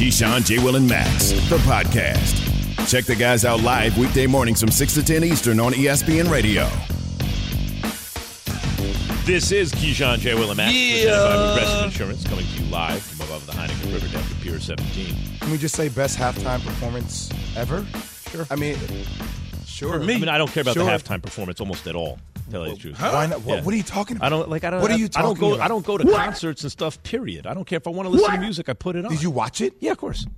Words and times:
Keyshawn, 0.00 0.46
J. 0.46 0.58
Will, 0.64 0.76
and 0.76 0.88
Max, 0.88 1.28
the 1.50 1.58
podcast. 1.58 2.88
Check 2.90 3.04
the 3.04 3.14
guys 3.14 3.44
out 3.44 3.60
live 3.62 3.98
weekday 3.98 4.26
mornings 4.26 4.58
from 4.58 4.70
6 4.70 4.94
to 4.94 5.02
10 5.02 5.24
Eastern 5.24 5.60
on 5.60 5.74
ESPN 5.74 6.30
Radio. 6.30 6.64
This 9.26 9.52
is 9.52 9.72
Keyshawn 9.74 10.18
J. 10.20 10.34
Will 10.36 10.48
and 10.48 10.56
Max, 10.56 10.72
Yeah. 10.72 11.02
presented 11.04 11.26
by 11.28 11.44
Progressive 11.52 11.84
Insurance, 11.84 12.24
coming 12.24 12.46
to 12.46 12.62
you 12.62 12.70
live 12.70 13.02
from 13.02 13.26
above 13.26 13.44
the 13.46 13.52
Heineken 13.52 13.92
River 13.92 14.08
deck 14.08 14.24
at 14.24 14.40
Pier 14.40 14.58
17. 14.58 15.14
Can 15.38 15.50
we 15.50 15.58
just 15.58 15.76
say 15.76 15.90
best 15.90 16.18
halftime 16.18 16.64
performance 16.64 17.28
ever? 17.54 17.84
Sure. 18.32 18.46
I 18.50 18.56
mean, 18.56 18.78
sure. 19.66 19.98
For 19.98 20.04
me. 20.06 20.14
I 20.14 20.18
mean, 20.18 20.28
I 20.30 20.38
don't 20.38 20.50
care 20.50 20.62
about 20.62 20.72
Sure. 20.76 20.84
the 20.86 20.90
halftime 20.90 21.20
performance 21.22 21.60
almost 21.60 21.86
at 21.86 21.94
all. 21.94 22.18
Tell 22.50 22.66
you 22.66 22.74
the 22.74 22.78
truth. 22.78 23.00
Why 23.00 23.26
not? 23.26 23.42
What, 23.42 23.56
Yeah. 23.56 23.62
what 23.62 23.74
are 23.74 23.76
you 23.76 23.82
talking 23.82 24.16
about? 24.16 24.26
I 24.26 24.28
don't 24.30 24.48
like. 24.48 24.64
I 24.64 24.70
don't. 24.70 24.82
What 24.82 24.90
are 24.90 24.96
you 24.96 25.06
I 25.14 25.22
don't 25.22 25.34
talking 25.34 25.40
go. 25.40 25.54
about? 25.54 25.64
I 25.64 25.68
don't 25.68 25.84
go 25.84 25.98
to 25.98 26.04
concerts 26.04 26.62
and 26.62 26.72
stuff. 26.72 27.02
Period. 27.02 27.46
I 27.46 27.54
don't 27.54 27.64
care 27.66 27.76
if 27.78 27.86
I 27.86 27.90
want 27.90 28.06
to 28.06 28.10
listen 28.10 28.32
to 28.32 28.40
music. 28.40 28.68
I 28.68 28.72
put 28.74 28.96
it 28.96 29.04
on. 29.04 29.10
Did 29.10 29.22
you 29.22 29.30
watch 29.30 29.60
it? 29.60 29.74
Yeah, 29.80 29.92
of 29.92 29.98
course. 29.98 30.26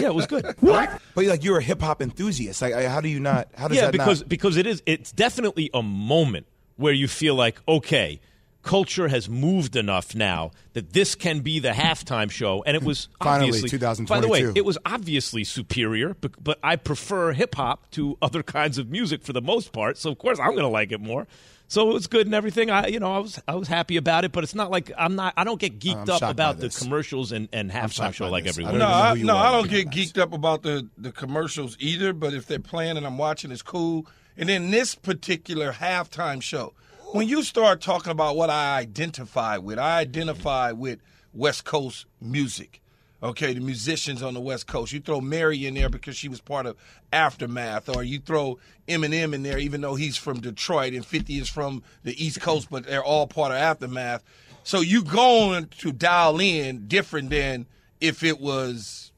Yeah, 0.00 0.08
it 0.08 0.14
was 0.14 0.26
good. 0.26 0.44
What? 0.60 1.00
But 1.14 1.26
like, 1.26 1.44
you're 1.44 1.58
a 1.58 1.62
hip 1.62 1.80
hop 1.80 2.02
enthusiast. 2.02 2.60
Like, 2.62 2.74
how 2.74 3.00
do 3.00 3.08
you 3.08 3.20
not? 3.20 3.48
How 3.54 3.68
does 3.68 3.76
yeah, 3.76 3.84
that 3.86 3.92
because 3.92 4.20
not? 4.20 4.28
because 4.28 4.56
it 4.56 4.66
is. 4.66 4.82
It's 4.86 5.12
definitely 5.12 5.70
a 5.74 5.82
moment 5.82 6.46
where 6.76 6.92
you 6.92 7.06
feel 7.06 7.34
like 7.36 7.60
okay. 7.68 8.20
Culture 8.62 9.08
has 9.08 9.28
moved 9.28 9.74
enough 9.74 10.14
now 10.14 10.50
that 10.74 10.92
this 10.92 11.14
can 11.14 11.40
be 11.40 11.58
the 11.60 11.70
halftime 11.70 12.30
show, 12.30 12.62
and 12.64 12.76
it 12.76 12.82
was 12.82 13.08
Finally, 13.22 13.48
obviously, 13.48 14.04
By 14.04 14.20
the 14.20 14.28
way, 14.28 14.52
it 14.54 14.64
was 14.64 14.76
obviously 14.84 15.44
superior, 15.44 16.14
but, 16.20 16.32
but 16.42 16.58
I 16.62 16.76
prefer 16.76 17.32
hip 17.32 17.54
hop 17.54 17.90
to 17.92 18.18
other 18.20 18.42
kinds 18.42 18.76
of 18.76 18.90
music 18.90 19.22
for 19.22 19.32
the 19.32 19.40
most 19.40 19.72
part. 19.72 19.96
So 19.96 20.10
of 20.10 20.18
course 20.18 20.38
I'm 20.38 20.50
going 20.50 20.62
to 20.62 20.68
like 20.68 20.92
it 20.92 21.00
more. 21.00 21.26
So 21.70 21.88
it 21.88 21.92
was 21.94 22.08
good 22.08 22.26
and 22.26 22.34
everything. 22.34 22.68
I, 22.68 22.88
you 22.88 22.98
know, 22.98 23.14
I 23.14 23.18
was 23.18 23.40
I 23.46 23.54
was 23.54 23.68
happy 23.68 23.96
about 23.96 24.24
it, 24.24 24.32
but 24.32 24.42
it's 24.42 24.56
not 24.56 24.72
like 24.72 24.90
I'm 24.98 25.14
not. 25.14 25.34
I 25.36 25.44
don't 25.44 25.60
get 25.60 25.78
geeked 25.78 26.08
I'm 26.08 26.10
up 26.10 26.22
about 26.22 26.58
the 26.58 26.68
commercials 26.68 27.30
and, 27.30 27.48
and 27.52 27.70
halftime 27.70 28.12
show 28.12 28.28
like 28.28 28.42
this. 28.42 28.58
I 28.58 28.62
everyone. 28.62 28.80
don't 28.80 28.80
No, 28.80 28.86
I, 28.88 29.14
no. 29.14 29.36
I 29.36 29.52
don't 29.52 29.70
get 29.70 29.88
geeked 29.90 30.18
up 30.18 30.32
about 30.32 30.62
the, 30.62 30.88
the 30.98 31.12
commercials 31.12 31.76
either. 31.78 32.12
But 32.12 32.34
if 32.34 32.46
they're 32.46 32.58
playing 32.58 32.96
and 32.96 33.06
I'm 33.06 33.18
watching, 33.18 33.52
it's 33.52 33.62
cool. 33.62 34.08
And 34.36 34.48
then 34.48 34.72
this 34.72 34.96
particular 34.96 35.72
halftime 35.72 36.42
show, 36.42 36.74
when 37.12 37.28
you 37.28 37.42
start 37.42 37.80
talking 37.80 38.12
about 38.12 38.36
what 38.36 38.50
I 38.50 38.78
identify 38.78 39.58
with, 39.58 39.78
I 39.78 39.98
identify 39.98 40.72
with 40.72 41.00
West 41.32 41.64
Coast 41.64 42.06
music. 42.20 42.80
Okay, 43.22 43.52
the 43.52 43.60
musicians 43.60 44.22
on 44.22 44.32
the 44.32 44.40
West 44.40 44.66
Coast. 44.66 44.94
You 44.94 45.00
throw 45.00 45.20
Mary 45.20 45.66
in 45.66 45.74
there 45.74 45.90
because 45.90 46.16
she 46.16 46.28
was 46.28 46.40
part 46.40 46.64
of 46.64 46.76
Aftermath, 47.12 47.94
or 47.94 48.02
you 48.02 48.18
throw 48.18 48.58
Eminem 48.88 49.34
in 49.34 49.42
there, 49.42 49.58
even 49.58 49.82
though 49.82 49.94
he's 49.94 50.16
from 50.16 50.40
Detroit 50.40 50.94
and 50.94 51.04
50 51.04 51.38
is 51.38 51.48
from 51.48 51.82
the 52.02 52.24
East 52.24 52.40
Coast, 52.40 52.68
but 52.70 52.86
they're 52.86 53.04
all 53.04 53.26
part 53.26 53.52
of 53.52 53.58
Aftermath. 53.58 54.22
So 54.62 54.80
you 54.80 55.04
going 55.04 55.66
to 55.66 55.92
dial 55.92 56.40
in 56.40 56.86
different 56.88 57.28
than 57.28 57.66
if 58.00 58.22
it 58.22 58.40
was 58.40 59.12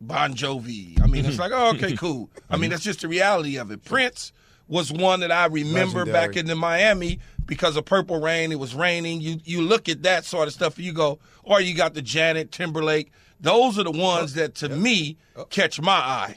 Bon 0.00 0.34
Jovi. 0.34 1.00
I 1.02 1.08
mean, 1.08 1.24
it's 1.24 1.36
mm-hmm. 1.36 1.40
like, 1.40 1.52
oh, 1.52 1.70
okay, 1.70 1.96
cool. 1.96 2.30
I 2.48 2.54
mean, 2.54 2.62
mm-hmm. 2.62 2.70
that's 2.70 2.84
just 2.84 3.00
the 3.00 3.08
reality 3.08 3.58
of 3.58 3.72
it. 3.72 3.84
Prince 3.84 4.32
was 4.68 4.92
one 4.92 5.20
that 5.20 5.32
I 5.32 5.46
remember 5.46 6.00
Legendary. 6.00 6.12
back 6.12 6.36
in 6.36 6.46
the 6.46 6.54
Miami 6.54 7.18
because 7.48 7.76
of 7.76 7.84
Purple 7.84 8.20
Rain. 8.20 8.52
It 8.52 8.60
was 8.60 8.76
raining. 8.76 9.20
You 9.20 9.40
you 9.44 9.62
look 9.62 9.88
at 9.88 10.04
that 10.04 10.24
sort 10.24 10.46
of 10.46 10.54
stuff, 10.54 10.78
you 10.78 10.92
go, 10.92 11.18
or 11.42 11.60
you 11.60 11.74
got 11.74 11.94
the 11.94 12.02
Janet 12.02 12.52
Timberlake. 12.52 13.10
Those 13.40 13.78
are 13.78 13.84
the 13.84 13.90
ones 13.90 14.34
that, 14.34 14.54
to 14.56 14.68
me, 14.68 15.16
catch 15.50 15.80
my 15.80 15.92
eye. 15.92 16.36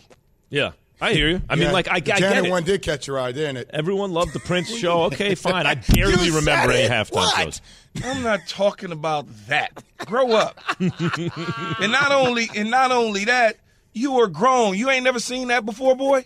Yeah, 0.49 0.71
I 0.99 1.13
hear 1.13 1.29
you. 1.29 1.41
I 1.49 1.55
mean, 1.55 1.71
like 1.71 1.87
I, 1.87 1.93
I 1.95 1.99
the 1.99 2.05
get 2.05 2.19
Janet 2.19 2.45
it. 2.45 2.49
one 2.51 2.63
did 2.63 2.81
catch 2.81 3.07
your 3.07 3.19
eye, 3.19 3.31
didn't 3.31 3.57
it? 3.57 3.69
Everyone 3.73 4.11
loved 4.11 4.33
the 4.33 4.39
Prince 4.39 4.75
show. 4.77 5.03
Okay, 5.03 5.35
fine. 5.35 5.65
I 5.65 5.75
barely 5.93 6.31
remember 6.31 6.71
any 6.71 6.87
halftime 6.87 7.13
What? 7.15 7.43
shows. 7.43 7.61
I'm 8.03 8.23
not 8.23 8.39
talking 8.47 8.91
about 8.91 9.27
that. 9.47 9.83
Grow 9.99 10.31
up. 10.31 10.59
and 10.79 11.91
not 11.91 12.11
only 12.11 12.49
and 12.55 12.71
not 12.71 12.91
only 12.91 13.25
that, 13.25 13.57
you 13.93 14.19
are 14.19 14.27
grown. 14.27 14.77
You 14.77 14.89
ain't 14.89 15.03
never 15.03 15.19
seen 15.19 15.49
that 15.49 15.65
before, 15.65 15.95
boy. 15.95 16.23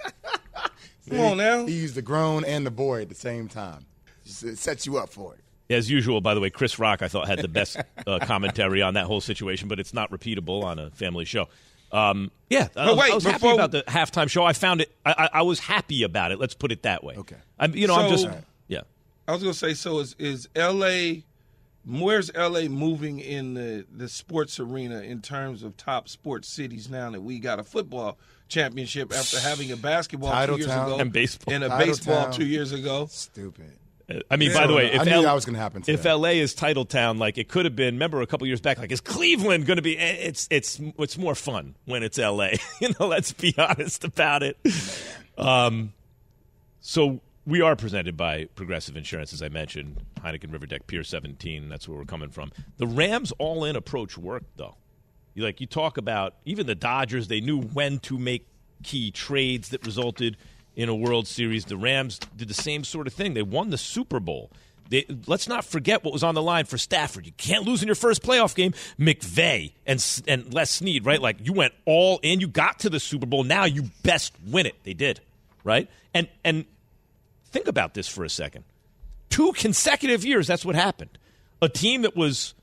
Come 1.10 1.20
on 1.20 1.38
now. 1.38 1.66
He 1.66 1.74
used 1.74 1.96
the 1.96 2.02
grown 2.02 2.44
and 2.46 2.66
the 2.66 2.72
boy 2.72 3.04
at 3.04 3.10
the 3.10 3.16
same 3.16 3.48
time. 3.48 3.86
Just- 4.42 4.44
It 4.44 4.58
sets 4.58 4.86
you 4.86 4.98
up 4.98 5.10
for 5.10 5.34
it. 5.36 5.40
As 5.74 5.90
usual, 5.90 6.22
by 6.22 6.36
the 6.36 6.40
way, 6.40 6.52
Chris 6.52 6.78
Rock 6.78 7.02
I 7.02 7.08
thought 7.08 7.28
had 7.28 7.40
the 7.40 7.48
best 7.48 7.78
uh, 8.06 8.20
commentary 8.24 8.84
on 8.84 8.94
that 8.94 9.06
whole 9.06 9.20
situation, 9.22 9.68
but 9.68 9.80
it's 9.80 9.94
not 9.96 10.12
repeatable 10.12 10.64
on 10.64 10.78
a 10.78 10.92
family 10.92 11.26
show. 11.26 11.48
Um, 11.92 12.30
yeah, 12.52 12.68
I, 12.76 12.88
was- 12.92 12.98
wait, 13.00 13.12
I 13.12 13.16
was 13.16 13.24
happy 13.24 13.50
about 13.50 13.72
the 13.72 13.82
halftime 13.88 14.30
show. 14.30 14.44
I 14.44 14.54
found 14.54 14.82
it. 14.82 14.92
I, 15.06 15.12
I, 15.34 15.40
I 15.40 15.42
was 15.42 15.60
happy 15.60 16.04
about 16.04 16.32
it. 16.32 16.40
Let's 16.40 16.54
put 16.54 16.72
it 16.72 16.84
that 16.84 17.04
way. 17.04 17.16
Okay. 17.16 17.38
I'm, 17.58 17.76
you 17.76 17.88
know, 17.88 17.96
I'm 17.96 18.10
just 18.12 18.26
Alright. 18.26 18.44
yeah. 18.68 18.82
I 19.28 19.32
was 19.32 19.42
gonna 19.42 19.54
say, 19.56 19.74
so 19.74 20.00
is 20.00 20.16
is 20.20 20.48
L.A. 20.56 21.24
Where's 21.88 22.32
L.A. 22.36 22.68
moving 22.68 23.20
in 23.20 23.54
the 23.56 23.86
the 23.96 24.10
sports 24.10 24.60
arena 24.60 25.02
in 25.02 25.22
terms 25.22 25.64
of 25.64 25.78
top 25.78 26.10
sports 26.10 26.48
cities 26.48 26.90
now 26.90 27.10
that 27.12 27.22
we 27.22 27.40
got 27.40 27.60
a 27.60 27.64
football 27.64 28.18
championship 28.50 29.12
after 29.14 29.40
having 29.40 29.72
a 29.72 29.78
basketball 29.78 30.32
Title 30.32 30.56
two 30.58 30.62
years 30.64 30.72
town. 30.72 30.88
ago 30.92 31.00
And 31.00 31.12
baseball. 31.12 31.54
and 31.54 31.64
a 31.64 31.70
Title 31.70 31.88
baseball 31.88 32.24
town. 32.26 32.34
two 32.34 32.46
years 32.46 32.72
ago? 32.72 33.08
Stupid. 33.10 33.72
I 34.30 34.36
mean, 34.36 34.54
by 34.54 34.68
the 34.68 34.74
way, 34.74 34.92
I 34.92 35.02
if 35.02 35.06
knew 35.06 35.12
L- 35.14 35.24
that 35.24 35.34
was 35.34 35.46
gonna 35.46 35.58
happen 35.58 35.84
If. 35.88 36.06
LA 36.06 36.30
is 36.30 36.54
title 36.54 36.86
town, 36.86 37.18
like 37.18 37.38
it 37.40 37.48
could 37.48 37.66
have 37.66 37.76
been. 37.76 37.96
Remember 37.96 38.22
a 38.22 38.28
couple 38.28 38.46
years 38.46 38.62
back, 38.62 38.78
like 38.78 38.92
is 38.92 39.02
Cleveland 39.02 39.66
going 39.66 39.78
to 39.78 39.82
be? 39.82 39.98
eh, 39.98 40.18
It's 40.20 40.48
it's 40.52 40.80
it's 41.00 41.18
more 41.18 41.34
fun 41.34 41.76
when 41.86 42.04
it's 42.04 42.18
LA. 42.20 42.50
you 42.80 42.90
know, 43.00 43.08
let's 43.08 43.32
be 43.34 43.56
honest 43.58 44.04
about 44.04 44.44
it. 44.44 44.58
Um, 45.38 45.94
so 46.82 47.20
we 47.48 47.62
are 47.62 47.76
presented 47.76 48.16
by 48.16 48.46
Progressive 48.56 48.96
Insurance, 48.96 49.34
as 49.34 49.42
I 49.42 49.50
mentioned, 49.50 49.98
Heineken 50.22 50.52
River 50.52 50.66
Deck 50.66 50.88
Pier 50.88 51.04
17. 51.04 51.70
That's 51.70 51.88
where 51.88 51.98
we're 51.98 52.06
coming 52.06 52.30
from. 52.30 52.52
The 52.78 52.88
Rams 52.88 53.32
all-in 53.38 53.76
approach 53.76 54.18
worked, 54.18 54.58
though. 54.58 54.76
You 55.34 55.44
like 55.44 55.60
you 55.60 55.68
talk 55.68 55.98
about 55.98 56.36
even 56.46 56.66
the 56.68 56.76
Dodgers. 56.76 57.28
They 57.28 57.42
knew 57.42 57.60
when 57.62 58.00
to 58.00 58.18
make 58.18 58.46
key 58.84 59.10
trades 59.12 59.70
that 59.70 59.86
resulted 59.86 60.38
in 60.76 60.90
a 60.90 60.96
World 60.96 61.28
Series. 61.28 61.66
The 61.66 61.78
Rams 61.78 62.20
did 62.36 62.48
the 62.48 62.54
same 62.54 62.84
sort 62.84 63.08
of 63.08 63.14
thing. 63.14 63.34
They 63.34 63.42
won 63.42 63.70
the 63.70 63.78
Super 63.78 64.20
Bowl. 64.20 64.52
They, 64.90 65.06
let's 65.26 65.48
not 65.48 65.66
forget 65.66 66.04
what 66.04 66.14
was 66.14 66.24
on 66.24 66.36
the 66.36 66.42
line 66.42 66.66
for 66.66 66.78
Stafford. 66.78 67.26
You 67.26 67.32
can't 67.38 67.66
lose 67.66 67.82
in 67.82 67.88
your 67.88 67.96
first 67.96 68.22
playoff 68.22 68.56
game. 68.56 68.74
McVay 69.00 69.74
and 69.86 70.24
and 70.28 70.54
Les 70.54 70.70
Snead, 70.70 71.06
right? 71.06 71.20
Like 71.20 71.38
you 71.44 71.54
went 71.54 71.74
all 71.86 72.20
in. 72.22 72.40
You 72.40 72.48
got 72.48 72.80
to 72.80 72.90
the 72.90 73.00
Super 73.00 73.26
Bowl. 73.26 73.44
Now 73.44 73.66
you 73.66 73.90
best 74.04 74.34
win 74.48 74.66
it. 74.66 74.76
They 74.84 74.94
did, 74.94 75.22
right? 75.64 75.90
And 76.14 76.28
and 76.44 76.66
think 77.48 77.68
about 77.68 77.94
this 77.94 78.08
for 78.08 78.24
a 78.24 78.30
second. 78.30 78.64
Two 79.30 79.54
consecutive 79.54 80.24
years, 80.24 80.48
that's 80.48 80.64
what 80.64 80.76
happened. 80.76 81.18
A 81.62 81.70
team 81.70 82.04
that 82.04 82.16
was 82.16 82.54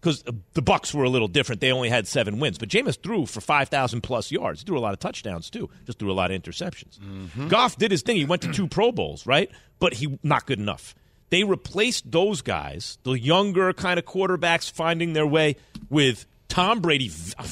because 0.00 0.24
uh, 0.26 0.32
the 0.54 0.62
Bucks 0.62 0.94
were 0.94 1.04
a 1.04 1.08
little 1.08 1.28
different. 1.28 1.60
They 1.60 1.72
only 1.72 1.88
had 1.88 2.06
seven 2.08 2.38
wins, 2.40 2.58
but 2.58 2.68
Jameis 2.68 3.00
threw 3.02 3.26
for 3.26 3.40
five 3.40 3.68
thousand 3.68 4.00
plus 4.02 4.30
yards. 4.30 4.60
He 4.60 4.66
threw 4.66 4.78
a 4.78 4.80
lot 4.80 4.92
of 4.92 4.98
touchdowns 4.98 5.50
too. 5.50 5.68
Just 5.86 5.98
threw 5.98 6.10
a 6.10 6.14
lot 6.14 6.30
of 6.30 6.42
interceptions. 6.42 6.98
Mm-hmm. 6.98 7.48
Goff 7.48 7.76
did 7.76 7.90
his 7.90 8.02
thing. 8.02 8.16
He 8.16 8.24
went 8.24 8.42
to 8.42 8.52
two 8.52 8.66
Pro 8.68 8.92
Bowls, 8.92 9.26
right? 9.26 9.50
But 9.78 9.94
he 9.94 10.18
not 10.22 10.46
good 10.46 10.58
enough. 10.58 10.94
They 11.30 11.44
replaced 11.44 12.10
those 12.10 12.42
guys, 12.42 12.98
the 13.04 13.12
younger 13.12 13.72
kind 13.72 13.98
of 13.98 14.04
quarterbacks, 14.04 14.70
finding 14.70 15.12
their 15.12 15.26
way 15.26 15.56
with 15.88 16.26
Tom 16.48 16.80
Brady, 16.80 17.10
uh, 17.38 17.46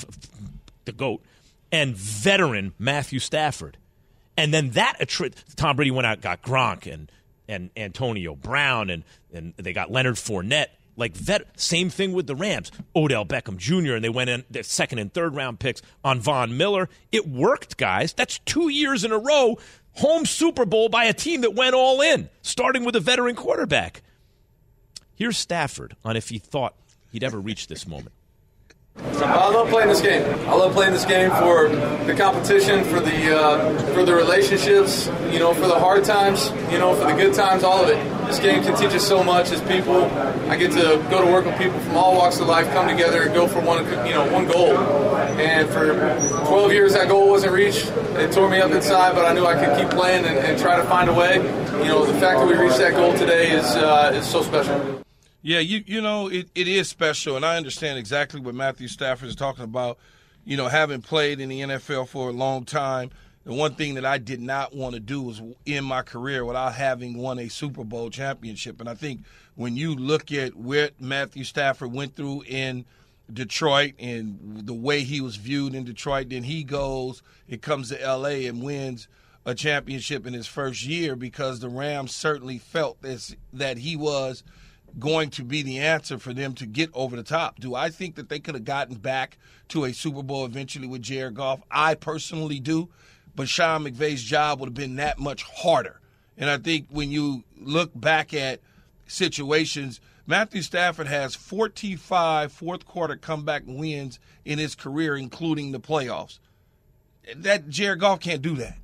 the 0.84 0.92
goat, 0.92 1.22
and 1.70 1.94
veteran 1.96 2.74
Matthew 2.78 3.20
Stafford. 3.20 3.76
And 4.36 4.52
then 4.52 4.70
that 4.70 4.98
attri- 5.00 5.34
Tom 5.54 5.76
Brady 5.76 5.90
went 5.90 6.06
out, 6.06 6.20
got 6.20 6.42
Gronk 6.42 6.92
and 6.92 7.10
and 7.48 7.70
Antonio 7.76 8.34
Brown, 8.34 8.90
and 8.90 9.04
and 9.32 9.54
they 9.56 9.72
got 9.72 9.90
Leonard 9.90 10.16
Fournette. 10.16 10.68
Like 10.98 11.16
vet, 11.16 11.58
same 11.58 11.90
thing 11.90 12.12
with 12.12 12.26
the 12.26 12.34
Rams, 12.34 12.72
Odell 12.94 13.24
Beckham 13.24 13.56
Jr. 13.56 13.94
and 13.94 14.04
they 14.04 14.08
went 14.08 14.30
in 14.30 14.44
their 14.50 14.64
second 14.64 14.98
and 14.98 15.14
third 15.14 15.34
round 15.34 15.60
picks 15.60 15.80
on 16.02 16.18
Von 16.18 16.56
Miller. 16.56 16.88
It 17.12 17.26
worked, 17.28 17.76
guys. 17.76 18.12
That's 18.12 18.40
two 18.40 18.68
years 18.68 19.04
in 19.04 19.12
a 19.12 19.18
row, 19.18 19.58
home 19.92 20.26
Super 20.26 20.66
Bowl 20.66 20.88
by 20.88 21.04
a 21.04 21.12
team 21.12 21.42
that 21.42 21.54
went 21.54 21.76
all 21.76 22.00
in, 22.00 22.28
starting 22.42 22.84
with 22.84 22.96
a 22.96 23.00
veteran 23.00 23.36
quarterback. 23.36 24.02
Here's 25.14 25.38
Stafford 25.38 25.94
on 26.04 26.16
if 26.16 26.30
he 26.30 26.38
thought 26.38 26.74
he'd 27.12 27.24
ever 27.24 27.38
reach 27.38 27.68
this 27.68 27.86
moment. 27.86 28.12
I 29.20 29.50
love 29.50 29.68
playing 29.68 29.88
this 29.88 30.00
game. 30.00 30.22
I 30.48 30.54
love 30.54 30.72
playing 30.72 30.92
this 30.92 31.04
game 31.04 31.30
for 31.30 31.68
the 32.06 32.14
competition, 32.16 32.84
for 32.84 33.00
the 33.00 33.36
uh, 33.36 33.94
for 33.94 34.04
the 34.04 34.14
relationships, 34.14 35.06
you 35.32 35.38
know, 35.38 35.52
for 35.54 35.66
the 35.66 35.78
hard 35.78 36.04
times, 36.04 36.50
you 36.70 36.78
know, 36.78 36.94
for 36.94 37.04
the 37.06 37.14
good 37.14 37.34
times, 37.34 37.64
all 37.64 37.82
of 37.82 37.88
it. 37.88 37.96
This 38.26 38.38
game 38.38 38.62
can 38.62 38.76
teach 38.76 38.90
us 38.90 39.06
so 39.06 39.24
much 39.24 39.50
as 39.50 39.60
people. 39.62 40.04
I 40.50 40.56
get 40.56 40.72
to 40.72 41.04
go 41.10 41.24
to 41.24 41.32
work 41.32 41.46
with 41.46 41.58
people 41.58 41.78
from 41.80 41.96
all 41.96 42.16
walks 42.16 42.38
of 42.40 42.46
life, 42.46 42.70
come 42.72 42.88
together 42.88 43.22
and 43.22 43.34
go 43.34 43.48
for 43.48 43.60
one, 43.60 43.84
you 44.06 44.12
know, 44.12 44.30
one 44.32 44.46
goal. 44.46 44.76
And 44.76 45.68
for 45.70 45.94
12 46.46 46.72
years, 46.72 46.92
that 46.92 47.08
goal 47.08 47.30
wasn't 47.30 47.52
reached. 47.52 47.86
It 48.16 48.32
tore 48.32 48.50
me 48.50 48.60
up 48.60 48.70
inside, 48.70 49.14
but 49.14 49.24
I 49.24 49.32
knew 49.32 49.46
I 49.46 49.54
could 49.54 49.78
keep 49.78 49.90
playing 49.90 50.26
and, 50.26 50.36
and 50.38 50.58
try 50.60 50.76
to 50.76 50.84
find 50.84 51.08
a 51.08 51.14
way. 51.14 51.36
You 51.36 51.88
know, 51.88 52.04
the 52.04 52.18
fact 52.20 52.40
that 52.40 52.46
we 52.46 52.54
reached 52.54 52.78
that 52.78 52.92
goal 52.92 53.16
today 53.16 53.50
is 53.50 53.64
uh, 53.64 54.12
is 54.14 54.26
so 54.26 54.42
special. 54.42 54.97
Yeah, 55.48 55.60
you 55.60 55.82
you 55.86 56.02
know 56.02 56.28
it, 56.28 56.50
it 56.54 56.68
is 56.68 56.90
special, 56.90 57.34
and 57.34 57.42
I 57.42 57.56
understand 57.56 57.98
exactly 57.98 58.38
what 58.38 58.54
Matthew 58.54 58.86
Stafford 58.86 59.30
is 59.30 59.34
talking 59.34 59.64
about. 59.64 59.96
You 60.44 60.58
know, 60.58 60.68
having 60.68 61.00
played 61.00 61.40
in 61.40 61.48
the 61.48 61.62
NFL 61.62 62.08
for 62.08 62.28
a 62.28 62.34
long 62.34 62.66
time, 62.66 63.10
the 63.44 63.54
one 63.54 63.74
thing 63.74 63.94
that 63.94 64.04
I 64.04 64.18
did 64.18 64.42
not 64.42 64.76
want 64.76 64.92
to 64.92 65.00
do 65.00 65.22
was 65.22 65.40
end 65.66 65.86
my 65.86 66.02
career 66.02 66.44
without 66.44 66.74
having 66.74 67.16
won 67.16 67.38
a 67.38 67.48
Super 67.48 67.82
Bowl 67.82 68.10
championship. 68.10 68.78
And 68.78 68.90
I 68.90 68.94
think 68.94 69.22
when 69.54 69.74
you 69.74 69.94
look 69.94 70.30
at 70.32 70.54
what 70.54 71.00
Matthew 71.00 71.44
Stafford 71.44 71.94
went 71.94 72.14
through 72.14 72.42
in 72.46 72.84
Detroit 73.32 73.94
and 73.98 74.66
the 74.66 74.74
way 74.74 75.00
he 75.00 75.22
was 75.22 75.36
viewed 75.36 75.74
in 75.74 75.84
Detroit, 75.84 76.28
then 76.28 76.42
he 76.42 76.62
goes, 76.62 77.22
it 77.48 77.62
comes 77.62 77.88
to 77.88 77.96
LA 78.06 78.46
and 78.46 78.62
wins 78.62 79.08
a 79.46 79.54
championship 79.54 80.26
in 80.26 80.34
his 80.34 80.46
first 80.46 80.84
year 80.84 81.16
because 81.16 81.60
the 81.60 81.70
Rams 81.70 82.14
certainly 82.14 82.58
felt 82.58 83.00
this 83.00 83.34
that 83.54 83.78
he 83.78 83.96
was– 83.96 84.42
going 84.98 85.30
to 85.30 85.44
be 85.44 85.62
the 85.62 85.78
answer 85.78 86.18
for 86.18 86.32
them 86.32 86.54
to 86.54 86.66
get 86.66 86.90
over 86.94 87.16
the 87.16 87.22
top. 87.22 87.60
Do 87.60 87.74
I 87.74 87.90
think 87.90 88.16
that 88.16 88.28
they 88.28 88.38
could 88.38 88.54
have 88.54 88.64
gotten 88.64 88.96
back 88.96 89.38
to 89.68 89.84
a 89.84 89.92
Super 89.92 90.22
Bowl 90.22 90.44
eventually 90.44 90.86
with 90.86 91.02
Jared 91.02 91.34
Goff? 91.34 91.62
I 91.70 91.94
personally 91.94 92.60
do, 92.60 92.88
but 93.34 93.48
Sean 93.48 93.84
McVay's 93.84 94.22
job 94.22 94.60
would 94.60 94.68
have 94.68 94.74
been 94.74 94.96
that 94.96 95.18
much 95.18 95.42
harder. 95.42 96.00
And 96.36 96.48
I 96.48 96.58
think 96.58 96.86
when 96.90 97.10
you 97.10 97.44
look 97.60 97.90
back 97.94 98.32
at 98.32 98.60
situations, 99.06 100.00
Matthew 100.26 100.62
Stafford 100.62 101.06
has 101.06 101.34
45 101.34 102.52
fourth 102.52 102.86
quarter 102.86 103.16
comeback 103.16 103.62
wins 103.66 104.18
in 104.44 104.58
his 104.58 104.74
career, 104.74 105.16
including 105.16 105.72
the 105.72 105.80
playoffs. 105.80 106.38
That 107.34 107.68
Jared 107.68 108.00
Goff 108.00 108.20
can't 108.20 108.42
do 108.42 108.54
that. 108.56 108.78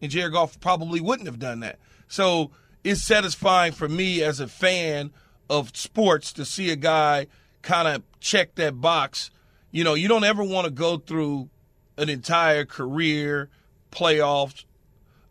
And 0.00 0.10
Jared 0.10 0.32
Goff 0.32 0.60
probably 0.60 1.00
wouldn't 1.00 1.28
have 1.28 1.38
done 1.38 1.60
that. 1.60 1.78
So 2.08 2.50
it's 2.84 3.02
satisfying 3.02 3.72
for 3.72 3.88
me 3.88 4.22
as 4.22 4.40
a 4.40 4.48
fan 4.48 5.12
of 5.48 5.76
sports 5.76 6.32
to 6.34 6.44
see 6.44 6.70
a 6.70 6.76
guy 6.76 7.26
kind 7.62 7.88
of 7.88 8.02
check 8.20 8.54
that 8.56 8.80
box. 8.80 9.30
You 9.70 9.84
know, 9.84 9.94
you 9.94 10.08
don't 10.08 10.24
ever 10.24 10.42
want 10.42 10.66
to 10.66 10.70
go 10.70 10.98
through 10.98 11.48
an 11.96 12.08
entire 12.08 12.64
career, 12.64 13.48
playoffs, 13.90 14.64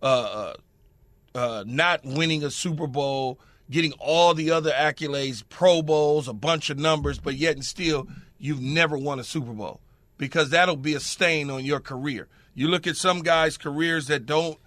uh, 0.01 0.05
uh, 0.05 0.53
uh, 1.37 1.63
not 1.65 2.03
winning 2.03 2.43
a 2.43 2.51
Super 2.51 2.87
Bowl, 2.87 3.39
getting 3.69 3.93
all 3.93 4.33
the 4.33 4.51
other 4.51 4.71
accolades, 4.71 5.43
Pro 5.47 5.81
Bowls, 5.81 6.27
a 6.27 6.33
bunch 6.33 6.69
of 6.69 6.77
numbers, 6.77 7.19
but 7.19 7.35
yet 7.35 7.55
and 7.55 7.65
still 7.65 8.07
you've 8.37 8.61
never 8.61 8.97
won 8.97 9.19
a 9.19 9.23
Super 9.23 9.53
Bowl 9.53 9.81
because 10.17 10.49
that'll 10.49 10.75
be 10.75 10.93
a 10.93 10.99
stain 10.99 11.49
on 11.49 11.65
your 11.65 11.79
career. 11.79 12.27
You 12.53 12.67
look 12.67 12.87
at 12.87 12.97
some 12.97 13.21
guys' 13.21 13.57
careers 13.57 14.07
that 14.07 14.25
don't 14.25 14.57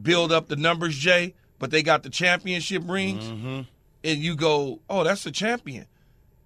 build 0.00 0.32
up 0.32 0.48
the 0.48 0.56
numbers, 0.56 0.96
Jay, 0.96 1.34
but 1.58 1.70
they 1.70 1.82
got 1.82 2.02
the 2.02 2.10
championship 2.10 2.82
rings. 2.86 3.24
Mm-hmm 3.24 3.60
and 4.02 4.18
you 4.18 4.36
go, 4.36 4.80
oh, 4.88 5.04
that's 5.04 5.24
the 5.24 5.30
champion. 5.30 5.86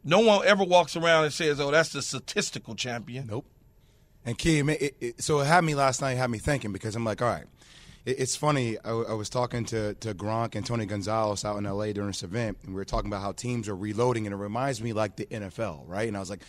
No 0.05 0.21
one 0.21 0.47
ever 0.47 0.65
walks 0.65 0.97
around 0.97 1.25
and 1.25 1.33
says, 1.33 1.61
oh, 1.61 1.71
that's 1.71 1.91
the 1.91 2.03
statistical 2.03 2.75
champion. 2.75 3.27
Nope. 3.27 3.47
And 4.27 4.39
Key, 4.39 4.61
it, 4.61 4.97
it, 5.01 5.23
so 5.23 5.41
it 5.41 5.47
had 5.47 5.65
me 5.65 5.75
last 5.75 6.01
night, 6.01 6.15
had 6.15 6.31
me 6.31 6.39
thinking 6.39 6.73
because 6.73 6.97
I'm 6.97 7.05
like, 7.05 7.21
all 7.21 7.29
right, 7.29 7.45
it, 8.05 8.19
it's 8.19 8.37
funny. 8.37 8.79
I, 8.85 8.91
I, 8.91 9.13
was 9.15 9.29
talking 9.29 9.65
to, 9.67 9.95
to 9.95 10.15
Gronk 10.15 10.55
and 10.55 10.65
Tony 10.65 10.87
Gonzalez 10.87 11.45
out 11.45 11.59
in 11.59 11.65
LA 11.65 11.93
during 11.93 12.09
this 12.09 12.23
event, 12.23 12.59
and 12.63 12.75
we 12.75 12.77
were 12.77 12.85
talking 12.85 13.11
about 13.11 13.23
how 13.23 13.33
teams 13.33 13.69
are 13.69 13.77
reloading, 13.77 14.27
and 14.27 14.33
it 14.33 14.39
reminds 14.39 14.83
me 14.83 14.93
like 14.93 15.17
the 15.17 15.27
NFL, 15.27 15.83
right? 15.87 16.09
And 16.09 16.17
I 16.17 16.21
was 16.21 16.31
like, 16.31 16.43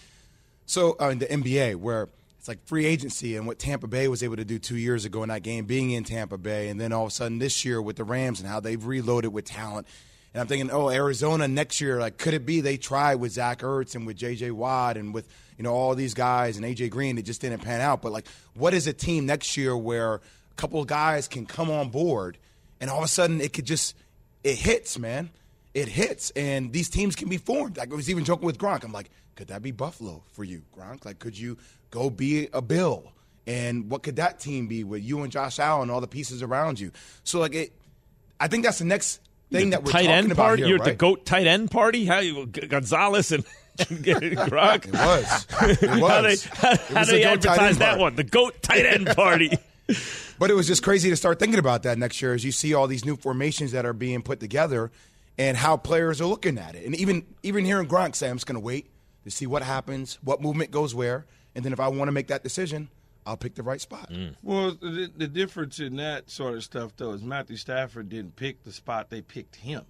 so 0.66 0.96
uh, 1.01 1.10
in 1.10 1.19
the 1.19 1.25
NBA, 1.25 1.75
where 1.75 2.08
it's 2.40 2.48
like 2.48 2.66
free 2.66 2.86
agency 2.86 3.36
and 3.36 3.46
what 3.46 3.60
Tampa 3.60 3.88
Bay 3.88 4.08
was 4.08 4.24
able 4.24 4.38
to 4.38 4.46
do 4.46 4.58
two 4.58 4.78
years 4.78 5.04
ago 5.04 5.24
in 5.24 5.30
that 5.30 5.44
game, 5.44 5.66
being 5.66 5.92
in 5.92 6.04
Tampa 6.04 6.38
Bay, 6.38 6.69
and 6.69 6.80
then 6.80 6.94
all 6.94 7.04
of 7.04 7.10
a 7.10 7.12
sudden 7.12 7.40
this 7.40 7.66
year 7.66 7.81
with 7.81 7.98
the 7.98 8.04
Rams 8.04 8.40
and 8.40 8.48
how 8.48 8.60
they've 8.60 8.86
reloaded 8.86 9.34
with 9.34 9.46
talent 9.46 9.88
and 10.36 10.42
I'm 10.42 10.48
thinking, 10.48 10.70
oh, 10.70 10.90
Arizona 10.90 11.48
next 11.48 11.80
year, 11.80 11.98
like, 11.98 12.18
could 12.18 12.34
it 12.34 12.46
be 12.46 12.60
they 12.60 12.76
tried 12.76 13.16
with 13.16 13.32
Zach 13.32 13.60
Ertz 13.60 13.96
and 13.96 14.06
with 14.06 14.18
J.J. 14.18 14.52
Watt 14.52 14.98
and 14.98 15.14
with, 15.14 15.30
you 15.58 15.64
know, 15.64 15.74
all 15.74 15.96
these 15.96 16.14
guys 16.14 16.58
and 16.58 16.66
A.J. 16.66 16.90
Green, 16.90 17.18
it 17.18 17.22
just 17.22 17.40
didn't 17.40 17.62
pan 17.62 17.80
out. 17.80 18.02
But, 18.02 18.12
like, 18.12 18.28
what 18.54 18.74
is 18.74 18.86
a 18.86 18.92
team 18.92 19.26
next 19.26 19.56
year 19.56 19.78
where 19.78 20.16
a 20.16 20.20
couple 20.58 20.82
of 20.82 20.88
guys 20.88 21.30
can 21.30 21.46
come 21.46 21.72
on 21.72 21.88
board 21.88 22.38
and 22.82 22.90
all 22.90 22.98
of 22.98 23.06
a 23.06 23.08
sudden 23.08 23.40
it 23.40 23.54
could 23.54 23.64
just, 23.64 23.96
it 24.44 24.58
hits, 24.58 25.00
man. 25.00 25.30
It 25.74 25.88
hits. 25.88 26.32
And 26.32 26.74
these 26.74 26.90
teams 26.90 27.16
can 27.16 27.30
be 27.30 27.38
formed. 27.38 27.78
Like, 27.78 27.94
I 27.94 27.96
was 27.96 28.10
even 28.10 28.26
joking 28.26 28.46
with 28.46 28.58
Gronk. 28.58 28.84
I'm 28.84 28.92
like, 28.92 29.12
could 29.36 29.48
that 29.48 29.62
be 29.62 29.72
Buffalo 29.72 30.22
for 30.34 30.44
you, 30.44 30.64
Gronk? 30.78 31.06
Like, 31.06 31.20
could 31.20 31.40
you 31.40 31.58
go 31.92 32.10
be 32.10 32.50
a 32.52 32.62
Bill? 32.62 33.10
And 33.48 33.90
what 33.90 34.04
could 34.04 34.18
that 34.18 34.42
team 34.42 34.68
be 34.68 34.84
with 34.84 35.02
you 35.02 35.24
and 35.24 35.32
Josh 35.32 35.60
Allen, 35.60 35.90
all 35.90 36.02
the 36.02 36.08
pieces 36.08 36.44
around 36.44 36.78
you? 36.78 36.92
So, 37.24 37.40
like, 37.40 37.56
it, 37.56 37.72
I 38.38 38.50
think 38.50 38.66
that's 38.66 38.80
the 38.80 38.86
next 38.86 39.22
thing 39.52 39.70
that 39.72 39.84
we're 39.84 39.92
tight 39.92 40.04
talking 40.04 40.12
end 40.12 40.32
about 40.32 40.44
party. 40.44 40.62
here, 40.64 40.70
You're 40.70 40.78
right? 40.80 40.88
at 40.88 40.92
the 40.94 40.98
goat 40.98 41.26
tight 41.26 41.48
end 41.48 41.72
party. 41.72 42.06
How 42.06 42.20
you 42.20 42.46
Gonzalez 42.46 43.32
and 43.32 43.44
Gronk? 43.78 44.86
It 44.88 44.94
was. 44.94 45.82
It 45.82 46.02
was. 46.02 46.46
How 46.46 46.72
they, 46.72 46.76
how, 46.94 47.00
was 47.00 47.10
do 47.10 47.16
a 47.16 47.18
they 47.18 47.24
goat 47.24 47.42
tight 47.42 47.52
advertise 47.60 47.78
that 47.80 47.88
party. 47.90 48.02
one? 48.02 48.16
The 48.16 48.24
goat 48.24 48.62
tight 48.62 48.86
end 48.86 49.08
party. 49.08 49.52
But 50.40 50.50
it 50.50 50.54
was 50.54 50.68
just 50.68 50.82
crazy 50.84 51.10
to 51.10 51.16
start 51.16 51.40
thinking 51.40 51.60
about 51.60 51.84
that 51.84 51.98
next 51.98 52.22
year 52.22 52.34
as 52.34 52.44
you 52.44 52.52
see 52.52 52.74
all 52.74 52.88
these 52.88 53.06
new 53.06 53.16
formations 53.16 53.72
that 53.74 53.86
are 53.86 53.94
being 53.94 54.22
put 54.22 54.40
together 54.40 54.92
and 55.38 55.56
how 55.58 55.78
players 55.78 56.20
are 56.22 56.26
looking 56.26 56.58
at 56.58 56.76
it. 56.76 56.86
And 56.86 56.96
even 56.96 57.26
even 57.44 57.66
hearing 57.66 57.88
Gronk 57.88 58.16
say, 58.16 58.30
I'm 58.30 58.38
just 58.38 58.48
going 58.48 58.56
to 58.56 58.66
wait 58.66 58.90
to 59.26 59.32
see 59.32 59.46
what 59.46 59.62
happens, 59.64 60.18
what 60.24 60.42
movement 60.42 60.72
goes 60.72 60.96
where, 60.96 61.26
and 61.54 61.64
then 61.64 61.72
if 61.74 61.80
I 61.80 61.88
want 61.90 62.08
to 62.08 62.12
make 62.12 62.28
that 62.28 62.44
decision, 62.44 62.90
I'll 63.25 63.38
pick 63.38 63.56
the 63.56 63.63
right 63.63 63.81
spot. 63.81 64.12
Mm. 64.12 64.36
Well, 64.44 64.77
the, 64.80 65.12
the 65.16 65.27
difference 65.27 65.80
in 65.80 65.95
that 65.95 66.30
sort 66.30 66.56
of 66.56 66.63
stuff, 66.63 66.92
though, 66.98 67.12
is 67.13 67.24
Matthew 67.24 67.57
Stafford 67.57 68.10
didn't 68.10 68.36
pick 68.36 68.63
the 68.63 68.72
spot; 68.72 69.10
they 69.10 69.22
picked 69.22 69.56
him 69.57 69.83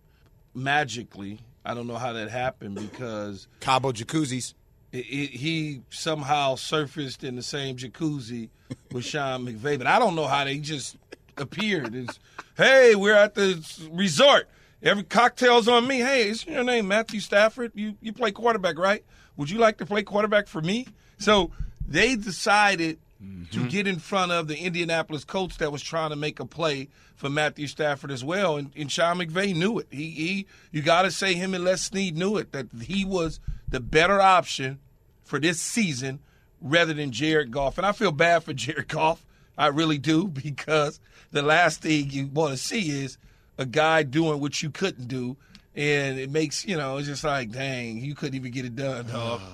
magically. 0.53 1.39
I 1.65 1.73
don't 1.73 1.87
know 1.87 1.97
how 1.97 2.13
that 2.13 2.29
happened 2.29 2.75
because 2.75 3.47
Cabo 3.59 3.91
jacuzzis. 3.91 4.53
it, 4.91 4.97
it, 4.97 5.29
he 5.31 5.81
somehow 5.89 6.55
surfaced 6.55 7.23
in 7.23 7.35
the 7.35 7.43
same 7.43 7.75
jacuzzi 7.75 8.49
with 8.91 9.03
Sean 9.05 9.45
McVay, 9.45 9.77
but 9.77 9.87
I 9.87 9.99
don't 9.99 10.15
know 10.15 10.27
how 10.27 10.45
they 10.45 10.59
just 10.59 10.95
appeared. 11.37 11.93
It's, 11.95 12.19
hey, 12.55 12.95
we're 12.95 13.15
at 13.15 13.35
the 13.35 13.63
resort. 13.91 14.47
Every 14.81 15.03
cocktail's 15.03 15.67
on 15.67 15.87
me. 15.87 15.99
Hey, 15.99 16.29
is 16.29 16.45
your 16.45 16.63
name 16.63 16.87
Matthew 16.87 17.19
Stafford? 17.19 17.71
You 17.73 17.95
you 18.01 18.13
play 18.13 18.31
quarterback, 18.31 18.77
right? 18.77 19.03
Would 19.37 19.49
you 19.49 19.57
like 19.57 19.77
to 19.79 19.85
play 19.85 20.03
quarterback 20.03 20.47
for 20.47 20.61
me? 20.61 20.87
So 21.17 21.51
they 21.87 22.15
decided 22.15 22.99
to 23.19 23.25
mm-hmm. 23.59 23.67
get 23.69 23.87
in 23.87 23.97
front 23.97 24.31
of 24.31 24.47
the 24.47 24.57
Indianapolis 24.57 25.23
coach 25.23 25.57
that 25.57 25.71
was 25.71 25.81
trying 25.81 26.09
to 26.09 26.15
make 26.15 26.39
a 26.39 26.45
play 26.45 26.89
for 27.15 27.29
Matthew 27.29 27.67
Stafford 27.67 28.11
as 28.11 28.23
well, 28.23 28.57
and, 28.57 28.71
and 28.75 28.91
Sean 28.91 29.17
McVay 29.17 29.55
knew 29.55 29.79
it. 29.79 29.87
He, 29.89 30.11
he 30.11 30.47
you 30.71 30.81
got 30.81 31.03
to 31.03 31.11
say 31.11 31.33
him 31.33 31.53
and 31.53 31.63
Les 31.63 31.81
Snead 31.81 32.17
knew 32.17 32.37
it 32.37 32.51
that 32.51 32.67
he 32.81 33.05
was 33.05 33.39
the 33.69 33.79
better 33.79 34.19
option 34.19 34.79
for 35.23 35.39
this 35.39 35.59
season 35.59 36.19
rather 36.61 36.93
than 36.93 37.11
Jared 37.11 37.51
Goff. 37.51 37.77
And 37.77 37.85
I 37.85 37.91
feel 37.91 38.11
bad 38.11 38.43
for 38.43 38.53
Jared 38.53 38.87
Goff. 38.87 39.25
I 39.57 39.67
really 39.67 39.97
do 39.97 40.27
because 40.43 40.99
the 41.31 41.41
last 41.41 41.81
thing 41.81 42.09
you 42.09 42.27
want 42.27 42.51
to 42.51 42.57
see 42.57 43.03
is 43.03 43.17
a 43.57 43.65
guy 43.65 44.03
doing 44.03 44.39
what 44.39 44.61
you 44.61 44.69
couldn't 44.69 45.07
do. 45.07 45.37
And 45.75 46.17
it 46.19 46.31
makes, 46.31 46.65
you 46.65 46.77
know, 46.77 46.97
it's 46.97 47.07
just 47.07 47.23
like, 47.23 47.51
dang, 47.51 47.97
you 47.97 48.15
couldn't 48.15 48.35
even 48.35 48.51
get 48.51 48.65
it 48.65 48.75
done, 48.75 49.07
dog. 49.07 49.41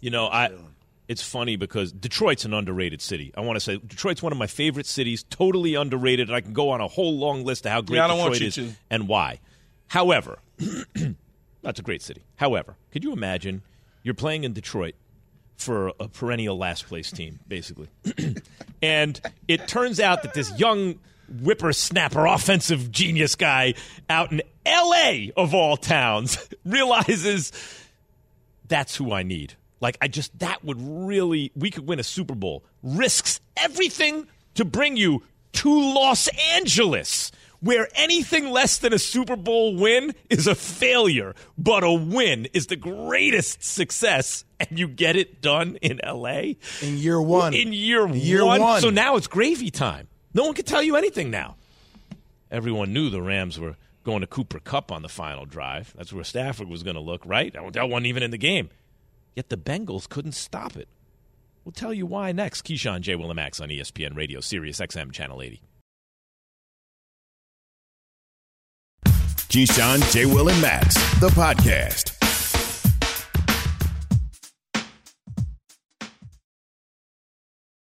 You 0.00 0.10
know, 0.10 0.26
I. 0.26 0.50
It's 1.06 1.22
funny 1.22 1.56
because 1.56 1.92
Detroit's 1.92 2.44
an 2.46 2.54
underrated 2.54 3.02
city. 3.02 3.32
I 3.36 3.42
want 3.42 3.56
to 3.56 3.60
say 3.60 3.76
Detroit's 3.76 4.22
one 4.22 4.32
of 4.32 4.38
my 4.38 4.46
favorite 4.46 4.86
cities, 4.86 5.22
totally 5.24 5.74
underrated, 5.74 6.28
and 6.28 6.36
I 6.36 6.40
can 6.40 6.52
go 6.54 6.70
on 6.70 6.80
a 6.80 6.88
whole 6.88 7.18
long 7.18 7.44
list 7.44 7.66
of 7.66 7.72
how 7.72 7.80
great 7.82 7.98
Yeah, 7.98 8.08
Detroit 8.08 8.40
is 8.40 8.54
to. 8.54 8.70
and 8.90 9.06
why. 9.06 9.40
However, 9.88 10.38
that's 11.62 11.78
a 11.78 11.82
great 11.82 12.00
city. 12.02 12.22
However, 12.36 12.76
could 12.90 13.04
you 13.04 13.12
imagine 13.12 13.62
you're 14.02 14.14
playing 14.14 14.44
in 14.44 14.52
Detroit 14.54 14.94
for 15.56 15.92
a 16.00 16.08
perennial 16.08 16.56
last 16.56 16.86
place 16.86 17.10
team, 17.12 17.38
basically, 17.46 17.88
and 18.82 19.20
it 19.46 19.68
turns 19.68 20.00
out 20.00 20.22
that 20.22 20.32
this 20.34 20.58
young 20.58 20.98
whippersnapper 21.42 22.26
offensive 22.26 22.90
genius 22.90 23.34
guy 23.34 23.74
out 24.10 24.32
in 24.32 24.42
L.A. 24.66 25.32
of 25.36 25.54
all 25.54 25.76
towns 25.76 26.38
realizes 26.64 27.52
that's 28.68 28.96
who 28.96 29.12
I 29.12 29.22
need. 29.22 29.54
Like 29.80 29.96
I 30.00 30.08
just 30.08 30.38
that 30.38 30.64
would 30.64 30.80
really 30.80 31.52
we 31.54 31.70
could 31.70 31.86
win 31.86 32.00
a 32.00 32.04
Super 32.04 32.34
Bowl. 32.34 32.64
Risks 32.82 33.40
everything 33.56 34.26
to 34.54 34.64
bring 34.64 34.96
you 34.96 35.22
to 35.54 35.94
Los 35.94 36.28
Angeles 36.52 37.30
where 37.64 37.88
anything 37.94 38.50
less 38.50 38.76
than 38.78 38.92
a 38.92 38.98
Super 38.98 39.36
Bowl 39.36 39.74
win 39.74 40.14
is 40.28 40.46
a 40.46 40.54
failure, 40.54 41.34
but 41.56 41.82
a 41.82 41.90
win 41.90 42.46
is 42.52 42.66
the 42.66 42.76
greatest 42.76 43.64
success, 43.64 44.44
and 44.60 44.78
you 44.78 44.86
get 44.86 45.16
it 45.16 45.40
done 45.40 45.76
in 45.76 45.98
LA 46.04 46.56
in 46.82 46.98
year 46.98 47.20
one. 47.20 47.54
In 47.54 47.72
year, 47.72 48.06
year 48.08 48.44
one. 48.44 48.60
one. 48.60 48.80
So 48.82 48.90
now 48.90 49.16
it's 49.16 49.26
gravy 49.26 49.70
time. 49.70 50.08
No 50.34 50.44
one 50.44 50.52
can 50.54 50.66
tell 50.66 50.82
you 50.82 50.96
anything 50.96 51.30
now. 51.30 51.56
Everyone 52.50 52.92
knew 52.92 53.08
the 53.08 53.22
Rams 53.22 53.58
were 53.58 53.76
going 54.04 54.20
to 54.20 54.26
Cooper 54.26 54.60
Kupp 54.60 54.92
on 54.92 55.00
the 55.00 55.08
final 55.08 55.46
drive. 55.46 55.94
That's 55.96 56.12
where 56.12 56.24
Stafford 56.24 56.68
was 56.68 56.82
going 56.82 56.96
to 56.96 57.00
look, 57.00 57.24
right? 57.24 57.52
That 57.72 57.88
wasn't 57.88 58.06
even 58.06 58.22
in 58.22 58.30
the 58.30 58.38
game. 58.38 58.68
Yet 59.34 59.48
the 59.48 59.56
Bengals 59.56 60.08
couldn't 60.08 60.32
stop 60.32 60.76
it. 60.76 60.88
We'll 61.64 61.72
tell 61.72 61.94
you 61.94 62.06
why 62.06 62.32
next. 62.32 62.62
Keyshawn 62.62 63.00
J. 63.00 63.14
Willimax 63.14 63.60
on 63.60 63.68
ESPN 63.68 64.16
Radio, 64.16 64.40
Sirius 64.40 64.80
XM, 64.80 65.12
Channel 65.12 65.42
80. 65.42 65.62
Keyshawn, 69.06 70.12
J. 70.12 70.26
Will, 70.26 70.48
and 70.48 70.60
Max, 70.60 70.94
the 71.20 71.28
podcast. 71.28 72.13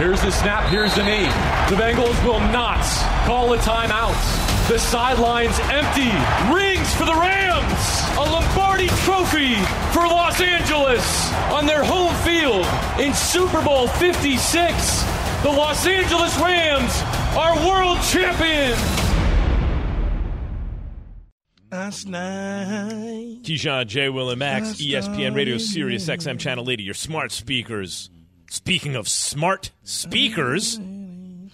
Here's 0.00 0.22
the 0.22 0.32
snap, 0.32 0.64
here's 0.70 0.94
the 0.94 1.04
knee. 1.04 1.26
The 1.68 1.76
Bengals 1.76 2.24
will 2.24 2.40
not 2.40 2.80
call 3.26 3.52
a 3.52 3.58
timeout. 3.58 4.16
The 4.66 4.78
sidelines 4.78 5.60
empty. 5.64 6.08
Rings 6.50 6.94
for 6.94 7.04
the 7.04 7.12
Rams. 7.12 8.00
A 8.16 8.24
Lombardi 8.32 8.86
trophy 9.04 9.56
for 9.92 10.06
Los 10.08 10.40
Angeles 10.40 11.30
on 11.52 11.66
their 11.66 11.84
home 11.84 12.14
field 12.24 12.64
in 12.98 13.12
Super 13.12 13.60
Bowl 13.62 13.88
56. 13.88 15.02
The 15.42 15.50
Los 15.50 15.86
Angeles 15.86 16.34
Rams 16.38 17.02
are 17.36 17.54
world 17.68 17.98
champions. 18.00 18.80
Last 21.70 22.06
night. 22.06 23.42
Keyshawn 23.42 23.86
J. 23.86 24.08
Will 24.08 24.30
and 24.30 24.38
Max, 24.38 24.80
ESPN 24.80 25.36
Radio, 25.36 25.58
Sirius 25.58 26.08
XM 26.08 26.38
Channel 26.38 26.70
80, 26.70 26.84
your 26.84 26.94
smart 26.94 27.32
speakers. 27.32 28.08
Speaking 28.52 28.96
of 28.96 29.08
smart 29.08 29.70
speakers, 29.84 30.76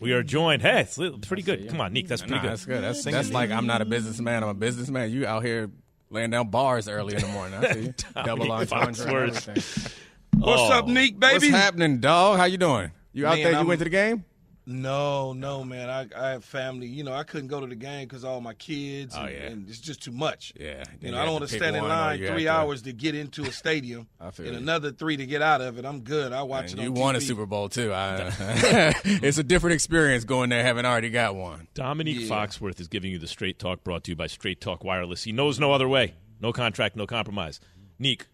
we 0.01 0.13
are 0.13 0.23
joined. 0.23 0.63
Hey, 0.63 0.81
it's 0.81 0.97
li- 0.97 1.15
pretty 1.27 1.43
good. 1.43 1.69
Come 1.69 1.79
on, 1.83 1.93
Nick, 1.93 2.09
that's 2.09 2.23
pretty 2.23 2.37
Nah, 2.37 2.41
good. 2.41 2.51
That's 2.53 2.65
good. 2.65 2.83
That's, 2.83 3.05
that's 3.05 3.31
like 3.33 3.51
I'm 3.51 3.67
not 3.67 3.83
a 3.83 3.85
businessman. 3.85 4.43
I'm 4.43 4.49
a 4.49 4.55
businessman. 4.55 5.11
You 5.11 5.27
out 5.27 5.45
here 5.45 5.69
laying 6.09 6.31
down 6.31 6.49
bars 6.49 6.89
early 6.89 7.15
in 7.15 7.21
the 7.21 7.29
morning. 7.29 7.63
I 7.63 7.73
see 7.75 7.81
you. 7.83 7.95
Double 8.25 8.47
Domonique 8.47 8.73
entendre 8.73 9.25
and 9.25 9.33
Foxworth. 9.35 9.93
What's 10.39 10.63
Oh. 10.63 10.73
up, 10.73 10.87
Neek, 10.87 11.21
baby? 11.21 11.35
What's 11.35 11.49
happening, 11.49 11.99
dog? 12.01 12.39
How 12.39 12.45
you 12.45 12.57
doing? 12.57 12.91
You 13.13 13.27
out 13.27 13.35
Man, 13.35 13.43
there? 13.43 13.53
You 13.53 13.59
I'm- 13.59 13.67
went 13.67 13.81
to 13.81 13.85
the 13.85 13.91
game? 13.91 14.25
No, 14.69 15.33
no, 15.33 15.63
man. 15.63 15.89
I, 15.89 16.09
I 16.17 16.31
have 16.31 16.45
family. 16.45 16.89
You 16.89 17.05
know, 17.05 17.13
I 17.13 17.23
couldn't 17.23 17.47
go 17.47 17.61
to 17.61 17.67
the 17.69 17.77
game 17.77 18.09
because 18.09 18.25
all 18.25 18.41
my 18.41 18.55
kids. 18.55 19.15
Oh, 19.17 19.21
and, 19.23 19.33
yeah. 19.33 19.39
and 19.47 19.69
it's 19.69 19.79
just 19.79 20.03
too 20.03 20.11
much. 20.11 20.53
Yeah. 20.59 20.83
You 21.01 21.07
You 21.07 21.11
know, 21.13 21.21
I 21.21 21.25
don't 21.25 21.35
want 21.35 21.49
to 21.49 21.57
stand 21.57 21.77
in 21.77 21.85
line 21.87 22.19
three 22.19 22.45
to- 22.45 22.49
hours 22.49 22.83
to 22.83 22.93
get 22.93 23.15
into 23.15 23.43
a 23.45 23.53
stadium 23.53 24.09
I 24.21 24.33
feel 24.33 24.47
and 24.47 24.55
you. 24.57 24.61
another 24.61 24.91
three 24.91 25.17
to 25.19 25.25
get 25.27 25.41
out 25.41 25.61
of 25.61 25.79
it. 25.79 25.85
I'm 25.85 26.01
good. 26.01 26.33
I 26.33 26.43
watch 26.43 26.73
And 26.73 26.81
it 26.81 26.83
you 26.85 26.89
on 26.89 26.95
won 27.01 27.17
a 27.17 27.21
Super 27.21 27.47
Bowl 27.47 27.69
too. 27.69 27.93
I, 27.93 28.33
it's 29.05 29.39
a 29.39 29.45
different 29.45 29.75
experience 29.75 30.25
going 30.25 30.51
there 30.51 30.65
having 30.65 30.85
already 30.85 31.11
got 31.11 31.37
one. 31.37 31.69
Domonique 31.77 32.21
Yeah. 32.29 32.29
Foxworth 32.29 32.81
is 32.81 32.89
giving 32.89 33.13
you 33.13 33.19
the 33.21 33.29
straight 33.29 33.61
talk 33.61 33.85
brought 33.85 34.03
to 34.05 34.11
you 34.11 34.17
by 34.17 34.27
Straight 34.27 34.61
Talk 34.61 34.83
Wireless. 34.83 35.23
He 35.23 35.31
knows 35.31 35.61
no 35.61 35.73
other 35.73 35.87
way. 35.89 36.15
No 36.41 36.53
contract, 36.53 36.97
no 36.97 37.07
compromise. 37.07 37.61
Neek, 38.01 38.27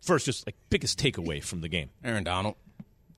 first, 0.00 0.24
just 0.26 0.46
like 0.46 0.54
biggest 0.70 0.98
takeaway 1.00 1.42
from 1.42 1.60
the 1.62 1.68
game. 1.68 1.90
Aaron 2.04 2.22
Donald. 2.24 2.54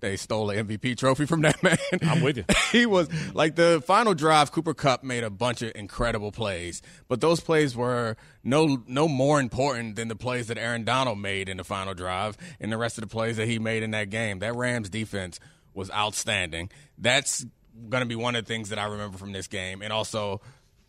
They 0.02 0.16
stole 0.16 0.48
the 0.48 0.54
MVP 0.54 0.98
trophy 0.98 1.26
from 1.26 1.42
that 1.42 1.62
man. 1.62 1.78
I'm 2.02 2.22
with 2.22 2.36
you. 2.36 2.44
he 2.72 2.86
was 2.86 3.08
like 3.34 3.54
the 3.54 3.80
final 3.86 4.14
drive. 4.14 4.50
Cooper 4.50 4.74
Kupp 4.74 5.04
made 5.04 5.22
a 5.22 5.30
bunch 5.30 5.62
of 5.62 5.70
incredible 5.76 6.32
plays, 6.32 6.82
but 7.06 7.20
those 7.20 7.38
plays 7.38 7.76
were 7.76 8.16
no 8.42 8.82
no 8.88 9.06
more 9.06 9.38
important 9.38 9.94
than 9.94 10.08
the 10.08 10.16
plays 10.16 10.48
that 10.48 10.58
Aaron 10.58 10.84
Donald 10.84 11.20
made 11.20 11.48
in 11.48 11.56
the 11.56 11.64
final 11.64 11.94
drive 11.94 12.36
and 12.58 12.72
the 12.72 12.76
rest 12.76 12.98
of 12.98 13.02
the 13.02 13.08
plays 13.08 13.36
that 13.36 13.46
he 13.46 13.60
made 13.60 13.84
in 13.84 13.92
that 13.92 14.10
game. 14.10 14.40
That 14.40 14.56
Rams 14.56 14.90
defense 14.90 15.38
was 15.72 15.88
outstanding. 15.92 16.70
That's 16.98 17.46
going 17.88 18.02
to 18.02 18.08
be 18.08 18.16
one 18.16 18.34
of 18.34 18.44
the 18.44 18.52
things 18.52 18.70
that 18.70 18.80
I 18.80 18.86
remember 18.86 19.18
from 19.18 19.30
this 19.30 19.46
game, 19.46 19.82
and 19.82 19.92
also 19.92 20.40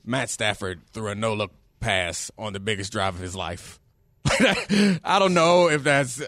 Matt 0.04 0.32
Stafford 0.32 0.82
threw 0.92 1.10
a 1.10 1.16
no 1.16 1.36
look 1.36 1.52
pass 1.80 2.32
on 2.36 2.54
the 2.54 2.60
biggest 2.60 2.92
drive 2.92 3.14
of 3.14 3.22
his 3.22 3.36
life. 3.36 3.80
I 4.26 5.20
don't 5.20 5.36
know 5.36 5.70
if 5.70 5.84
that's. 5.84 6.20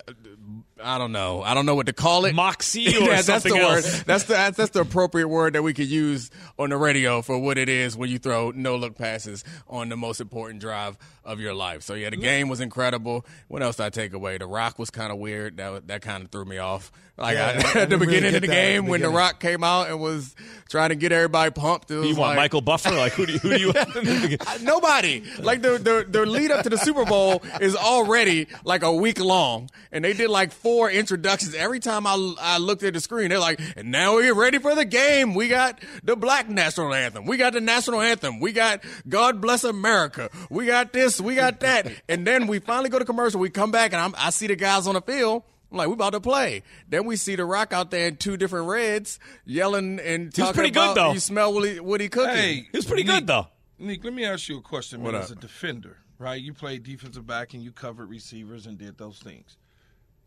I 0.84 0.98
don't 0.98 1.14
know. 1.14 1.42
I 1.42 1.54
don't 1.54 1.66
know 1.66 1.76
what 1.76 1.86
to 1.86 1.94
call 1.94 2.26
it. 2.26 2.36
Moxie 2.36 2.88
or 2.98 3.02
Yeah, 3.02 3.22
that's 3.22 3.26
something 3.28 3.54
the 3.54 3.60
else. 3.60 4.04
That's 4.04 4.26
the 4.26 4.34
that's, 4.34 4.58
that's 4.58 4.72
the 4.72 4.82
appropriate 4.82 5.28
word 5.28 5.54
that 5.54 5.64
we 5.64 5.74
could 5.74 5.88
use 5.88 6.32
on 6.60 6.70
the 6.70 6.78
radio 6.78 7.22
for 7.22 7.38
what 7.40 7.58
it 7.58 7.70
is 7.70 7.96
when 7.96 8.10
you 8.10 8.20
throw 8.20 8.52
no 8.52 8.76
look 8.76 8.98
passes 8.98 9.44
on 9.70 9.90
the 9.90 9.96
most 9.96 10.20
important 10.20 10.60
drive 10.60 10.98
of 11.24 11.40
your 11.40 11.54
life. 11.54 11.82
So 11.82 11.94
yeah, 11.94 12.10
the 12.10 12.18
mm. 12.18 12.22
game 12.22 12.50
was 12.50 12.60
incredible. 12.60 13.26
What 13.48 13.64
else 13.64 13.78
did 13.78 13.86
I 13.86 13.90
take 13.90 14.14
away? 14.14 14.38
The 14.38 14.48
Rock 14.48 14.78
was 14.78 14.90
kind 14.90 15.12
of 15.12 15.18
weird. 15.18 15.58
That 15.58 15.88
that 15.88 16.02
kind 16.02 16.24
of 16.24 16.32
threw 16.32 16.46
me 16.46 16.58
off. 16.58 16.92
Like 17.18 17.36
Yeah, 17.36 17.46
I, 17.46 17.50
I 17.50 17.58
at 17.58 17.64
the 17.64 17.72
didn't 17.72 18.00
really 18.00 18.06
beginning 18.08 18.28
of 18.28 18.34
the 18.34 18.40
that 18.42 18.48
the 18.48 18.54
game 18.54 18.88
when 18.88 19.02
the. 19.02 19.10
Rock 19.10 19.40
came 19.40 19.64
out 19.64 19.88
and 19.90 20.02
was 20.02 20.36
trying 20.68 20.90
to 20.90 20.96
get 20.96 21.14
everybody 21.14 21.52
pumped. 21.52 21.90
It 21.90 21.96
was 21.96 22.10
You 22.10 22.16
want 22.16 22.32
like, 22.32 22.38
Michael 22.38 22.60
Buffer? 22.62 22.92
Like, 22.92 23.14
who 23.14 23.26
do 23.26 23.34
you, 23.34 23.40
who 23.40 23.58
do 23.58 24.28
you 24.28 24.38
Nobody. 24.62 25.24
Like 25.40 25.62
the, 25.62 25.78
the 25.78 26.06
the 26.10 26.26
lead 26.26 26.52
up 26.52 26.64
to 26.64 26.70
the 26.70 26.78
Super 26.78 27.06
Bowl 27.06 27.42
is 27.62 27.76
already 27.76 28.48
like 28.66 28.84
a 28.84 28.92
week 28.92 29.20
long, 29.20 29.70
and 29.94 30.04
they 30.04 30.12
did 30.12 30.30
like 30.30 30.52
four 30.52 30.90
introductions. 30.92 31.56
Every 31.56 31.80
time 31.80 32.06
I, 32.06 32.34
I 32.40 32.58
looked 32.58 32.84
at 32.84 32.94
the 32.94 33.00
screen, 33.00 33.30
they're 33.30 33.40
like, 33.40 33.62
"And 33.78 33.92
now 33.92 34.16
we're 34.16 34.34
ready 34.34 34.60
for 34.60 34.76
the 34.76 34.86
game. 34.86 35.36
We 35.36 35.48
got 35.48 35.80
the 36.04 36.18
Black 36.18 36.50
National 36.50 36.94
Anthem. 36.94 37.26
We 37.26 37.38
got 37.38 37.54
the 37.54 37.62
National 37.62 38.02
Anthem. 38.02 38.42
We 38.42 38.52
got 38.52 38.84
God 39.08 39.40
Bless 39.40 39.64
America. 39.64 40.30
We 40.50 40.66
got 40.66 40.92
this. 40.92 41.22
We 41.22 41.36
got 41.36 41.62
that." 41.62 41.90
And 42.10 42.28
then 42.28 42.48
we 42.48 42.60
finally 42.60 42.90
go 42.90 43.00
to 43.00 43.06
commercial. 43.06 43.40
We 43.40 43.50
come 43.50 43.72
back, 43.72 43.94
and 43.94 44.02
I'm, 44.02 44.14
I 44.18 44.32
see 44.32 44.48
the 44.48 44.56
guys 44.58 44.88
on 44.88 44.96
the 44.96 45.02
field. 45.02 45.44
I'm 45.76 45.80
like, 45.80 45.88
we 45.90 45.94
about 45.94 46.12
to 46.14 46.22
play. 46.22 46.64
Then 46.88 47.06
we 47.06 47.18
see 47.18 47.36
the 47.36 47.44
Rock 47.44 47.74
out 47.74 47.92
there 47.92 48.08
in 48.08 48.16
two 48.16 48.38
different 48.38 48.70
reds, 48.70 49.20
yelling 49.44 50.00
and 50.00 50.34
talking 50.34 50.46
He's 50.46 50.54
pretty 50.54 50.72
good, 50.72 50.96
though. 50.96 51.12
you 51.12 51.20
smell 51.20 51.54
what 51.54 51.68
he, 51.68 51.82
what 51.82 52.00
he 52.00 52.08
cooking. 52.08 52.34
Hey, 52.34 52.68
He 52.72 52.78
was 52.78 52.86
pretty 52.86 53.04
good, 53.04 53.28
though. 53.28 53.48
Nick, 53.78 54.06
let 54.06 54.14
me 54.14 54.24
ask 54.24 54.48
you 54.48 54.58
a 54.58 54.62
question, 54.62 55.04
man. 55.04 55.12
What 55.12 55.22
As 55.22 55.32
a 55.32 55.36
defender, 55.36 55.98
right? 56.18 56.42
You 56.42 56.54
played 56.54 56.84
defensive 56.84 57.28
back 57.28 57.54
and 57.54 57.62
you 57.62 57.74
covered 57.74 58.10
receivers 58.10 58.68
and 58.68 58.78
did 58.78 58.98
those 58.98 59.20
things. 59.20 59.58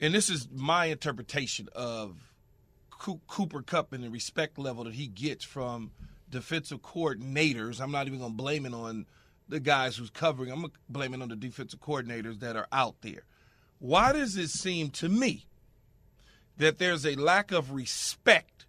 And 0.02 0.12
this 0.12 0.28
is 0.28 0.48
my 0.54 0.86
interpretation 0.86 1.70
of 1.74 2.14
Cooper 2.90 3.62
Kupp 3.62 3.94
and 3.94 4.04
the 4.04 4.10
respect 4.10 4.58
level 4.58 4.84
that 4.84 4.92
he 4.92 5.06
gets 5.06 5.46
from 5.46 5.92
defensive 6.28 6.82
coordinators. 6.82 7.80
I'm 7.80 7.90
not 7.90 8.06
even 8.06 8.18
going 8.18 8.32
to 8.32 8.36
blame 8.36 8.66
it 8.66 8.74
on 8.74 9.06
the 9.48 9.60
guys 9.60 9.96
who's 9.96 10.10
covering. 10.10 10.52
I'm 10.52 10.66
blaming 10.90 11.22
on 11.22 11.30
the 11.30 11.36
defensive 11.36 11.80
coordinators 11.80 12.40
that 12.40 12.54
are 12.54 12.68
out 12.70 12.96
there. 13.00 13.22
Why 13.78 14.12
does 14.12 14.36
it 14.36 14.48
seem 14.48 14.90
to 14.90 15.08
me 15.08 15.46
that 16.56 16.78
there's 16.78 17.06
a 17.06 17.14
lack 17.14 17.52
of 17.52 17.72
respect 17.72 18.66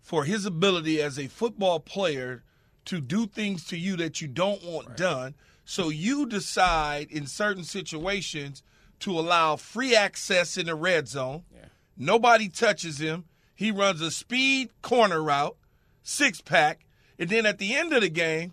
for 0.00 0.24
his 0.24 0.44
ability 0.44 1.00
as 1.00 1.18
a 1.18 1.28
football 1.28 1.80
player 1.80 2.42
to 2.86 3.00
do 3.00 3.26
things 3.26 3.64
to 3.66 3.78
you 3.78 3.96
that 3.96 4.20
you 4.20 4.28
don't 4.28 4.62
want 4.64 4.88
right. 4.88 4.96
done? 4.96 5.34
So 5.64 5.88
you 5.88 6.26
decide 6.26 7.10
in 7.10 7.26
certain 7.26 7.64
situations 7.64 8.62
to 9.00 9.18
allow 9.18 9.56
free 9.56 9.94
access 9.94 10.56
in 10.56 10.66
the 10.66 10.74
red 10.74 11.08
zone. 11.08 11.44
Yeah. 11.52 11.66
Nobody 11.96 12.48
touches 12.48 12.98
him. 12.98 13.24
He 13.54 13.70
runs 13.70 14.00
a 14.00 14.10
speed 14.10 14.70
corner 14.82 15.22
route, 15.22 15.56
six 16.02 16.40
pack, 16.40 16.84
and 17.18 17.30
then 17.30 17.46
at 17.46 17.58
the 17.58 17.74
end 17.74 17.92
of 17.92 18.02
the 18.02 18.08
game, 18.08 18.52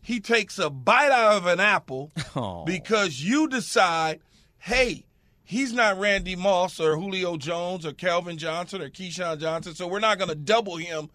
he 0.00 0.18
takes 0.18 0.58
a 0.58 0.70
bite 0.70 1.10
out 1.10 1.36
of 1.36 1.46
an 1.46 1.60
apple 1.60 2.10
oh. 2.36 2.64
because 2.64 3.22
you 3.22 3.48
decide, 3.48 4.20
hey, 4.58 5.04
he's 5.50 5.72
not 5.72 5.98
Randy 5.98 6.36
Moss 6.36 6.78
or 6.78 6.96
Julio 6.96 7.36
Jones 7.36 7.84
or 7.84 7.92
Calvin 7.92 8.38
Johnson 8.38 8.80
or 8.80 8.88
Keyshawn 8.88 9.40
Johnson, 9.40 9.74
so 9.74 9.88
we're 9.88 9.98
not 9.98 10.16
going 10.16 10.28
to 10.28 10.36
double 10.36 10.76
him 10.76 11.10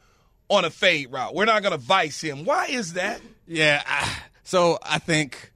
on 0.50 0.65
a 0.65 0.70
fade 0.70 1.10
route. 1.10 1.34
We're 1.34 1.46
not 1.46 1.62
going 1.63 1.72
to 1.72 1.77
vice 1.77 2.20
him. 2.20 2.44
Why 2.44 2.65
is 2.65 2.94
that? 2.94 3.22
Yeah, 3.48 3.82
I, 3.88 4.13
so 4.44 4.77
I 4.84 5.00
think 5.00 5.54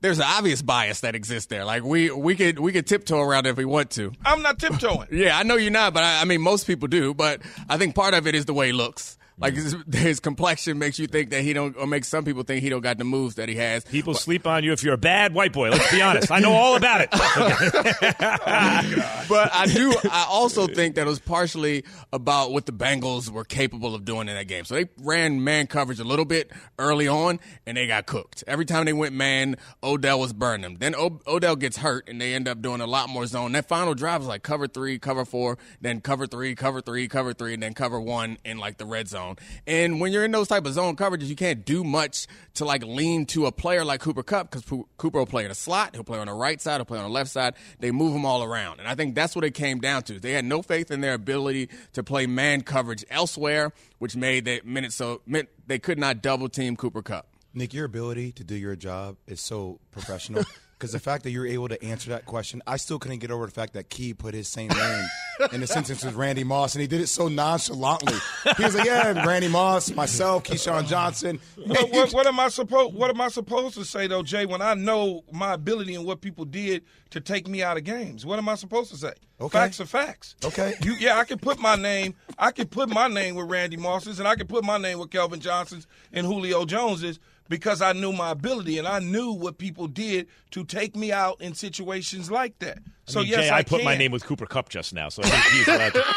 there's 0.00 0.20
an 0.20 0.26
obvious 0.28 0.62
bias 0.62 1.00
that 1.00 1.16
exists 1.16 1.48
there. 1.48 1.64
Like 1.64 1.82
we 1.82 2.12
we 2.12 2.36
could 2.36 2.60
we 2.60 2.70
could 2.70 2.86
tiptoe 2.86 3.20
around 3.20 3.46
it 3.46 3.50
if 3.50 3.56
we 3.56 3.64
want 3.64 3.90
to. 3.92 4.12
I'm 4.24 4.40
not 4.40 4.60
tiptoeing. 4.60 5.08
yeah, 5.12 5.36
I 5.36 5.42
know 5.42 5.56
you're 5.56 5.72
not, 5.72 5.94
but 5.94 6.04
I, 6.04 6.20
I 6.20 6.24
mean 6.26 6.42
most 6.42 6.68
people 6.68 6.86
do. 6.86 7.12
But 7.12 7.42
I 7.68 7.76
think 7.76 7.96
part 7.96 8.14
of 8.14 8.28
it 8.28 8.36
is 8.36 8.44
the 8.44 8.54
way 8.54 8.68
he 8.68 8.72
looks. 8.72 9.18
Like 9.36 9.54
his, 9.54 9.74
mm-hmm. 9.74 9.92
his, 9.96 10.20
complexion 10.20 10.78
makes 10.78 10.98
you 10.98 11.08
think 11.08 11.30
that 11.30 11.42
he 11.42 11.52
don't, 11.52 11.76
or 11.76 11.86
makes 11.86 12.08
some 12.08 12.24
people 12.24 12.44
think 12.44 12.62
he 12.62 12.68
don't 12.68 12.82
got 12.82 12.98
the 12.98 13.04
moves 13.04 13.34
that 13.34 13.48
he 13.48 13.56
has. 13.56 13.84
People 13.84 14.12
but, 14.12 14.22
sleep 14.22 14.46
on 14.46 14.62
you 14.62 14.72
if 14.72 14.84
you're 14.84 14.94
a 14.94 14.98
bad 14.98 15.34
white 15.34 15.52
boy. 15.52 15.70
Let's 15.70 15.90
be 15.90 16.00
honest. 16.00 16.30
I 16.30 16.38
know 16.38 16.52
all 16.52 16.76
about 16.76 17.00
it. 17.00 17.08
Oh, 17.36 17.48
but 19.28 19.50
I 19.52 19.66
do. 19.66 19.92
I 20.10 20.26
also 20.28 20.66
think 20.66 20.94
that 20.94 21.02
it 21.02 21.06
was 21.06 21.18
partially 21.18 21.84
about 22.12 22.52
what 22.52 22.66
the 22.66 22.72
Bengals 22.72 23.28
were 23.28 23.44
capable 23.44 23.94
of 23.94 24.04
doing 24.04 24.28
in 24.28 24.34
that 24.34 24.46
game. 24.46 24.64
So 24.64 24.74
they 24.74 24.88
ran 24.98 25.42
man 25.42 25.66
coverage 25.66 25.98
a 25.98 26.04
little 26.04 26.24
bit 26.24 26.52
early 26.78 27.08
on, 27.08 27.40
and 27.66 27.76
they 27.76 27.86
got 27.86 28.06
cooked. 28.06 28.44
Every 28.46 28.64
time 28.64 28.84
they 28.84 28.92
went 28.92 29.14
man, 29.14 29.56
Odell 29.82 30.20
was 30.20 30.32
burning 30.32 30.62
them. 30.62 30.76
Then 30.78 30.94
o- 30.94 31.20
Odell 31.26 31.56
gets 31.56 31.78
hurt, 31.78 32.08
and 32.08 32.20
they 32.20 32.34
end 32.34 32.46
up 32.46 32.62
doing 32.62 32.80
a 32.80 32.86
lot 32.86 33.08
more 33.08 33.26
zone. 33.26 33.52
That 33.52 33.66
final 33.68 33.94
drive 33.94 34.20
was 34.20 34.28
like 34.28 34.42
cover 34.42 34.68
three, 34.68 34.98
cover 34.98 35.24
four, 35.24 35.58
then 35.80 36.00
cover 36.00 36.26
three, 36.26 36.54
cover 36.54 36.80
three, 36.80 37.08
cover 37.08 37.32
three, 37.32 37.54
and 37.54 37.62
then 37.62 37.74
cover 37.74 38.00
one 38.00 38.38
in 38.44 38.58
like 38.58 38.78
the 38.78 38.86
red 38.86 39.08
zone 39.08 39.23
zone. 39.24 39.36
And 39.66 40.00
when 40.00 40.12
you're 40.12 40.24
in 40.24 40.30
those 40.30 40.48
type 40.48 40.66
of 40.66 40.72
zone 40.72 40.96
coverages, 40.96 41.26
you 41.26 41.36
can't 41.36 41.64
do 41.64 41.84
much 41.84 42.26
to 42.54 42.64
like 42.64 42.82
lean 42.84 43.26
to 43.26 43.46
a 43.46 43.52
player 43.52 43.84
like 43.84 44.00
Cooper 44.00 44.22
Kupp 44.22 44.50
because 44.50 44.64
Cooper 44.96 45.18
will 45.18 45.26
play 45.26 45.44
in 45.44 45.50
a 45.50 45.54
slot, 45.54 45.94
he'll 45.94 46.04
play 46.04 46.18
on 46.18 46.26
the 46.26 46.34
right 46.34 46.60
side, 46.60 46.76
he'll 46.76 46.84
play 46.84 46.98
on 46.98 47.04
the 47.04 47.10
left 47.10 47.30
side. 47.30 47.54
They 47.78 47.90
move 47.90 48.14
him 48.14 48.24
all 48.24 48.42
around, 48.42 48.80
and 48.80 48.88
I 48.88 48.94
think 48.94 49.14
that's 49.14 49.34
what 49.34 49.44
it 49.44 49.52
came 49.52 49.80
down 49.80 50.02
to. 50.04 50.18
They 50.18 50.32
had 50.32 50.44
no 50.44 50.62
faith 50.62 50.90
in 50.90 51.00
their 51.00 51.14
ability 51.14 51.70
to 51.92 52.02
play 52.02 52.26
man 52.26 52.62
coverage 52.62 53.04
elsewhere, 53.10 53.72
which 53.98 54.16
made 54.16 54.44
that 54.46 54.66
minutes 54.66 54.94
so 54.94 55.22
meant 55.26 55.48
they 55.66 55.78
could 55.78 55.98
not 55.98 56.22
double 56.22 56.48
team 56.48 56.76
Cooper 56.76 57.02
Kupp. 57.02 57.28
Nick, 57.56 57.72
your 57.72 57.84
ability 57.84 58.32
to 58.32 58.44
do 58.44 58.56
your 58.56 58.74
job 58.74 59.16
is 59.26 59.40
so 59.40 59.78
professional. 59.92 60.44
Because 60.84 60.92
the 60.92 61.00
fact 61.00 61.24
that 61.24 61.30
you're 61.30 61.46
able 61.46 61.66
to 61.68 61.82
answer 61.82 62.10
that 62.10 62.26
question, 62.26 62.60
I 62.66 62.76
still 62.76 62.98
couldn't 62.98 63.20
get 63.20 63.30
over 63.30 63.46
the 63.46 63.52
fact 63.52 63.72
that 63.72 63.88
Key 63.88 64.12
put 64.12 64.34
his 64.34 64.48
same 64.48 64.68
name 64.68 65.06
in 65.50 65.62
the 65.62 65.66
sentence 65.66 66.04
with 66.04 66.14
Randy 66.14 66.44
Moss, 66.44 66.74
and 66.74 66.82
he 66.82 66.86
did 66.86 67.00
it 67.00 67.06
so 67.06 67.26
nonchalantly. 67.26 68.18
He 68.58 68.64
was 68.64 68.74
like, 68.74 68.84
"Yeah, 68.84 69.24
Randy 69.24 69.48
Moss, 69.48 69.90
myself, 69.92 70.44
Keyshawn 70.44 70.86
Johnson." 70.86 71.40
What, 71.56 71.90
what, 71.90 72.10
what 72.12 72.26
am 72.26 72.38
I 72.38 72.48
supposed 72.48 72.92
What 72.92 73.08
am 73.08 73.18
I 73.22 73.28
supposed 73.28 73.76
to 73.76 73.84
say 73.86 74.08
though, 74.08 74.22
Jay? 74.22 74.44
When 74.44 74.60
I 74.60 74.74
know 74.74 75.24
my 75.32 75.54
ability 75.54 75.94
and 75.94 76.04
what 76.04 76.20
people 76.20 76.44
did 76.44 76.84
to 77.08 77.20
take 77.22 77.48
me 77.48 77.62
out 77.62 77.78
of 77.78 77.84
games, 77.84 78.26
what 78.26 78.38
am 78.38 78.50
I 78.50 78.54
supposed 78.54 78.90
to 78.90 78.98
say? 78.98 79.14
Okay. 79.40 79.58
Facts 79.58 79.80
are 79.80 79.86
facts. 79.86 80.36
Okay. 80.44 80.74
You, 80.82 80.96
yeah, 81.00 81.18
I 81.18 81.24
can 81.24 81.38
put 81.38 81.58
my 81.58 81.76
name. 81.76 82.14
I 82.38 82.50
can 82.50 82.68
put 82.68 82.90
my 82.90 83.08
name 83.08 83.36
with 83.36 83.48
Randy 83.48 83.78
Moss's, 83.78 84.18
and 84.18 84.28
I 84.28 84.34
can 84.34 84.46
put 84.46 84.64
my 84.64 84.76
name 84.76 84.98
with 84.98 85.10
Calvin 85.10 85.40
Johnson's 85.40 85.86
and 86.12 86.26
Julio 86.26 86.66
Jones's 86.66 87.20
because 87.48 87.82
I 87.82 87.92
knew 87.92 88.12
my 88.12 88.30
ability 88.30 88.78
and 88.78 88.86
I 88.88 89.00
knew 89.00 89.32
what 89.32 89.58
people 89.58 89.86
did 89.86 90.28
to 90.52 90.64
take 90.64 90.96
me 90.96 91.12
out 91.12 91.40
in 91.40 91.54
situations 91.54 92.30
like 92.30 92.58
that. 92.60 92.78
So 93.06 93.20
I 93.20 93.22
mean, 93.22 93.32
yes, 93.32 93.40
Jay, 93.40 93.50
I, 93.50 93.58
I 93.58 93.62
put 93.62 93.78
can. 93.78 93.84
my 93.84 93.96
name 93.96 94.12
with 94.12 94.24
Cooper 94.24 94.46
Kupp 94.46 94.70
just 94.70 94.94
now, 94.94 95.08
so 95.10 95.22
I 95.22 95.28
think 95.28 95.44
he's 95.54 95.68
allowed 95.68 95.92
to. 95.92 96.04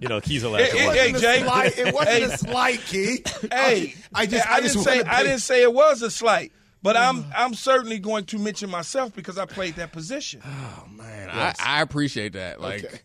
You 0.00 0.06
know, 0.06 0.20
he's 0.20 0.44
allowed. 0.44 0.60
Hey, 0.60 0.70
to 0.70 0.78
hey, 0.78 1.12
hey 1.12 1.18
Jay, 1.18 1.42
slight, 1.42 1.76
it 1.76 1.92
wasn't 1.92 2.08
hey, 2.08 2.22
a 2.22 2.38
slight, 2.38 2.80
Key. 2.82 3.24
Hey, 3.50 3.94
I 4.14 4.26
just, 4.26 4.46
I, 4.46 4.54
I 4.54 4.60
didn't 4.60 4.78
say, 4.78 5.02
I 5.02 5.22
didn't 5.24 5.40
say 5.40 5.62
it 5.62 5.74
was 5.74 6.02
a 6.02 6.10
slight. 6.10 6.52
But 6.82 6.94
mm. 6.94 7.00
I'm 7.00 7.24
I'm 7.36 7.54
certainly 7.54 7.98
going 7.98 8.24
to 8.26 8.38
mention 8.38 8.70
myself 8.70 9.12
because 9.12 9.38
I 9.38 9.46
played 9.46 9.74
that 9.74 9.90
position. 9.90 10.40
Oh 10.44 10.84
man, 10.92 11.28
yes. 11.34 11.56
I, 11.58 11.78
I 11.78 11.82
appreciate 11.82 12.34
that. 12.34 12.60
Like, 12.60 12.84
okay. 12.84 12.98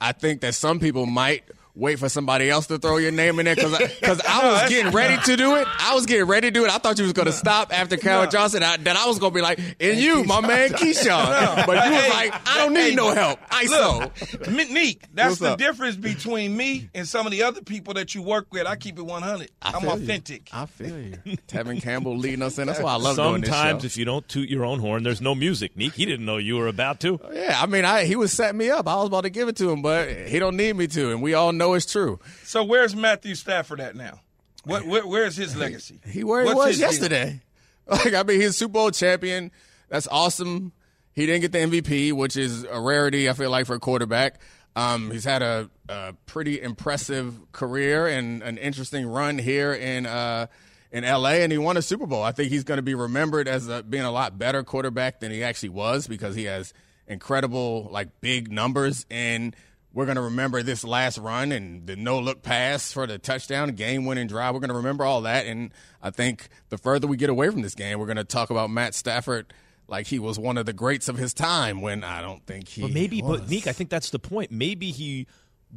I 0.00 0.12
think 0.12 0.40
that 0.40 0.54
some 0.54 0.80
people 0.80 1.06
might 1.06 1.44
wait 1.74 1.98
for 1.98 2.08
somebody 2.08 2.50
else 2.50 2.66
to 2.66 2.78
throw 2.78 2.96
your 2.96 3.12
name 3.12 3.38
in 3.38 3.46
there 3.46 3.54
because 3.54 3.76
because 3.78 4.20
I, 4.26 4.40
I, 4.42 4.62
was 4.62 4.68
getting 4.68 4.92
ready 4.92 5.20
to 5.22 5.36
do 5.36 5.56
it. 5.56 5.66
I 5.78 5.94
was 5.94 6.06
getting 6.06 6.26
ready 6.26 6.48
to 6.48 6.50
do 6.50 6.64
it. 6.64 6.70
I 6.70 6.78
thought 6.78 6.98
you 6.98 7.04
was 7.04 7.12
going 7.12 7.26
to 7.26 7.32
stop 7.32 7.72
after 7.76 7.96
Carol 7.96 8.24
no. 8.24 8.30
Johnson. 8.30 8.62
I, 8.62 8.76
that 8.78 8.96
I 8.96 9.06
was 9.06 9.18
going 9.18 9.32
to 9.32 9.34
be 9.34 9.42
like, 9.42 9.58
and 9.80 9.98
you, 9.98 10.24
my 10.24 10.40
man 10.40 10.70
Keyshawn. 10.70 11.30
No. 11.40 11.62
But 11.66 11.84
you 11.86 11.92
was 11.92 12.02
hey, 12.02 12.10
like, 12.10 12.48
I 12.48 12.58
don't 12.58 12.74
need 12.74 12.90
hey, 12.90 12.94
no 12.94 13.14
help. 13.14 13.40
ISO. 13.50 14.70
Neek, 14.70 15.04
that's 15.14 15.30
What's 15.30 15.40
the 15.40 15.52
up? 15.52 15.58
difference 15.58 15.96
between 15.96 16.56
me 16.56 16.90
and 16.94 17.06
some 17.06 17.26
of 17.26 17.32
the 17.32 17.42
other 17.44 17.62
people 17.62 17.94
that 17.94 18.14
you 18.14 18.22
work 18.22 18.52
with. 18.52 18.66
I 18.66 18.76
keep 18.76 18.98
it 18.98 19.02
100. 19.02 19.50
I 19.62 19.76
am 19.76 19.88
authentic. 19.88 20.52
You. 20.52 20.58
I 20.58 20.66
feel 20.66 20.98
you. 20.98 21.36
Tevin 21.48 21.80
Campbell 21.80 22.16
leading 22.16 22.42
us 22.42 22.58
in. 22.58 22.66
That's 22.66 22.80
why 22.80 22.92
I 22.92 22.96
love 22.96 23.16
Sometimes 23.16 23.42
doing 23.42 23.42
this 23.42 23.82
show. 23.82 23.86
if 23.86 23.96
you 23.96 24.04
don't 24.04 24.26
toot 24.28 24.48
your 24.48 24.64
own 24.64 24.80
horn, 24.80 25.02
there's 25.02 25.20
no 25.20 25.34
music. 25.34 25.76
Neek, 25.76 25.94
he 25.94 26.04
didn't 26.04 26.26
know 26.26 26.36
you 26.36 26.56
were 26.56 26.68
about 26.68 27.00
to. 27.00 27.20
Oh, 27.22 27.32
yeah, 27.32 27.58
I 27.60 27.66
mean, 27.66 27.84
I, 27.84 28.04
he 28.04 28.16
was 28.16 28.32
setting 28.32 28.58
me 28.58 28.70
up. 28.70 28.88
I 28.88 28.96
was 28.96 29.06
about 29.06 29.22
to 29.22 29.30
give 29.30 29.48
it 29.48 29.56
to 29.56 29.70
him, 29.70 29.82
but 29.82 30.08
he 30.08 30.38
don't 30.38 30.56
need 30.56 30.76
me 30.76 30.86
to, 30.88 31.10
and 31.10 31.22
we 31.22 31.34
all 31.34 31.52
know 31.60 31.74
it's 31.74 31.86
true. 31.86 32.18
So 32.42 32.64
where's 32.64 32.96
Matthew 32.96 33.36
Stafford 33.36 33.80
at 33.80 33.94
now? 33.94 34.20
What, 34.64 34.84
where, 34.86 35.06
where's 35.06 35.36
his 35.36 35.56
legacy? 35.56 36.00
He 36.06 36.24
where 36.24 36.44
he 36.44 36.52
was 36.52 36.78
yesterday. 36.78 37.30
Deal? 37.30 37.40
Like 37.90 38.14
I 38.14 38.22
mean, 38.22 38.40
he's 38.40 38.56
Super 38.56 38.74
Bowl 38.74 38.90
champion. 38.92 39.50
That's 39.88 40.06
awesome. 40.06 40.70
He 41.12 41.26
didn't 41.26 41.40
get 41.40 41.50
the 41.50 41.58
MVP, 41.58 42.12
which 42.12 42.36
is 42.36 42.62
a 42.62 42.80
rarity. 42.80 43.28
I 43.28 43.32
feel 43.32 43.50
like 43.50 43.66
for 43.66 43.74
a 43.74 43.80
quarterback. 43.80 44.40
Um, 44.76 45.10
he's 45.10 45.24
had 45.24 45.42
a, 45.42 45.68
a, 45.88 46.12
pretty 46.26 46.62
impressive 46.62 47.34
career 47.50 48.06
and 48.06 48.44
an 48.44 48.58
interesting 48.58 49.06
run 49.06 49.38
here 49.38 49.72
in 49.74 50.06
uh, 50.06 50.46
in 50.92 51.02
LA, 51.02 51.40
and 51.42 51.50
he 51.50 51.58
won 51.58 51.76
a 51.76 51.82
Super 51.82 52.06
Bowl. 52.06 52.22
I 52.22 52.30
think 52.30 52.50
he's 52.50 52.62
going 52.62 52.78
to 52.78 52.82
be 52.82 52.94
remembered 52.94 53.48
as 53.48 53.68
a, 53.68 53.82
being 53.82 54.04
a 54.04 54.12
lot 54.12 54.38
better 54.38 54.62
quarterback 54.62 55.18
than 55.18 55.32
he 55.32 55.42
actually 55.42 55.70
was 55.70 56.06
because 56.06 56.36
he 56.36 56.44
has 56.44 56.72
incredible 57.08 57.88
like 57.90 58.20
big 58.20 58.52
numbers 58.52 59.04
and 59.10 59.56
we're 59.92 60.04
going 60.04 60.16
to 60.16 60.22
remember 60.22 60.62
this 60.62 60.84
last 60.84 61.18
run 61.18 61.52
and 61.52 61.86
the 61.86 61.96
no 61.96 62.18
look 62.20 62.42
pass 62.42 62.92
for 62.92 63.06
the 63.06 63.18
touchdown, 63.18 63.70
game 63.70 64.04
winning 64.04 64.28
drive. 64.28 64.54
We're 64.54 64.60
going 64.60 64.70
to 64.70 64.76
remember 64.76 65.04
all 65.04 65.22
that. 65.22 65.46
And 65.46 65.72
I 66.02 66.10
think 66.10 66.48
the 66.68 66.78
further 66.78 67.06
we 67.06 67.16
get 67.16 67.30
away 67.30 67.48
from 67.50 67.62
this 67.62 67.74
game, 67.74 67.98
we're 67.98 68.06
going 68.06 68.16
to 68.16 68.24
talk 68.24 68.50
about 68.50 68.70
Matt 68.70 68.94
Stafford 68.94 69.52
like 69.88 70.06
he 70.06 70.20
was 70.20 70.38
one 70.38 70.56
of 70.56 70.66
the 70.66 70.72
greats 70.72 71.08
of 71.08 71.18
his 71.18 71.34
time 71.34 71.80
when 71.80 72.04
I 72.04 72.20
don't 72.20 72.46
think 72.46 72.68
he 72.68 72.82
But 72.82 72.92
maybe, 72.92 73.20
was. 73.20 73.40
but 73.40 73.50
Neek, 73.50 73.66
I 73.66 73.72
think 73.72 73.90
that's 73.90 74.10
the 74.10 74.20
point. 74.20 74.52
Maybe 74.52 74.92
he 74.92 75.26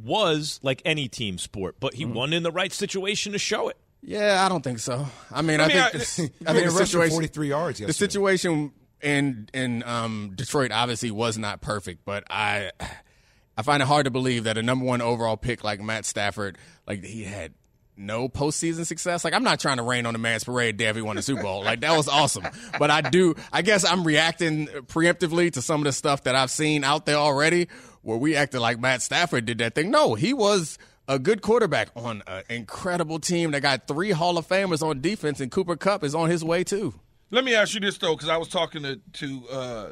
was 0.00 0.60
like 0.62 0.80
any 0.84 1.08
team 1.08 1.38
sport, 1.38 1.76
but 1.80 1.94
he 1.94 2.04
mm. 2.04 2.14
won 2.14 2.32
in 2.32 2.44
the 2.44 2.52
right 2.52 2.72
situation 2.72 3.32
to 3.32 3.38
show 3.38 3.68
it. 3.68 3.76
Yeah, 4.00 4.44
I 4.44 4.48
don't 4.48 4.62
think 4.62 4.78
so. 4.78 5.06
I 5.32 5.42
mean, 5.42 5.60
I, 5.60 5.64
I 5.64 5.68
mean, 5.68 5.76
think, 5.90 6.32
I, 6.46 6.50
I 6.50 6.54
think 6.54 6.66
the 6.66 6.86
situation, 6.86 7.10
43 7.10 7.48
yards 7.48 7.80
yesterday. 7.80 7.86
the 7.86 7.92
situation 7.92 8.72
in 9.00 9.48
in 9.54 9.82
um, 9.84 10.32
Detroit 10.34 10.72
obviously 10.72 11.10
was 11.10 11.38
not 11.38 11.60
perfect, 11.60 12.04
but 12.04 12.24
I 12.28 12.70
I 13.56 13.62
find 13.62 13.82
it 13.82 13.86
hard 13.86 14.04
to 14.04 14.10
believe 14.10 14.44
that 14.44 14.58
a 14.58 14.62
number 14.62 14.84
one 14.84 15.00
overall 15.00 15.36
pick 15.36 15.62
like 15.64 15.80
Matt 15.80 16.04
Stafford, 16.04 16.58
like 16.86 17.04
he 17.04 17.24
had 17.24 17.52
no 17.96 18.28
postseason 18.28 18.84
success. 18.86 19.24
Like 19.24 19.34
I'm 19.34 19.44
not 19.44 19.60
trying 19.60 19.76
to 19.76 19.82
rain 19.82 20.06
on 20.06 20.14
the 20.14 20.18
man's 20.18 20.44
parade 20.44 20.76
day 20.76 20.86
if 20.86 20.96
he 20.96 21.02
won 21.02 21.18
a 21.18 21.22
Super 21.22 21.42
Bowl. 21.42 21.64
Like 21.64 21.80
that 21.80 21.96
was 21.96 22.08
awesome. 22.08 22.44
But 22.78 22.90
I 22.90 23.00
do 23.02 23.34
I 23.52 23.62
guess 23.62 23.84
I'm 23.84 24.04
reacting 24.04 24.66
preemptively 24.66 25.52
to 25.52 25.62
some 25.62 25.80
of 25.80 25.84
the 25.84 25.92
stuff 25.92 26.24
that 26.24 26.34
I've 26.34 26.50
seen 26.50 26.84
out 26.84 27.06
there 27.06 27.16
already 27.16 27.68
where 28.02 28.18
we 28.18 28.36
acted 28.36 28.60
like 28.60 28.78
Matt 28.80 29.02
Stafford 29.02 29.46
did 29.46 29.58
that 29.58 29.74
thing. 29.74 29.90
No, 29.90 30.14
he 30.14 30.34
was 30.34 30.78
a 31.08 31.18
good 31.18 31.42
quarterback 31.42 31.88
on 31.96 32.22
an 32.26 32.42
incredible 32.48 33.18
team 33.18 33.50
that 33.52 33.60
got 33.60 33.86
three 33.86 34.10
Hall 34.10 34.38
of 34.38 34.46
Famers 34.48 34.82
on 34.82 35.00
defense, 35.00 35.40
and 35.40 35.50
Cooper 35.50 35.76
Kupp 35.76 36.02
is 36.02 36.14
on 36.14 36.30
his 36.30 36.42
way 36.42 36.64
too. 36.64 36.94
Let 37.30 37.44
me 37.44 37.54
ask 37.54 37.74
you 37.74 37.80
this 37.80 37.98
though, 37.98 38.14
because 38.14 38.28
I 38.28 38.36
was 38.36 38.48
talking 38.48 38.82
to 38.82 39.00
to 39.14 39.48
uh, 39.48 39.88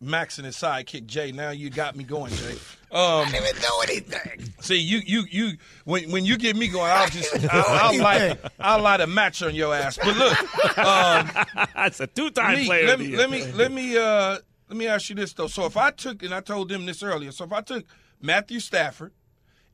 Max 0.00 0.38
and 0.38 0.46
his 0.46 0.56
sidekick 0.56 1.06
Jay. 1.06 1.32
Now 1.32 1.50
you 1.50 1.70
got 1.70 1.96
me 1.96 2.04
going, 2.04 2.32
Jay. 2.34 2.56
Um, 2.88 3.26
I 3.26 3.32
didn't 3.32 3.48
even 3.48 3.62
know 3.62 3.80
anything. 3.82 4.54
See, 4.60 4.78
you, 4.78 5.00
you, 5.04 5.24
you. 5.28 5.52
When 5.84 6.08
when 6.12 6.24
you 6.24 6.38
get 6.38 6.54
me 6.54 6.68
going, 6.68 6.90
I'll 6.94 7.08
just 7.08 7.34
I'll, 7.52 7.64
I'll 7.68 7.98
light 8.00 8.38
I'll 8.60 8.80
light 8.80 9.00
a 9.00 9.08
match 9.08 9.42
on 9.42 9.56
your 9.56 9.74
ass. 9.74 9.98
But 9.98 10.16
look, 10.16 10.78
um, 10.78 11.28
that's 11.74 11.98
a 11.98 12.06
two 12.06 12.30
time 12.30 12.64
player. 12.64 12.86
Let 12.86 13.00
me 13.00 13.16
let 13.16 13.28
me 13.28 13.52
let 13.52 13.72
me 13.72 13.98
uh, 13.98 14.38
let 14.68 14.78
me 14.78 14.86
ask 14.86 15.10
you 15.10 15.16
this 15.16 15.32
though. 15.32 15.48
So 15.48 15.66
if 15.66 15.76
I 15.76 15.90
took 15.90 16.22
and 16.22 16.32
I 16.32 16.40
told 16.40 16.68
them 16.68 16.86
this 16.86 17.02
earlier. 17.02 17.32
So 17.32 17.44
if 17.44 17.52
I 17.52 17.60
took 17.60 17.84
Matthew 18.22 18.60
Stafford, 18.60 19.12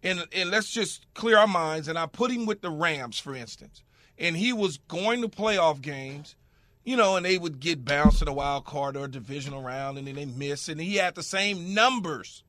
and 0.02 0.26
and 0.34 0.50
let's 0.50 0.70
just 0.70 1.06
clear 1.12 1.36
our 1.36 1.46
minds, 1.46 1.88
and 1.88 1.98
I 1.98 2.06
put 2.06 2.30
him 2.30 2.46
with 2.46 2.62
the 2.62 2.70
Rams, 2.70 3.18
for 3.18 3.36
instance, 3.36 3.82
and 4.18 4.38
he 4.38 4.54
was 4.54 4.78
going 4.88 5.20
to 5.20 5.28
playoff 5.28 5.82
games 5.82 6.34
you 6.84 6.96
know, 6.96 7.16
and 7.16 7.24
they 7.24 7.38
would 7.38 7.60
get 7.60 7.84
bounced 7.84 8.22
in 8.22 8.28
a 8.28 8.32
wild 8.32 8.64
card 8.64 8.96
or 8.96 9.06
divisional 9.06 9.62
round, 9.62 9.98
and 9.98 10.06
then 10.06 10.16
they 10.16 10.24
miss, 10.24 10.68
and 10.68 10.80
he 10.80 10.96
had 10.96 11.14
the 11.14 11.22
same 11.22 11.74
numbers 11.74 12.42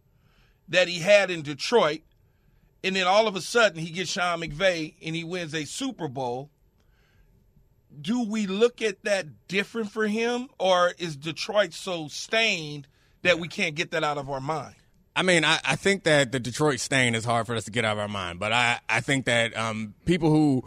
that 0.67 0.87
he 0.87 0.99
had 0.99 1.29
in 1.29 1.41
Detroit, 1.41 2.01
and 2.83 2.95
then 2.95 3.05
all 3.05 3.27
of 3.27 3.35
a 3.35 3.41
sudden 3.41 3.79
he 3.79 3.91
gets 3.91 4.11
Sean 4.11 4.41
McVay 4.41 4.93
and 5.05 5.15
he 5.15 5.23
wins 5.23 5.53
a 5.53 5.65
Super 5.65 6.07
Bowl. 6.07 6.49
Do 8.01 8.23
we 8.23 8.47
look 8.47 8.81
at 8.81 9.03
that 9.03 9.47
different 9.47 9.91
for 9.91 10.07
him, 10.07 10.49
or 10.57 10.93
is 10.97 11.15
Detroit 11.15 11.73
so 11.73 12.07
stained 12.07 12.87
that 13.21 13.39
we 13.39 13.47
can't 13.47 13.75
get 13.75 13.91
that 13.91 14.03
out 14.03 14.17
of 14.17 14.29
our 14.29 14.41
mind? 14.41 14.75
I 15.15 15.21
mean, 15.21 15.45
I, 15.45 15.59
I 15.63 15.75
think 15.75 16.03
that 16.05 16.31
the 16.31 16.39
Detroit 16.39 16.79
stain 16.79 17.13
is 17.13 17.23
hard 17.23 17.45
for 17.45 17.55
us 17.55 17.65
to 17.65 17.71
get 17.71 17.85
out 17.85 17.93
of 17.93 17.99
our 17.99 18.07
mind, 18.07 18.39
but 18.39 18.51
I, 18.51 18.79
I 18.89 18.99
think 19.01 19.25
that 19.25 19.55
um, 19.55 19.93
people 20.05 20.31
who 20.31 20.63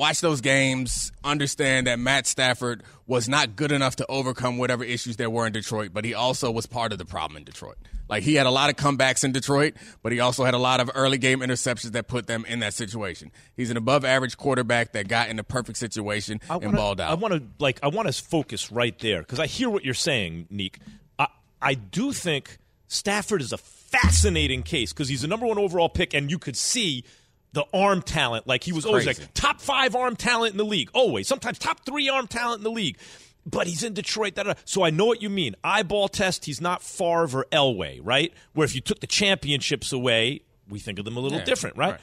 watch 0.00 0.22
those 0.22 0.40
games 0.40 1.12
understand 1.22 1.86
that 1.86 1.98
Matt 1.98 2.26
Stafford 2.26 2.82
was 3.06 3.28
not 3.28 3.54
good 3.54 3.70
enough 3.70 3.96
to 3.96 4.06
overcome 4.08 4.56
whatever 4.56 4.82
issues 4.82 5.16
there 5.16 5.28
were 5.28 5.46
in 5.46 5.52
Detroit, 5.52 5.90
but 5.92 6.06
he 6.06 6.14
also 6.14 6.50
was 6.50 6.64
part 6.64 6.92
of 6.92 6.98
the 6.98 7.04
problem 7.04 7.36
in 7.36 7.44
Detroit. 7.44 7.76
Like 8.08 8.22
he 8.22 8.34
had 8.34 8.46
a 8.46 8.50
lot 8.50 8.70
of 8.70 8.76
comebacks 8.76 9.24
in 9.24 9.32
Detroit, 9.32 9.74
but 10.02 10.10
he 10.10 10.18
also 10.18 10.42
had 10.44 10.54
a 10.54 10.58
lot 10.58 10.80
of 10.80 10.90
early 10.94 11.18
game 11.18 11.40
interceptions 11.40 11.92
that 11.92 12.08
put 12.08 12.26
them 12.26 12.46
in 12.48 12.60
that 12.60 12.72
situation. 12.72 13.30
He's 13.58 13.70
an 13.70 13.76
above 13.76 14.06
average 14.06 14.38
quarterback 14.38 14.92
that 14.92 15.06
got 15.06 15.28
in 15.28 15.36
the 15.36 15.44
perfect 15.44 15.76
situation 15.76 16.40
I 16.48 16.54
wanna, 16.54 16.68
and 16.68 16.76
balled 16.76 17.00
out. 17.02 17.10
I 17.10 17.14
want 17.14 17.34
to 17.34 17.42
like 17.58 17.78
I 17.82 17.88
want 17.88 18.08
to 18.08 18.22
focus 18.22 18.72
right 18.72 18.98
there 19.00 19.20
because 19.20 19.38
I 19.38 19.46
hear 19.46 19.68
what 19.68 19.84
you're 19.84 19.92
saying, 19.92 20.46
Neek. 20.48 20.78
I 21.18 21.26
I 21.60 21.74
do 21.74 22.12
think 22.12 22.56
Stafford 22.88 23.42
is 23.42 23.52
a 23.52 23.58
fascinating 23.58 24.62
case 24.62 24.94
because 24.94 25.10
he's 25.10 25.22
the 25.22 25.28
number 25.28 25.46
one 25.46 25.58
overall 25.58 25.90
pick, 25.90 26.14
and 26.14 26.30
you 26.30 26.38
could 26.38 26.56
see 26.56 27.04
the 27.52 27.64
arm 27.74 28.02
talent. 28.02 28.46
Like 28.46 28.62
he 28.64 28.72
was 28.72 28.84
always 28.86 29.06
like 29.06 29.18
top 29.34 29.60
five 29.60 29.94
arm 29.96 30.16
talent 30.16 30.52
in 30.52 30.58
the 30.58 30.64
league, 30.64 30.90
always. 30.94 31.26
Sometimes 31.28 31.58
top 31.58 31.84
three 31.84 32.08
arm 32.08 32.26
talent 32.26 32.58
in 32.58 32.64
the 32.64 32.70
league. 32.70 32.96
But 33.46 33.66
he's 33.66 33.82
in 33.82 33.94
Detroit. 33.94 34.34
Da, 34.34 34.42
da, 34.42 34.52
da. 34.52 34.60
So 34.66 34.84
I 34.84 34.90
know 34.90 35.06
what 35.06 35.22
you 35.22 35.30
mean. 35.30 35.56
Eyeball 35.64 36.08
test. 36.08 36.44
He's 36.44 36.60
not 36.60 36.82
Favre 36.82 37.38
or 37.40 37.46
Elway, 37.50 37.98
right? 38.02 38.32
Where 38.52 38.64
if 38.66 38.74
you 38.74 38.80
took 38.82 39.00
the 39.00 39.06
championships 39.06 39.92
away, 39.92 40.42
we 40.68 40.78
think 40.78 40.98
of 40.98 41.04
them 41.06 41.16
a 41.16 41.20
little 41.20 41.38
Yeah, 41.38 41.44
different, 41.44 41.76
right? 41.78 41.92
right. 41.92 42.00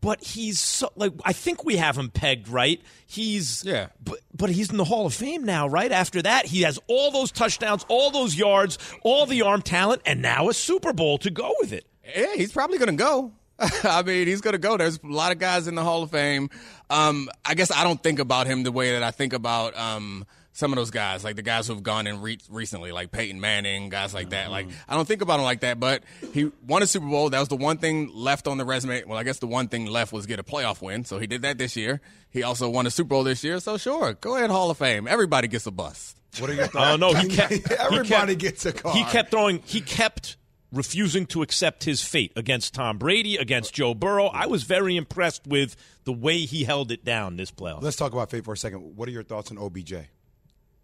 But 0.00 0.22
he's 0.24 0.58
so 0.58 0.90
like 0.96 1.12
I 1.24 1.32
think 1.32 1.64
we 1.64 1.76
have 1.76 1.96
him 1.96 2.08
pegged 2.10 2.48
right. 2.48 2.80
He's 3.06 3.62
Yeah. 3.64 3.88
but 4.02 4.18
but 4.34 4.50
he's 4.50 4.70
in 4.70 4.76
the 4.76 4.84
Hall 4.84 5.06
of 5.06 5.14
Fame 5.14 5.44
now, 5.44 5.68
right? 5.68 5.92
After 5.92 6.20
that, 6.22 6.46
he 6.46 6.62
has 6.62 6.78
all 6.88 7.12
those 7.12 7.30
touchdowns, 7.30 7.84
all 7.88 8.10
those 8.10 8.34
yards, 8.36 8.78
all 9.02 9.26
the 9.26 9.42
arm 9.42 9.62
talent, 9.62 10.02
and 10.04 10.20
now 10.20 10.48
a 10.48 10.54
Super 10.54 10.92
Bowl 10.92 11.18
to 11.18 11.30
go 11.30 11.54
with 11.60 11.72
it. 11.72 11.86
Yeah, 12.16 12.34
he's 12.34 12.50
probably 12.52 12.78
going 12.78 12.90
to 12.96 13.00
go. 13.00 13.32
I 13.84 14.02
mean, 14.02 14.26
he's 14.26 14.40
going 14.40 14.52
to 14.52 14.58
go. 14.58 14.76
There's 14.76 14.98
a 15.02 15.06
lot 15.06 15.32
of 15.32 15.38
guys 15.38 15.66
in 15.68 15.74
the 15.74 15.82
Hall 15.82 16.02
of 16.02 16.10
Fame. 16.10 16.50
Um, 16.90 17.28
I 17.44 17.54
guess 17.54 17.70
I 17.70 17.84
don't 17.84 18.02
think 18.02 18.18
about 18.18 18.46
him 18.46 18.62
the 18.62 18.72
way 18.72 18.92
that 18.92 19.02
I 19.02 19.10
think 19.10 19.32
about 19.32 19.76
um, 19.78 20.24
some 20.52 20.72
of 20.72 20.76
those 20.76 20.90
guys, 20.90 21.24
like 21.24 21.36
the 21.36 21.42
guys 21.42 21.66
who've 21.68 21.82
gone 21.82 22.06
in 22.06 22.20
re- 22.20 22.38
recently, 22.50 22.92
like 22.92 23.10
Peyton 23.12 23.40
Manning, 23.40 23.88
guys 23.88 24.12
like 24.12 24.30
that. 24.30 24.50
Like, 24.50 24.68
I 24.88 24.94
don't 24.94 25.06
think 25.08 25.22
about 25.22 25.38
him 25.38 25.44
like 25.44 25.60
that, 25.60 25.80
but 25.80 26.02
he 26.32 26.50
won 26.66 26.82
a 26.82 26.86
Super 26.86 27.06
Bowl. 27.06 27.30
That 27.30 27.40
was 27.40 27.48
the 27.48 27.56
one 27.56 27.78
thing 27.78 28.10
left 28.12 28.46
on 28.48 28.58
the 28.58 28.64
resume. 28.64 29.04
Well, 29.04 29.16
I 29.18 29.22
guess 29.22 29.38
the 29.38 29.46
one 29.46 29.68
thing 29.68 29.86
left 29.86 30.12
was 30.12 30.26
get 30.26 30.38
a 30.38 30.42
playoff 30.44 30.82
win. 30.82 31.04
So 31.04 31.18
he 31.18 31.26
did 31.26 31.42
that 31.42 31.56
this 31.56 31.76
year. 31.76 32.00
He 32.30 32.42
also 32.42 32.68
won 32.68 32.86
a 32.86 32.90
Super 32.90 33.08
Bowl 33.08 33.24
this 33.24 33.42
year. 33.44 33.60
So 33.60 33.76
sure, 33.78 34.14
go 34.14 34.36
ahead, 34.36 34.50
Hall 34.50 34.70
of 34.70 34.78
Fame. 34.78 35.06
Everybody 35.08 35.48
gets 35.48 35.66
a 35.66 35.70
bust. 35.70 36.18
What 36.38 36.48
are 36.50 36.54
your 36.54 36.64
Oh 36.64 36.68
thoughts? 36.68 37.00
no, 37.00 37.12
he 37.14 37.28
kept 37.28 37.52
he 37.52 37.62
Everybody 37.78 38.34
kept- 38.36 38.38
gets 38.40 38.66
a 38.66 38.72
car. 38.72 38.92
He 38.94 39.04
kept 39.04 39.30
throwing. 39.30 39.62
He 39.66 39.80
kept 39.82 40.36
refusing 40.72 41.26
to 41.26 41.42
accept 41.42 41.84
his 41.84 42.02
fate 42.02 42.32
against 42.34 42.74
Tom 42.74 42.98
Brady, 42.98 43.36
against 43.36 43.74
uh, 43.74 43.76
Joe 43.76 43.94
Burrow. 43.94 44.26
I 44.26 44.46
was 44.46 44.62
very 44.62 44.96
impressed 44.96 45.46
with 45.46 45.76
the 46.04 46.12
way 46.12 46.38
he 46.38 46.64
held 46.64 46.90
it 46.90 47.04
down 47.04 47.36
this 47.36 47.50
playoff. 47.50 47.82
Let's 47.82 47.96
talk 47.96 48.12
about 48.12 48.30
fate 48.30 48.44
for 48.44 48.54
a 48.54 48.56
second. 48.56 48.96
What 48.96 49.08
are 49.08 49.12
your 49.12 49.22
thoughts 49.22 49.50
on 49.50 49.58
OBJ? 49.58 49.94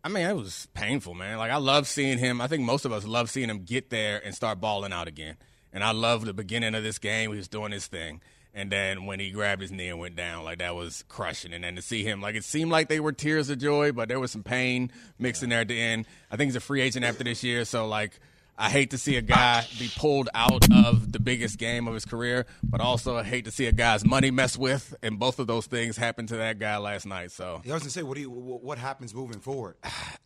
I 0.05 0.09
mean, 0.09 0.27
it 0.27 0.37
was 0.37 0.69
painful, 0.75 1.15
man. 1.15 1.39
Like 1.39 1.51
I 1.51 1.57
love 1.57 1.89
seeing 1.89 2.19
him. 2.19 2.41
I 2.41 2.47
think 2.47 2.63
most 2.63 2.85
of 2.85 2.93
us 2.93 3.05
love 3.05 3.31
seeing 3.31 3.51
him 3.51 3.65
get 3.65 3.91
there 3.91 4.23
and 4.25 4.35
start 4.35 4.61
balling 4.61 4.93
out 4.93 5.09
again. 5.09 5.37
And 5.73 5.83
I 5.83 5.91
love 5.91 6.25
the 6.25 6.33
beginning 6.33 6.75
of 6.75 6.83
this 6.83 6.99
game. 6.99 7.31
He 7.33 7.37
was 7.37 7.49
doing 7.49 7.73
his 7.73 7.87
thing. 7.87 8.21
And 8.55 8.73
then 8.73 9.05
when 9.05 9.21
he 9.21 9.31
grabbed 9.31 9.61
his 9.61 9.71
knee 9.71 9.89
and 9.89 9.99
went 9.99 10.17
down, 10.17 10.45
like 10.45 10.59
that 10.59 10.75
was 10.75 11.05
crushing. 11.09 11.53
And 11.53 11.63
then 11.63 11.77
to 11.77 11.83
see 11.83 12.03
him, 12.03 12.21
like 12.21 12.35
it 12.35 12.45
seemed 12.45 12.71
like 12.71 12.89
they 12.89 13.01
were 13.01 13.13
tears 13.13 13.51
of 13.51 13.59
joy, 13.59 13.93
but 13.93 14.09
there 14.09 14.19
was 14.19 14.33
some 14.33 14.43
pain 14.43 14.91
mixed 15.19 15.43
in 15.43 15.51
there 15.51 15.61
at 15.61 15.69
the 15.69 15.81
end. 15.81 16.07
I 16.31 16.37
think 16.37 16.49
he's 16.49 16.57
a 16.57 16.61
free 16.61 16.81
agent 16.81 17.05
after 17.05 17.25
this 17.25 17.45
year, 17.45 17.65
so 17.65 17.87
like 17.87 18.19
I 18.59 18.71
hate 18.71 18.91
to 18.91 18.99
see 18.99 19.17
a 19.17 19.23
guy 19.23 19.65
be 19.79 19.89
pulled 19.97 20.29
out 20.35 20.67
of 20.75 21.13
the 21.13 21.21
biggest 21.21 21.59
game 21.59 21.87
of 21.87 21.95
his 21.95 22.05
career, 22.05 22.45
but 22.63 22.81
also 22.81 23.17
I 23.17 23.23
hate 23.23 23.45
to 23.45 23.51
see 23.53 23.67
a 23.67 23.73
guy's 23.73 24.05
money 24.05 24.31
mess 24.33 24.59
with, 24.59 24.95
and 25.03 25.19
both 25.19 25.39
of 25.39 25.47
those 25.47 25.67
things 25.67 25.97
happened 25.97 26.29
to 26.29 26.37
that 26.39 26.59
guy 26.59 26.77
last 26.79 27.07
night. 27.07 27.31
So 27.31 27.63
I 27.65 27.73
was 27.73 27.83
gonna 27.83 27.91
say, 27.91 28.03
what 28.03 28.17
do 28.17 28.21
you, 28.21 28.31
what 28.31 28.79
happens 28.79 29.15
moving 29.15 29.41
forward? 29.41 29.77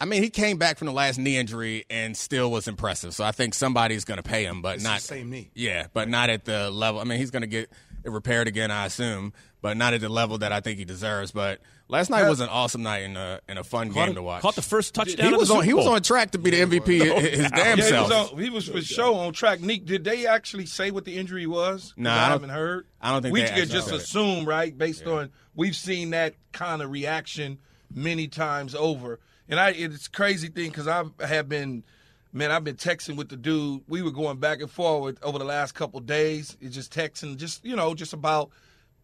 I 0.00 0.06
mean, 0.06 0.22
he 0.22 0.30
came 0.30 0.56
back 0.56 0.78
from 0.78 0.86
the 0.86 0.92
last 0.92 1.18
knee 1.18 1.36
injury 1.36 1.84
and 1.90 2.16
still 2.16 2.50
was 2.50 2.66
impressive. 2.68 3.14
So 3.14 3.24
I 3.24 3.32
think 3.32 3.54
somebody's 3.54 4.04
going 4.04 4.16
to 4.16 4.22
pay 4.22 4.44
him, 4.44 4.62
but 4.62 4.76
It's 4.76 4.84
not 4.84 5.00
the 5.00 5.06
same 5.06 5.30
knee. 5.30 5.50
Yeah, 5.54 5.86
but 5.92 6.08
not 6.08 6.30
at 6.30 6.44
the 6.44 6.70
level. 6.70 7.00
I 7.00 7.04
mean, 7.04 7.18
he's 7.18 7.30
going 7.30 7.42
to 7.42 7.46
get 7.46 7.70
it 8.04 8.10
repaired 8.10 8.48
again, 8.48 8.70
I 8.70 8.86
assume, 8.86 9.32
but 9.60 9.76
not 9.76 9.94
at 9.94 10.00
the 10.00 10.08
level 10.08 10.38
that 10.38 10.52
I 10.52 10.60
think 10.60 10.78
he 10.78 10.84
deserves. 10.84 11.30
But 11.32 11.60
last 11.88 12.10
night 12.10 12.28
was 12.28 12.40
an 12.40 12.48
awesome 12.48 12.82
night 12.82 12.98
and 13.00 13.16
a 13.16 13.40
and 13.48 13.58
a 13.58 13.64
fun 13.64 13.90
game 13.90 14.14
to 14.14 14.22
watch. 14.22 14.42
Caught 14.42 14.56
the 14.56 14.62
first 14.62 14.94
touchdown. 14.94 15.28
he 15.28 15.32
of 15.34 15.38
was 15.40 15.48
the 15.48 15.54
on. 15.56 15.64
He 15.64 15.74
was 15.74 15.86
on 15.86 16.02
track 16.02 16.32
to 16.32 16.38
be 16.38 16.50
the 16.50 16.60
MVP 16.60 17.20
his 17.20 17.50
damn 17.50 17.78
Yeah, 17.78 17.84
he 17.84 17.90
self. 17.90 18.08
was, 18.10 18.32
on, 18.32 18.38
he 18.42 18.50
was 18.50 18.68
for 18.68 18.80
sure 18.80 19.14
on 19.26 19.32
track. 19.32 19.60
Nick, 19.60 19.84
did 19.84 20.04
they 20.04 20.26
actually 20.26 20.66
say 20.66 20.90
what 20.90 21.04
the 21.04 21.16
injury 21.16 21.46
was? 21.46 21.92
'Cause 21.92 21.94
Nah, 21.96 22.14
I, 22.14 22.26
I 22.26 22.28
haven't 22.30 22.50
heard. 22.50 22.86
I 23.00 23.12
don't 23.12 23.22
think 23.22 23.32
we 23.34 23.42
could 23.42 23.70
just 23.70 23.88
said 23.88 23.96
assume, 23.98 24.44
right, 24.44 24.76
based 24.76 25.06
on 25.06 25.30
we've 25.54 25.76
seen 25.76 26.10
that 26.10 26.34
kind 26.52 26.82
of 26.82 26.90
reaction 26.90 27.58
many 27.94 28.26
times 28.28 28.74
over. 28.74 29.20
And 29.48 29.60
I, 29.60 29.70
it's 29.70 30.06
a 30.06 30.10
crazy 30.10 30.48
thing 30.48 30.70
because 30.70 30.88
I 30.88 31.04
have 31.20 31.48
been, 31.48 31.84
man, 32.32 32.50
I've 32.50 32.64
been 32.64 32.76
texting 32.76 33.16
with 33.16 33.28
the 33.28 33.36
dude. 33.36 33.82
We 33.88 34.02
were 34.02 34.10
going 34.10 34.38
back 34.38 34.60
and 34.60 34.70
forward 34.70 35.18
over 35.22 35.38
the 35.38 35.44
last 35.44 35.74
couple 35.74 36.00
days. 36.00 36.56
It's 36.60 36.74
just 36.74 36.92
texting, 36.92 37.36
just 37.36 37.64
you 37.64 37.76
know, 37.76 37.94
just 37.94 38.12
about 38.12 38.50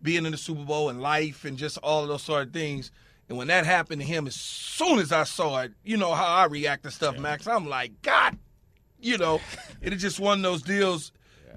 being 0.02 0.24
in 0.26 0.32
the 0.32 0.38
Super 0.38 0.64
Bowl 0.64 0.88
and 0.88 1.00
life 1.00 1.44
and 1.44 1.56
just 1.56 1.78
all 1.78 2.02
of 2.02 2.08
those 2.08 2.22
sort 2.22 2.46
of 2.46 2.52
things. 2.52 2.90
And 3.28 3.36
when 3.36 3.48
that 3.48 3.66
happened 3.66 4.00
to 4.00 4.06
him, 4.06 4.26
as 4.26 4.34
soon 4.34 4.98
as 4.98 5.12
I 5.12 5.24
saw 5.24 5.60
it, 5.60 5.72
you 5.84 5.96
know 5.96 6.14
how 6.14 6.26
I 6.26 6.44
react 6.46 6.84
to 6.84 6.90
stuff, 6.90 7.18
Max. 7.18 7.46
I'm 7.46 7.68
like, 7.68 8.00
God 8.02 8.38
you 9.00 9.18
know, 9.18 9.40
it 9.80 9.92
is 9.92 10.02
just 10.02 10.20
one 10.20 10.38
of 10.38 10.42
those 10.42 10.62
deals. 10.62 11.12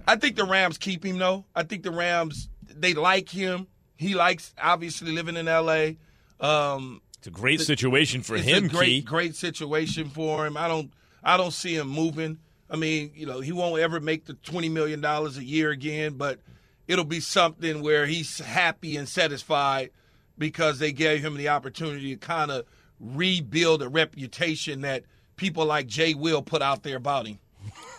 I 0.08 0.16
think 0.16 0.36
the 0.36 0.46
Rams 0.46 0.78
keep 0.78 1.06
him 1.06 1.18
though. 1.18 1.46
I 1.56 1.64
think 1.64 1.84
the 1.84 1.92
Rams 1.92 2.50
they 2.68 2.94
like 2.94 3.30
him. 3.30 3.68
He 3.96 4.16
likes 4.16 4.54
obviously 4.62 5.12
living 5.12 5.38
in 5.38 5.48
L.A. 5.48 5.98
Um, 6.40 7.02
It's 7.20 7.28
a 7.28 7.32
great 7.32 7.62
situation 7.62 8.24
for 8.24 8.36
it's 8.36 8.46
him, 8.46 8.66
a 8.66 8.68
great, 8.68 8.86
Key. 8.88 9.02
great 9.02 9.36
situation 9.36 10.10
for 10.10 10.48
him. 10.48 10.58
I 10.58 10.68
don't, 10.68 10.92
I 11.24 11.38
don't 11.38 11.52
see 11.52 11.76
him 11.76 11.88
moving. 11.88 12.40
I 12.70 12.76
mean, 12.78 13.12
you 13.16 13.26
know, 13.26 13.42
he 13.42 13.52
won't 13.52 13.80
ever 13.82 14.00
make 14.00 14.26
the 14.26 14.34
twenty 14.36 14.70
million 14.70 15.02
dollars 15.02 15.38
a 15.38 15.44
year 15.44 15.72
again, 15.72 16.14
but 16.14 16.40
it'll 16.88 17.06
be 17.06 17.20
something 17.20 17.82
where 17.82 18.06
he's 18.06 18.40
happy 18.40 18.96
and 18.98 19.08
satisfied 19.08 19.92
because 20.38 20.80
they 20.80 20.92
gave 20.92 21.24
him 21.24 21.36
the 21.38 21.50
opportunity 21.50 22.16
to 22.16 22.18
kind 22.18 22.50
of 22.52 22.66
rebuild 23.00 23.82
a 23.82 23.90
reputation 23.90 24.82
that 24.82 25.04
people 25.36 25.66
like 25.66 25.88
Jay 25.88 26.14
Will 26.14 26.42
put 26.42 26.62
out 26.62 26.84
there 26.84 26.98
about 26.98 27.28
him 27.28 27.40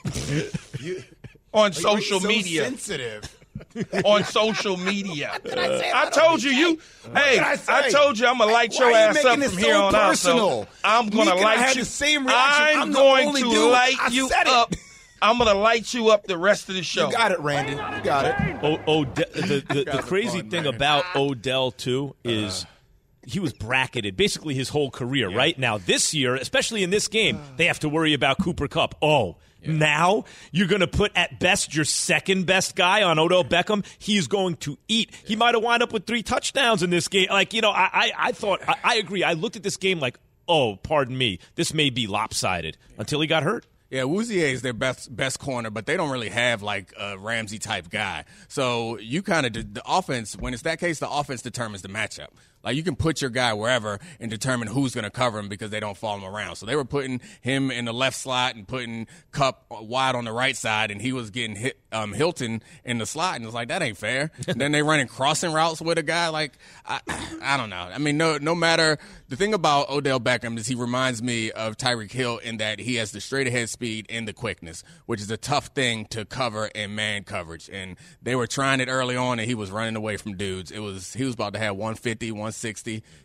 You, 0.80 1.02
on 1.52 1.64
Like, 1.70 1.74
social 1.74 2.20
so 2.20 2.26
media. 2.28 2.64
sensitive. 2.64 3.22
on 4.04 4.24
social 4.24 4.76
media. 4.76 5.32
I, 5.44 6.10
told 6.12 6.42
you, 6.42 6.50
you. 6.50 6.78
Hey, 7.14 7.38
I, 7.38 7.58
I, 7.68 7.90
told 7.90 8.18
you, 8.18 8.26
I'm 8.26 8.38
gonna 8.38 8.52
light 8.52 8.78
your 8.78 8.90
you 8.90 8.96
ass 8.96 9.16
up 9.24 9.32
from 9.32 9.40
this 9.40 9.56
here 9.56 9.74
so 9.74 9.82
on 9.84 9.94
out. 9.94 10.16
So 10.18 10.66
I'm 10.84 11.08
gonna 11.08 11.30
Meek 11.30 11.34
and 11.36 11.40
I 11.40 11.44
light 11.44 11.58
had 11.58 11.76
you. 11.76 11.82
the 11.82 11.88
same 11.88 12.26
reaction. 12.26 12.66
I'm, 12.66 12.82
I'm 12.82 12.92
the 12.92 12.98
going 12.98 13.28
only 13.28 13.42
to 13.42 13.50
dude. 13.50 13.72
light 13.72 13.96
you 14.10 14.30
up. 14.46 14.74
I'm 15.22 15.38
gonna 15.38 15.54
light 15.54 15.94
you 15.94 16.08
up 16.08 16.24
the 16.24 16.36
rest 16.36 16.68
of 16.68 16.74
the 16.74 16.82
show. 16.82 17.06
You 17.06 17.12
got 17.12 17.30
it, 17.32 17.38
Randy. 17.40 17.72
You 17.72 18.04
got 18.04 18.24
it. 18.26 18.64
O- 18.64 18.80
Ode- 18.86 19.14
the, 19.14 19.64
the, 19.68 19.74
the 19.74 19.84
Guys 19.84 20.04
crazy 20.04 20.40
fun, 20.40 20.50
thing 20.50 20.64
man. 20.64 20.74
about 20.74 21.04
Odell 21.14 21.70
too 21.70 22.16
is 22.24 22.64
uh-huh. 22.64 22.70
he 23.26 23.38
was 23.38 23.52
bracketed 23.52 24.16
basically 24.16 24.54
his 24.54 24.68
whole 24.70 24.90
career. 24.90 25.30
Right 25.30 25.56
now, 25.58 25.78
this 25.78 26.12
year, 26.12 26.34
especially 26.34 26.82
in 26.82 26.90
this 26.90 27.06
game, 27.06 27.38
they 27.56 27.66
have 27.66 27.78
to 27.80 27.88
worry 27.88 28.14
about 28.14 28.38
Cooper 28.38 28.68
Kupp. 28.68 28.96
Oh. 29.00 29.36
Now 29.66 30.24
you're 30.50 30.66
going 30.66 30.80
to 30.80 30.86
put 30.86 31.12
at 31.14 31.38
best 31.40 31.74
your 31.74 31.84
second 31.84 32.46
best 32.46 32.76
guy 32.76 33.02
on 33.02 33.18
Odell 33.18 33.44
Beckham. 33.44 33.84
He's 33.98 34.26
going 34.26 34.56
to 34.56 34.78
eat. 34.88 35.10
He 35.24 35.36
might 35.36 35.54
have 35.54 35.62
wound 35.62 35.82
up 35.82 35.92
with 35.92 36.06
three 36.06 36.22
touchdowns 36.22 36.82
in 36.82 36.90
this 36.90 37.08
game. 37.08 37.28
Like 37.30 37.52
you 37.54 37.60
know, 37.60 37.70
I 37.70 37.90
I, 37.92 38.12
I 38.18 38.32
thought 38.32 38.60
I, 38.66 38.76
I 38.82 38.94
agree. 38.96 39.24
I 39.24 39.34
looked 39.34 39.56
at 39.56 39.62
this 39.62 39.76
game 39.76 40.00
like, 40.00 40.18
oh, 40.48 40.76
pardon 40.76 41.16
me, 41.16 41.38
this 41.54 41.72
may 41.72 41.90
be 41.90 42.06
lopsided 42.06 42.76
until 42.98 43.20
he 43.20 43.26
got 43.26 43.42
hurt. 43.42 43.66
Yeah, 43.92 44.04
Awuzie 44.04 44.36
is 44.36 44.62
their 44.62 44.72
best 44.72 45.14
best 45.14 45.38
corner, 45.38 45.68
but 45.68 45.84
they 45.84 45.98
don't 45.98 46.10
really 46.10 46.30
have 46.30 46.62
like 46.62 46.94
a 46.98 47.18
Ramsey 47.18 47.58
type 47.58 47.90
guy. 47.90 48.24
So 48.48 48.98
you 48.98 49.22
kind 49.22 49.44
of 49.44 49.52
the 49.74 49.82
offense 49.86 50.34
when 50.34 50.54
it's 50.54 50.62
that 50.62 50.80
case, 50.80 50.98
the 50.98 51.10
offense 51.10 51.42
determines 51.42 51.82
the 51.82 51.88
matchup. 51.88 52.28
Like 52.64 52.76
you 52.76 52.82
can 52.82 52.96
put 52.96 53.20
your 53.20 53.30
guy 53.30 53.52
wherever 53.54 53.98
and 54.20 54.30
determine 54.30 54.68
who's 54.68 54.94
going 54.94 55.04
to 55.04 55.10
cover 55.10 55.38
him 55.38 55.48
because 55.48 55.70
they 55.70 55.80
don't 55.80 55.96
follow 55.96 56.18
him 56.18 56.24
around. 56.24 56.56
So 56.56 56.66
they 56.66 56.76
were 56.76 56.84
putting 56.84 57.20
him 57.40 57.70
in 57.70 57.84
the 57.84 57.92
left 57.92 58.16
slot 58.16 58.54
and 58.54 58.66
putting 58.66 59.06
Kupp 59.32 59.66
wide 59.70 60.14
on 60.14 60.24
the 60.24 60.32
right 60.32 60.56
side, 60.56 60.90
and 60.90 61.00
he 61.00 61.12
was 61.12 61.30
getting 61.30 61.56
hit 61.56 61.78
um, 61.90 62.12
Hilton 62.12 62.62
in 62.84 62.98
the 62.98 63.06
slot, 63.06 63.36
and 63.36 63.44
it's 63.44 63.54
like 63.54 63.68
that 63.68 63.82
ain't 63.82 63.98
fair. 63.98 64.30
then 64.46 64.72
they 64.72 64.82
running 64.82 65.08
crossing 65.08 65.52
routes 65.52 65.80
with 65.80 65.98
a 65.98 66.02
guy 66.02 66.28
like 66.28 66.58
I, 66.86 67.00
I 67.42 67.56
don't 67.56 67.70
know. 67.70 67.76
I 67.76 67.98
mean, 67.98 68.16
no, 68.16 68.38
no 68.38 68.54
matter 68.54 68.98
the 69.28 69.36
thing 69.36 69.54
about 69.54 69.90
Odell 69.90 70.20
Beckham 70.20 70.56
is 70.56 70.66
he 70.66 70.74
reminds 70.74 71.22
me 71.22 71.50
of 71.50 71.76
Tyreek 71.76 72.12
Hill 72.12 72.38
in 72.38 72.58
that 72.58 72.78
he 72.78 72.96
has 72.96 73.12
the 73.12 73.20
straight 73.20 73.46
ahead 73.46 73.68
speed 73.68 74.06
and 74.08 74.26
the 74.26 74.32
quickness, 74.32 74.84
which 75.06 75.20
is 75.20 75.30
a 75.30 75.36
tough 75.36 75.68
thing 75.68 76.06
to 76.06 76.24
cover 76.24 76.66
in 76.66 76.94
man 76.94 77.24
coverage. 77.24 77.68
And 77.72 77.96
they 78.22 78.36
were 78.36 78.46
trying 78.46 78.80
it 78.80 78.88
early 78.88 79.16
on, 79.16 79.38
and 79.38 79.48
he 79.48 79.54
was 79.54 79.70
running 79.70 79.96
away 79.96 80.16
from 80.16 80.36
dudes. 80.36 80.70
It 80.70 80.80
was 80.80 81.12
he 81.12 81.24
was 81.24 81.34
about 81.34 81.54
to 81.54 81.58
have 81.58 81.74
150, 81.76 82.30
160 82.30 82.51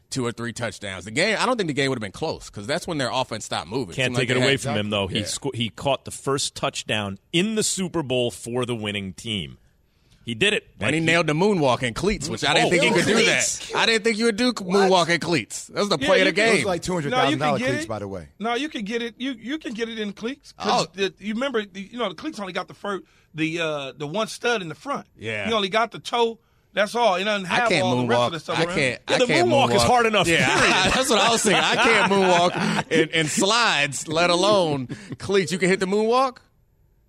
two 0.10 0.26
or 0.26 0.32
three 0.32 0.54
touchdowns. 0.54 1.06
The 1.06 1.12
game, 1.12 1.38
I 1.40 1.46
don't 1.46 1.58
think 1.58 1.68
the 1.68 1.74
game 1.74 1.90
would 1.90 1.98
have 1.98 2.02
been 2.02 2.12
close 2.12 2.50
because 2.50 2.68
that's 2.68 2.88
when 2.88 2.98
their 2.98 3.12
offense 3.12 3.46
stopped 3.46 3.68
moving. 3.68 3.96
Can't 3.96 4.16
take 4.16 4.30
like 4.30 4.38
it 4.38 4.42
away 4.42 4.58
from 4.58 4.76
him 4.76 4.90
though. 4.90 5.08
He 5.08 5.24
sco- 5.24 5.52
he 5.54 5.70
caught 5.70 6.06
the 6.06 6.12
first 6.12 6.56
touchdown 6.56 7.20
in 7.34 7.56
the 7.56 7.64
Super 7.64 8.04
Bowl 8.04 8.32
for 8.32 8.66
the 8.66 8.76
winning 8.76 9.14
team. 9.14 9.58
He 10.28 10.36
did 10.36 10.52
it. 10.52 10.68
And 10.82 10.94
he, 10.94 11.00
he 11.00 11.06
nailed 11.06 11.28
the 11.28 11.34
moonwalk 11.34 11.84
in 11.84 11.94
cleats, 11.94 12.28
which 12.28 12.44
I 12.44 12.54
didn't 12.54 12.68
oh, 12.68 12.70
think 12.72 12.84
he 12.84 12.90
could 12.90 13.04
cleats. 13.06 13.60
do 13.60 13.74
that. 13.74 13.80
I 13.80 13.86
didn't 13.86 14.04
think 14.04 14.18
you 14.18 14.26
would 14.26 14.36
do 14.36 14.52
moonwalk 14.52 15.08
in 15.08 15.22
cleats. 15.22 15.68
That 15.68 15.80
was 15.80 15.88
the 15.88 15.98
yeah, 15.98 16.06
play 16.06 16.20
of 16.20 16.26
the 16.26 16.34
game. 16.34 16.50
It 16.50 16.56
was 16.56 16.66
like 16.66 16.82
two 16.82 16.94
hundred 16.94 17.12
thousand 17.12 17.40
no, 17.40 17.56
cleats, 17.56 17.84
it. 17.84 17.88
by 17.88 18.00
the 18.00 18.10
way. 18.10 18.28
No, 18.38 18.54
you 18.54 18.68
can 18.68 18.84
get 18.84 19.02
it. 19.02 19.16
You 19.18 19.32
you 19.32 19.58
can 19.58 19.74
get 19.74 19.88
it 19.88 20.00
in 20.00 20.12
cleats. 20.12 20.54
Oh. 20.60 20.86
The, 20.94 21.14
you 21.20 21.34
remember, 21.34 21.64
you 21.74 21.98
know, 21.98 22.10
the 22.10 22.16
cleats 22.16 22.42
only 22.42 22.52
got 22.52 22.68
the 22.68 22.74
first, 22.74 23.06
the 23.34 23.62
uh, 23.62 23.94
the 23.96 24.06
one 24.06 24.28
stud 24.28 24.62
in 24.62 24.68
the 24.68 24.76
front. 24.76 25.08
Yeah. 25.18 25.48
You 25.48 25.56
only 25.56 25.70
got 25.70 25.92
the 25.92 26.00
toe 26.00 26.40
that's 26.78 26.96
all. 26.96 27.16
It 27.16 27.24
doesn't 27.26 27.46
have 27.46 27.66
I 27.66 27.70
can't 27.70 27.84
all 27.84 27.96
moonwalk. 27.98 28.08
the 28.08 28.08
rest 28.08 28.24
of 28.26 28.32
the 28.32 28.40
stuff 28.40 28.60
I 28.60 28.64
around. 28.64 28.76
can't. 28.76 29.02
Yeah, 29.10 29.16
I 29.16 29.18
the 29.20 29.26
can't 29.26 29.48
moonwalk, 29.50 29.70
moonwalk 29.70 29.76
is 29.76 29.84
hard 29.84 30.06
enough. 30.06 30.28
Yeah, 30.28 30.90
that's 30.94 31.10
what 31.10 31.20
I 31.20 31.30
was 31.32 31.42
saying. 31.42 31.58
I 31.62 31.76
can't 31.84 32.12
moonwalk 32.12 32.92
in, 32.92 33.10
in 33.10 33.28
slides, 33.28 34.08
let 34.08 34.30
alone 34.30 34.88
cleats. 35.18 35.52
You 35.52 35.58
can 35.58 35.70
hit 35.70 35.80
the 35.80 35.86
moonwalk. 35.88 36.38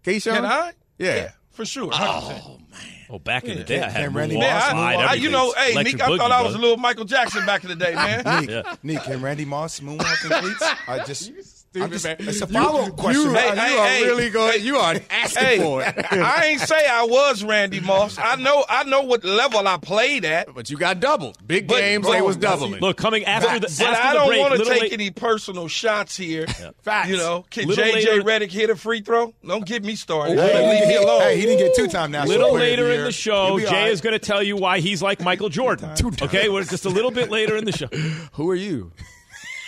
Keyshawn? 0.04 0.34
Can 0.36 0.44
I? 0.46 0.72
Yeah. 0.98 1.14
yeah 1.16 1.30
for 1.50 1.64
sure. 1.64 1.90
100%. 1.90 2.42
Oh 2.44 2.58
man. 2.70 2.80
Oh, 3.10 3.18
back 3.18 3.44
in 3.44 3.56
the 3.56 3.64
day, 3.64 3.80
I 3.80 3.88
had 3.88 4.14
Randy 4.14 4.36
moonwalks, 4.36 4.40
Moss 4.50 4.70
slide, 4.70 4.94
I, 4.96 5.14
you 5.14 5.30
know, 5.30 5.52
hey, 5.56 5.72
Electric 5.72 5.96
Nick, 5.96 6.02
I 6.06 6.10
boogie, 6.10 6.18
thought 6.18 6.30
I 6.30 6.42
was 6.42 6.52
brother. 6.52 6.58
a 6.58 6.60
little 6.60 6.76
Michael 6.76 7.04
Jackson 7.06 7.46
back 7.46 7.62
in 7.64 7.70
the 7.70 7.76
day, 7.76 7.94
man. 7.94 8.40
Nick, 8.42 8.50
Yeah. 8.50 8.74
Nick, 8.82 9.02
can 9.04 9.22
Randy 9.22 9.46
Moss 9.46 9.80
moonwalk 9.80 10.24
in 10.24 10.42
cleats? 10.42 10.62
I 10.86 11.02
just. 11.04 11.32
I'm 11.76 11.90
just, 11.90 12.04
man. 12.04 12.16
it's 12.20 12.40
a 12.40 12.46
follow 12.46 12.80
up 12.86 12.96
question. 12.96 13.22
You, 13.22 13.32
Hey, 13.34 13.48
you 13.50 13.54
hey, 13.54 13.78
are 13.78 13.86
hey. 13.88 14.04
really 14.04 14.30
going. 14.30 14.64
You 14.64 14.76
are 14.78 14.94
asking 15.10 15.42
hey, 15.44 15.58
for 15.58 15.82
it. 15.82 15.94
I 16.12 16.46
ain't 16.46 16.60
say 16.60 16.86
I 16.86 17.04
was 17.04 17.44
Randy 17.44 17.80
Moss. 17.80 18.18
I 18.18 18.36
know, 18.36 18.64
I 18.68 18.84
know 18.84 19.02
what 19.02 19.22
level 19.24 19.66
I 19.68 19.76
played 19.76 20.24
at. 20.24 20.52
But 20.54 20.70
you 20.70 20.76
got 20.76 20.98
doubled. 21.00 21.36
Big 21.46 21.66
But- 21.68 21.78
games, 21.80 22.06
but- 22.06 22.12
they 22.12 22.22
was 22.22 22.36
doubling. 22.36 22.80
Look, 22.80 22.96
coming 22.96 23.24
after 23.26 23.58
the 23.60 23.66
But 23.78 23.80
after 23.86 24.08
I 24.08 24.12
don't 24.14 24.38
want 24.38 24.54
to 24.56 24.64
take 24.64 24.80
late- 24.82 24.92
any 24.92 25.10
personal 25.10 25.68
shots 25.68 26.16
here. 26.16 26.46
Facts. 26.82 27.10
You 27.10 27.16
know, 27.18 27.44
can 27.50 27.68
Little 27.68 27.84
JJ 27.84 28.20
Redick 28.20 28.50
hit 28.50 28.70
a 28.70 28.76
free 28.76 29.00
throw? 29.02 29.34
Don't 29.46 29.64
get 29.66 29.84
me 29.84 29.94
started. 29.94 30.38
Hey, 30.38 30.70
Leave 30.70 30.86
me 30.88 30.92
he- 30.94 30.96
alone. 30.96 31.20
Hey, 31.20 31.36
he 31.36 31.42
didn't 31.42 31.58
get 31.58 31.74
two 31.76 31.86
time 31.88 32.10
national 32.10 32.28
little 32.38 32.50
player 32.50 32.62
of 32.64 32.70
later 32.70 32.84
the 32.84 32.90
in 32.90 32.96
year. 32.96 33.04
the 33.04 33.12
show, 33.12 33.46
He'll 33.46 33.56
be 33.58 33.64
Jay 33.70 33.90
is 33.90 34.00
going 34.00 34.14
to 34.14 34.18
tell 34.18 34.42
you 34.42 34.56
why 34.56 34.80
he's 34.80 35.02
like 35.02 35.20
Michael 35.20 35.48
Jordan. 35.48 35.90
Okay, 36.22 36.48
we're 36.48 36.64
just 36.64 36.86
a 36.86 36.90
little 36.90 37.10
bit 37.10 37.30
later 37.30 37.56
in 37.56 37.64
the 37.66 37.72
show. 37.72 37.86
Who 38.32 38.48
are 38.50 38.54
you? 38.54 38.90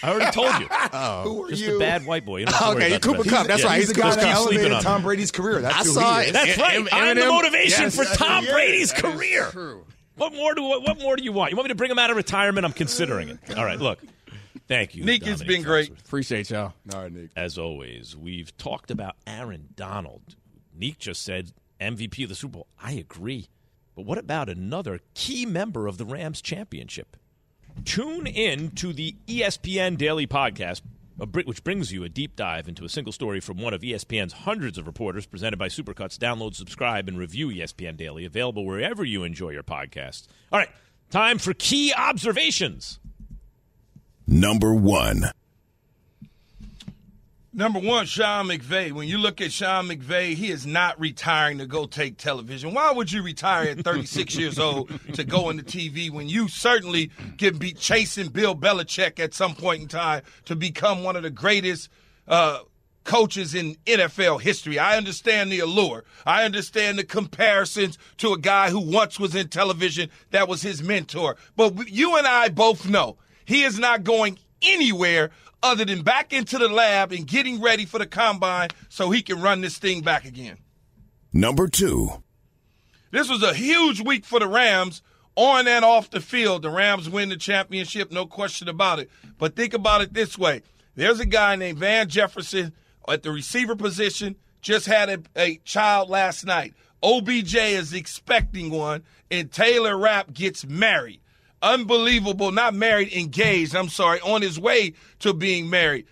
I 0.02 0.10
already 0.10 0.30
told 0.32 0.54
you. 0.60 0.66
Who 1.28 1.44
are 1.44 1.44
you? 1.44 1.48
Just 1.50 1.62
you? 1.62 1.76
a 1.76 1.78
bad 1.78 2.06
white 2.06 2.24
boy. 2.24 2.38
You 2.38 2.46
don't 2.46 2.54
have 2.54 2.68
to 2.70 2.74
worry 2.74 2.84
Okay, 2.84 2.86
about 2.94 3.02
the 3.02 3.08
Cooper 3.08 3.18
rest. 3.22 3.30
Kupp. 3.30 3.46
That's 3.46 3.62
Yeah. 3.62 3.68
right. 3.68 3.78
He's 3.78 3.88
the 3.88 3.94
guy 3.94 4.02
Just 4.08 4.20
that 4.20 4.36
sleeping 4.38 4.56
elevated 4.58 4.72
on 4.72 4.82
Tom. 4.82 5.02
Brady's 5.02 5.30
career. 5.30 5.60
That's 5.60 5.74
I 5.74 5.78
who 5.84 5.90
saw 5.90 6.14
he 6.18 6.22
it. 6.22 6.26
is. 6.28 6.32
That's 6.32 6.58
right. 6.58 6.74
Em- 6.76 6.88
I'm 6.92 7.14
the 7.16 7.22
Eminem- 7.22 7.28
motivation 7.28 7.82
Yes, 7.84 7.96
for 7.96 8.04
that's 8.04 8.16
Tom 8.16 8.44
true. 8.44 8.52
Brady's 8.52 8.92
That 8.92 9.04
is 9.04 9.14
career. 9.14 9.48
true. 9.50 9.86
What 10.16 10.34
more 10.34 10.54
do 10.54 10.62
what, 10.62 10.82
what 10.82 10.98
more 11.00 11.16
do 11.16 11.22
you 11.24 11.32
want? 11.32 11.50
You 11.50 11.56
want 11.56 11.66
me 11.66 11.70
to 11.70 11.74
bring 11.74 11.90
him 11.90 11.98
out 11.98 12.10
of 12.10 12.16
retirement? 12.16 12.64
I'm 12.66 12.72
considering 12.72 13.28
it. 13.30 13.38
All 13.56 13.64
right, 13.64 13.78
look. 13.78 13.98
Thank 14.68 14.94
you. 14.94 15.04
Nick, 15.04 15.22
it's 15.26 15.40
Dominic 15.40 15.46
been 15.48 15.62
great. 15.62 15.92
Foxworth. 15.94 16.00
Appreciate 16.06 16.50
y'all. 16.50 16.72
All 16.94 17.02
right, 17.02 17.12
Nick. 17.12 17.30
As 17.36 17.58
always, 17.58 18.16
we've 18.16 18.56
talked 18.56 18.90
about 18.90 19.16
Aaron 19.26 19.68
Donald. 19.74 20.36
Neek 20.74 20.98
just 20.98 21.22
said 21.22 21.52
MVP 21.80 22.22
of 22.22 22.28
the 22.28 22.34
Super 22.34 22.52
Bowl. 22.52 22.66
I 22.80 22.92
agree. 22.92 23.48
But 23.96 24.02
what 24.06 24.18
about 24.18 24.48
another 24.48 25.00
key 25.14 25.44
member 25.46 25.86
of 25.86 25.98
the 25.98 26.04
Rams 26.04 26.40
championship? 26.40 27.16
Tune 27.84 28.26
in 28.26 28.70
to 28.72 28.92
the 28.92 29.16
ESPN 29.26 29.96
Daily 29.96 30.26
Podcast, 30.26 30.82
which 31.16 31.64
brings 31.64 31.92
you 31.92 32.04
a 32.04 32.08
deep 32.08 32.36
dive 32.36 32.68
into 32.68 32.84
a 32.84 32.88
single 32.88 33.12
story 33.12 33.40
from 33.40 33.58
one 33.58 33.74
of 33.74 33.82
ESPN's 33.82 34.32
hundreds 34.32 34.78
of 34.78 34.86
reporters 34.86 35.26
presented 35.26 35.58
by 35.58 35.68
Supercuts. 35.68 36.18
Download, 36.18 36.54
subscribe, 36.54 37.08
and 37.08 37.18
review 37.18 37.48
ESPN 37.48 37.96
Daily, 37.96 38.24
available 38.24 38.64
wherever 38.64 39.04
you 39.04 39.24
enjoy 39.24 39.50
your 39.50 39.62
podcasts. 39.62 40.26
All 40.52 40.58
right, 40.58 40.70
time 41.10 41.38
for 41.38 41.54
key 41.54 41.92
observations. 41.96 43.00
Number 44.26 44.74
one. 44.74 45.24
Number 47.52 47.80
one, 47.80 48.06
Sean 48.06 48.46
McVay. 48.46 48.92
When 48.92 49.08
you 49.08 49.18
look 49.18 49.40
at 49.40 49.50
Sean 49.50 49.88
McVay, 49.88 50.34
he 50.34 50.52
is 50.52 50.68
not 50.68 51.00
retiring 51.00 51.58
to 51.58 51.66
go 51.66 51.84
take 51.84 52.16
television. 52.16 52.74
Why 52.74 52.92
would 52.92 53.10
you 53.10 53.24
retire 53.24 53.70
at 53.70 53.80
36 53.80 54.36
years 54.36 54.56
old 54.56 54.88
to 55.14 55.24
go 55.24 55.50
into 55.50 55.64
TV 55.64 56.10
when 56.10 56.28
you 56.28 56.46
certainly 56.46 57.10
can 57.38 57.58
be 57.58 57.72
chasing 57.72 58.28
Bill 58.28 58.54
Belichick 58.54 59.18
at 59.18 59.34
some 59.34 59.56
point 59.56 59.82
in 59.82 59.88
time 59.88 60.22
to 60.44 60.54
become 60.54 61.02
one 61.02 61.16
of 61.16 61.24
the 61.24 61.30
greatest 61.30 61.88
uh, 62.28 62.60
coaches 63.02 63.52
in 63.56 63.74
NFL 63.84 64.40
history? 64.40 64.78
I 64.78 64.96
understand 64.96 65.50
the 65.50 65.58
allure. 65.58 66.04
I 66.24 66.44
understand 66.44 67.00
the 67.00 67.04
comparisons 67.04 67.98
to 68.18 68.32
a 68.32 68.38
guy 68.38 68.70
who 68.70 68.78
once 68.78 69.18
was 69.18 69.34
in 69.34 69.48
television 69.48 70.08
that 70.30 70.46
was 70.46 70.62
his 70.62 70.84
mentor. 70.84 71.36
But 71.56 71.88
you 71.88 72.16
and 72.16 72.28
I 72.28 72.48
both 72.48 72.88
know 72.88 73.16
he 73.44 73.64
is 73.64 73.76
not 73.76 74.04
going 74.04 74.38
anywhere 74.62 75.30
other 75.62 75.84
than 75.84 76.02
back 76.02 76.32
into 76.32 76.58
the 76.58 76.68
lab 76.68 77.12
and 77.12 77.26
getting 77.26 77.60
ready 77.60 77.84
for 77.84 77.98
the 77.98 78.06
combine 78.06 78.68
so 78.88 79.10
he 79.10 79.22
can 79.22 79.40
run 79.40 79.60
this 79.60 79.78
thing 79.78 80.00
back 80.02 80.24
again. 80.24 80.58
Number 81.32 81.68
two. 81.68 82.22
This 83.10 83.28
was 83.28 83.42
a 83.42 83.54
huge 83.54 84.00
week 84.00 84.24
for 84.24 84.38
the 84.38 84.48
Rams 84.48 85.02
on 85.36 85.66
and 85.66 85.84
off 85.84 86.10
the 86.10 86.20
field. 86.20 86.62
The 86.62 86.70
Rams 86.70 87.08
win 87.08 87.28
the 87.28 87.36
championship, 87.36 88.10
no 88.12 88.26
question 88.26 88.68
about 88.68 88.98
it. 89.00 89.10
But 89.38 89.56
think 89.56 89.74
about 89.74 90.00
it 90.00 90.14
this 90.14 90.38
way 90.38 90.62
there's 90.94 91.20
a 91.20 91.26
guy 91.26 91.56
named 91.56 91.78
Van 91.78 92.08
Jefferson 92.08 92.72
at 93.08 93.22
the 93.22 93.30
receiver 93.30 93.74
position, 93.74 94.36
just 94.60 94.86
had 94.86 95.08
a, 95.08 95.18
a 95.36 95.56
child 95.64 96.10
last 96.10 96.44
night. 96.44 96.74
OBJ 97.02 97.54
is 97.54 97.94
expecting 97.94 98.70
one, 98.70 99.02
and 99.30 99.50
Taylor 99.50 99.96
Rapp 99.96 100.32
gets 100.32 100.66
married. 100.66 101.20
Unbelievable, 101.62 102.52
not 102.52 102.74
married, 102.74 103.12
engaged, 103.12 103.74
I'm 103.74 103.88
sorry, 103.88 104.20
on 104.20 104.42
his 104.42 104.58
way 104.58 104.94
to 105.20 105.34
being 105.34 105.68
married. 105.68 106.06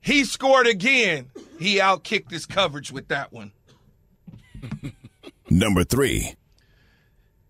He 0.00 0.24
scored 0.24 0.66
again. 0.66 1.30
He 1.58 1.78
outkicked 1.78 2.30
his 2.30 2.46
coverage 2.46 2.92
with 2.92 3.08
that 3.08 3.32
one. 3.32 3.52
Number 5.50 5.84
three. 5.84 6.34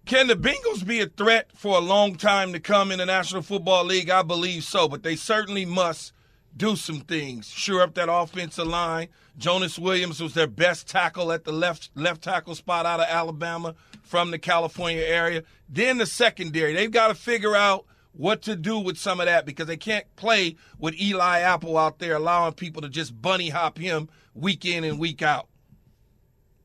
Can 0.06 0.26
the 0.26 0.34
Bengals 0.34 0.84
be 0.84 1.00
a 1.00 1.06
threat 1.06 1.50
for 1.54 1.76
a 1.76 1.80
long 1.80 2.16
time 2.16 2.52
to 2.52 2.60
come 2.60 2.90
in 2.90 2.98
the 2.98 3.06
National 3.06 3.42
Football 3.42 3.84
League? 3.84 4.10
I 4.10 4.22
believe 4.22 4.64
so, 4.64 4.88
but 4.88 5.02
they 5.02 5.14
certainly 5.14 5.64
must 5.64 6.12
do 6.56 6.74
some 6.74 7.00
things. 7.00 7.48
Sure 7.48 7.82
up 7.82 7.94
that 7.94 8.08
offensive 8.10 8.66
line. 8.66 9.08
Jonah 9.38 9.68
Williams 9.78 10.20
was 10.20 10.34
their 10.34 10.48
best 10.48 10.88
tackle 10.88 11.30
at 11.30 11.44
the 11.44 11.52
left 11.52 11.90
left 11.94 12.22
tackle 12.22 12.54
spot 12.54 12.86
out 12.86 13.00
of 13.00 13.06
Alabama 13.08 13.74
from 14.10 14.32
the 14.32 14.38
California 14.38 15.02
area. 15.02 15.44
Then 15.68 15.98
the 15.98 16.04
secondary. 16.04 16.74
They've 16.74 16.90
got 16.90 17.08
to 17.08 17.14
figure 17.14 17.54
out 17.54 17.86
what 18.10 18.42
to 18.42 18.56
do 18.56 18.76
with 18.80 18.98
some 18.98 19.20
of 19.20 19.26
that 19.26 19.46
because 19.46 19.68
they 19.68 19.76
can't 19.76 20.04
play 20.16 20.56
with 20.80 21.00
Eli 21.00 21.38
Apple 21.38 21.78
out 21.78 22.00
there 22.00 22.16
allowing 22.16 22.54
people 22.54 22.82
to 22.82 22.88
just 22.88 23.22
bunny 23.22 23.50
hop 23.50 23.78
him 23.78 24.08
week 24.34 24.64
in 24.64 24.82
and 24.82 24.98
week 24.98 25.22
out. 25.22 25.46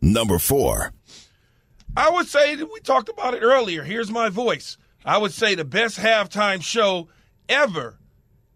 Number 0.01 0.39
four. 0.39 0.91
I 1.95 2.09
would 2.09 2.27
say 2.27 2.55
that 2.55 2.73
we 2.73 2.79
talked 2.79 3.09
about 3.09 3.35
it 3.35 3.43
earlier. 3.43 3.83
Here's 3.83 4.09
my 4.09 4.29
voice. 4.29 4.77
I 5.05 5.19
would 5.19 5.31
say 5.31 5.53
the 5.53 5.63
best 5.63 5.99
halftime 5.99 6.63
show 6.63 7.09
ever, 7.47 7.99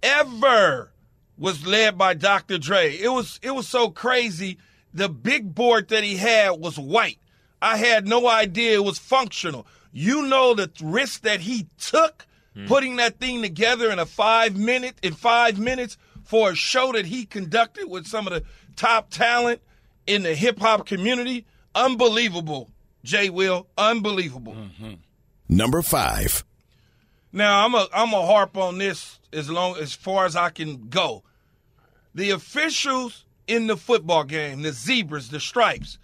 ever 0.01 0.91
was 1.37 1.65
led 1.65 1.95
by 1.95 2.15
Dr. 2.15 2.57
Dre. 2.57 2.97
It 2.97 3.09
was 3.09 3.39
it 3.43 3.51
was 3.51 3.67
so 3.67 3.91
crazy. 3.91 4.57
The 4.95 5.09
big 5.09 5.53
board 5.53 5.89
that 5.89 6.03
he 6.03 6.17
had 6.17 6.59
was 6.59 6.79
white. 6.79 7.19
I 7.61 7.77
had 7.77 8.07
no 8.07 8.27
idea 8.27 8.73
it 8.73 8.83
was 8.83 8.99
functional. 8.99 9.67
You 9.91 10.23
know 10.23 10.53
the 10.53 10.71
risk 10.81 11.21
that 11.21 11.41
he 11.41 11.67
took 11.79 12.25
hmm. 12.53 12.67
putting 12.67 12.97
that 12.97 13.19
thing 13.19 13.41
together 13.41 13.89
in 13.91 13.99
a 13.99 14.05
five 14.05 14.55
minute 14.55 14.95
in 15.01 15.13
five 15.13 15.59
minutes 15.59 15.97
for 16.23 16.51
a 16.51 16.55
show 16.55 16.91
that 16.91 17.05
he 17.05 17.25
conducted 17.25 17.89
with 17.89 18.05
some 18.05 18.27
of 18.27 18.33
the 18.33 18.43
top 18.75 19.09
talent 19.09 19.61
in 20.05 20.23
the 20.23 20.35
hip 20.35 20.59
hop 20.59 20.85
community. 20.85 21.45
Unbelievable. 21.75 22.69
Jay 23.03 23.29
Will, 23.29 23.67
unbelievable. 23.77 24.53
Mm-hmm. 24.53 24.93
Number 25.47 25.81
five. 25.81 26.43
Now 27.31 27.65
I'm 27.65 27.73
a 27.73 27.87
I'm 27.93 28.13
a 28.13 28.25
harp 28.25 28.57
on 28.57 28.77
this 28.77 29.19
as 29.31 29.49
long 29.49 29.77
as 29.77 29.93
far 29.93 30.25
as 30.25 30.35
I 30.35 30.49
can 30.49 30.89
go. 30.89 31.23
The 32.13 32.31
officials 32.31 33.25
in 33.47 33.67
the 33.67 33.77
football 33.77 34.23
game, 34.23 34.61
the 34.61 34.71
zebras, 34.71 35.29
the 35.29 35.39
stripes, 35.39 35.97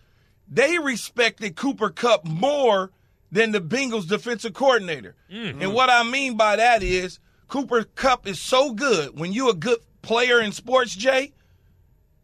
they 0.49 0.77
respected 0.79 1.55
Cooper 1.55 1.89
Kupp 1.89 2.25
more 2.25 2.91
than 3.31 3.51
the 3.51 3.59
Bengals 3.61 4.07
defensive 4.07 4.53
coordinator. 4.53 5.15
Mm-hmm. 5.31 5.61
And 5.61 5.73
what 5.73 5.89
I 5.89 6.03
mean 6.03 6.37
by 6.37 6.55
that 6.55 6.83
is 6.83 7.19
Cooper 7.47 7.83
Kupp 7.83 8.27
is 8.27 8.39
so 8.39 8.71
good. 8.73 9.19
When 9.19 9.33
you're 9.33 9.51
a 9.51 9.53
good 9.53 9.79
player 10.01 10.39
in 10.39 10.51
sports, 10.51 10.95
Jay, 10.95 11.33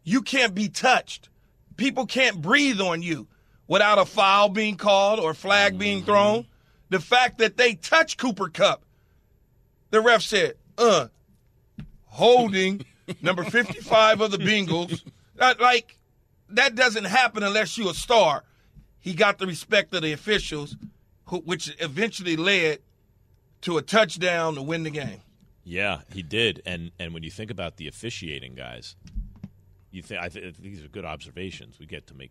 you 0.04 0.22
can't 0.22 0.54
be 0.54 0.68
touched. 0.68 1.28
People 1.76 2.06
can't 2.06 2.40
breathe 2.40 2.80
on 2.80 3.02
you 3.02 3.26
without 3.66 3.98
a 3.98 4.04
foul 4.04 4.48
being 4.48 4.76
called 4.76 5.18
or 5.20 5.34
flag 5.34 5.78
being 5.78 5.98
Mm-hmm. 5.98 6.06
thrown. 6.06 6.46
The 6.90 7.00
fact 7.00 7.38
that 7.38 7.56
they 7.56 7.74
touched 7.74 8.18
Cooper 8.18 8.48
Kupp, 8.48 8.84
the 9.90 10.00
ref 10.00 10.22
said, 10.22 10.54
uh, 10.78 11.08
holding 12.06 12.84
number 13.22 13.44
55 13.44 14.20
of 14.20 14.30
the 14.30 14.38
Bengals. 14.38 15.02
Like, 15.38 15.96
that 16.56 16.74
doesn't 16.74 17.04
happen 17.04 17.42
unless 17.42 17.76
you're 17.78 17.90
a 17.90 17.94
star. 17.94 18.44
He 19.00 19.14
got 19.14 19.38
the 19.38 19.46
respect 19.46 19.92
of 19.94 20.02
the 20.02 20.12
officials, 20.12 20.76
who, 21.26 21.38
which 21.38 21.74
eventually 21.80 22.36
led 22.36 22.78
to 23.62 23.78
a 23.78 23.82
touchdown 23.82 24.54
to 24.54 24.62
win 24.62 24.82
the 24.84 24.90
game. 24.90 25.20
Yeah, 25.64 26.00
he 26.12 26.22
did. 26.22 26.62
And 26.66 26.90
and 26.98 27.12
when 27.14 27.22
you 27.22 27.30
think 27.30 27.50
about 27.50 27.76
the 27.76 27.88
officiating 27.88 28.54
guys, 28.54 28.96
you 29.90 30.02
think 30.02 30.20
I 30.22 30.28
th- 30.28 30.54
these 30.60 30.82
are 30.84 30.88
good 30.88 31.04
observations. 31.04 31.78
We 31.78 31.86
get 31.86 32.06
to 32.08 32.14
make. 32.14 32.30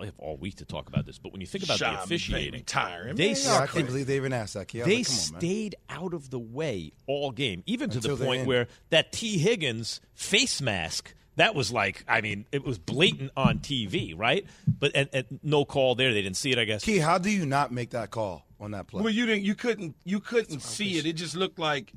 I 0.00 0.04
have 0.06 0.18
all 0.18 0.36
week 0.36 0.56
to 0.56 0.64
talk 0.64 0.88
about 0.88 1.06
this, 1.06 1.18
but 1.18 1.30
when 1.32 1.40
you 1.40 1.46
think 1.46 1.62
about 1.64 1.78
Sean 1.78 1.94
the 1.94 2.02
officiating, 2.02 2.60
retiring. 2.60 3.14
they 3.16 3.28
Man, 3.32 3.36
Yeah, 3.42 3.52
I 3.52 3.66
stayed- 3.66 3.72
can't 3.74 3.86
believe 3.86 4.06
they 4.08 4.16
even 4.16 4.32
asked 4.32 4.54
that. 4.54 4.66
Kid. 4.68 4.84
They 4.84 4.96
like, 4.98 5.06
come 5.06 5.14
on, 5.16 5.32
man. 5.32 5.40
stayed 5.40 5.74
out 5.88 6.12
of 6.14 6.30
the 6.30 6.38
way 6.40 6.92
all 7.06 7.30
game, 7.30 7.62
even 7.66 7.90
to 7.90 7.96
Until 7.98 8.16
the 8.16 8.22
the 8.22 8.26
point 8.26 8.38
end. 8.40 8.48
where 8.48 8.66
that 8.90 9.12
T. 9.12 9.38
Higgins 9.38 10.00
face 10.14 10.60
mask. 10.60 11.14
That 11.36 11.54
was 11.54 11.72
like, 11.72 12.04
I 12.08 12.20
mean, 12.20 12.44
it 12.52 12.64
was 12.64 12.78
blatant 12.78 13.30
on 13.36 13.60
TV, 13.60 14.18
right? 14.18 14.44
But 14.66 14.92
and, 14.94 15.08
and 15.12 15.40
no 15.42 15.64
call 15.64 15.94
there. 15.94 16.12
They 16.12 16.22
didn't 16.22 16.36
see 16.36 16.52
it, 16.52 16.58
I 16.58 16.64
guess. 16.64 16.84
Key, 16.84 16.98
how 16.98 17.18
do 17.18 17.30
you 17.30 17.46
not 17.46 17.72
make 17.72 17.90
that 17.90 18.10
call 18.10 18.44
on 18.58 18.72
that 18.72 18.88
play? 18.88 19.02
Well, 19.02 19.12
you 19.12 19.26
didn't. 19.26 19.44
You 19.44 19.54
couldn't. 19.54 19.96
You 20.04 20.20
couldn't 20.20 20.60
see 20.60 20.98
it. 20.98 21.06
It 21.06 21.14
just 21.14 21.36
looked 21.36 21.58
like. 21.58 21.92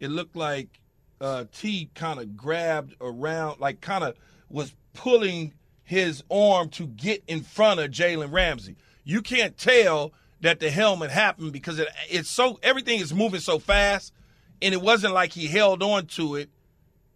It 0.00 0.10
looked 0.10 0.34
like 0.34 0.80
uh, 1.20 1.44
T 1.52 1.90
kind 1.94 2.18
of 2.18 2.36
grabbed 2.36 2.96
around, 3.00 3.60
like 3.60 3.80
kind 3.80 4.02
of 4.02 4.16
was 4.48 4.74
pulling 4.94 5.52
his 5.84 6.22
arm 6.30 6.68
to 6.70 6.86
get 6.86 7.22
in 7.26 7.42
front 7.42 7.80
of 7.80 7.90
Jalen 7.90 8.32
Ramsey. 8.32 8.76
You 9.04 9.22
can't 9.22 9.56
tell 9.56 10.12
that 10.40 10.60
the 10.60 10.70
helmet 10.70 11.10
happened 11.10 11.52
because 11.52 11.78
it, 11.78 11.88
it's 12.08 12.30
so 12.30 12.58
everything 12.62 13.00
is 13.00 13.12
moving 13.12 13.40
so 13.40 13.58
fast, 13.58 14.12
and 14.62 14.72
it 14.72 14.80
wasn't 14.80 15.14
like 15.14 15.32
he 15.32 15.46
held 15.46 15.82
on 15.82 16.06
to 16.06 16.36
it 16.36 16.48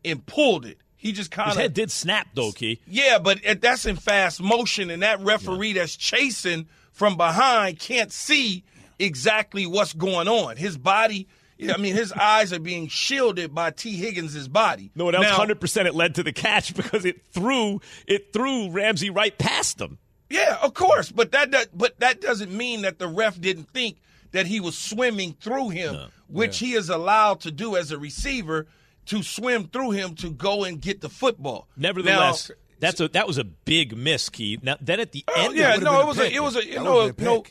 and 0.04 0.24
pulled 0.26 0.66
it. 0.66 0.78
He 1.04 1.12
just 1.12 1.30
kind 1.30 1.50
His 1.50 1.58
head 1.58 1.74
did 1.74 1.90
snap, 1.92 2.28
though, 2.32 2.50
Key. 2.50 2.80
yeah, 2.86 3.18
but 3.18 3.38
that's 3.60 3.84
in 3.84 3.96
fast 3.96 4.40
motion, 4.40 4.88
and 4.88 5.02
that 5.02 5.20
referee 5.20 5.74
that's 5.74 5.96
chasing 5.96 6.66
from 6.92 7.18
behind 7.18 7.78
can't 7.78 8.10
see 8.10 8.64
exactly 8.98 9.66
what's 9.66 9.92
going 9.92 10.28
on. 10.28 10.56
His 10.56 10.78
body, 10.78 11.28
I 11.70 11.76
mean, 11.76 11.94
his 11.94 12.10
eyes 12.18 12.54
are 12.54 12.58
being 12.58 12.88
shielded 12.88 13.54
by 13.54 13.70
T. 13.70 13.96
Higgins' 13.96 14.48
body. 14.48 14.92
No, 14.94 15.10
that 15.10 15.20
was 15.20 15.28
hundred 15.28 15.60
percent. 15.60 15.86
It 15.88 15.94
led 15.94 16.14
to 16.14 16.22
the 16.22 16.32
catch 16.32 16.74
because 16.76 17.04
it 17.04 17.22
threw 17.26 17.82
it 18.06 18.32
threw 18.32 18.70
Ramsey 18.70 19.10
right 19.10 19.36
past 19.36 19.82
him. 19.82 19.98
Yeah, 20.30 20.56
of 20.62 20.72
course, 20.72 21.12
but 21.12 21.32
that, 21.32 21.50
does, 21.50 21.66
but 21.74 22.00
that 22.00 22.22
doesn't 22.22 22.50
mean 22.50 22.80
that 22.80 22.98
the 22.98 23.08
ref 23.08 23.38
didn't 23.38 23.68
think 23.74 23.98
that 24.32 24.46
he 24.46 24.58
was 24.58 24.76
swimming 24.76 25.34
through 25.38 25.68
him, 25.68 26.10
which 26.28 26.60
he 26.60 26.72
is 26.72 26.88
allowed 26.88 27.40
to 27.40 27.50
do 27.50 27.76
as 27.76 27.90
a 27.92 27.98
receiver 27.98 28.66
to 29.06 29.22
swim 29.22 29.68
through 29.68 29.90
him 29.92 30.14
to 30.16 30.30
go 30.30 30.64
and 30.64 30.80
get 30.80 31.00
the 31.00 31.08
football. 31.08 31.68
Nevertheless, 31.76 32.48
Now- 32.50 32.54
that's 32.80 33.00
a 33.00 33.08
that 33.08 33.26
was 33.26 33.38
a 33.38 33.44
big 33.44 33.96
miss, 33.96 34.28
Key. 34.28 34.58
Now 34.62 34.76
then 34.80 35.00
at 35.00 35.12
the 35.12 35.24
Oh, 35.28 35.46
end, 35.46 35.56
yeah, 35.56 35.74
of 35.74 35.82
no, 35.82 35.90
been 35.92 36.00
it 36.00 36.02
a 36.02 36.06
was 36.06 36.16
pick. 36.18 36.32
a, 36.32 36.36
it 36.36 36.42
was 36.42 36.56
a, 36.56 36.60
That 36.60 36.82
no, 36.82 36.94
would've 36.96 37.16
been 37.16 37.26
a 37.26 37.30
no. 37.30 37.44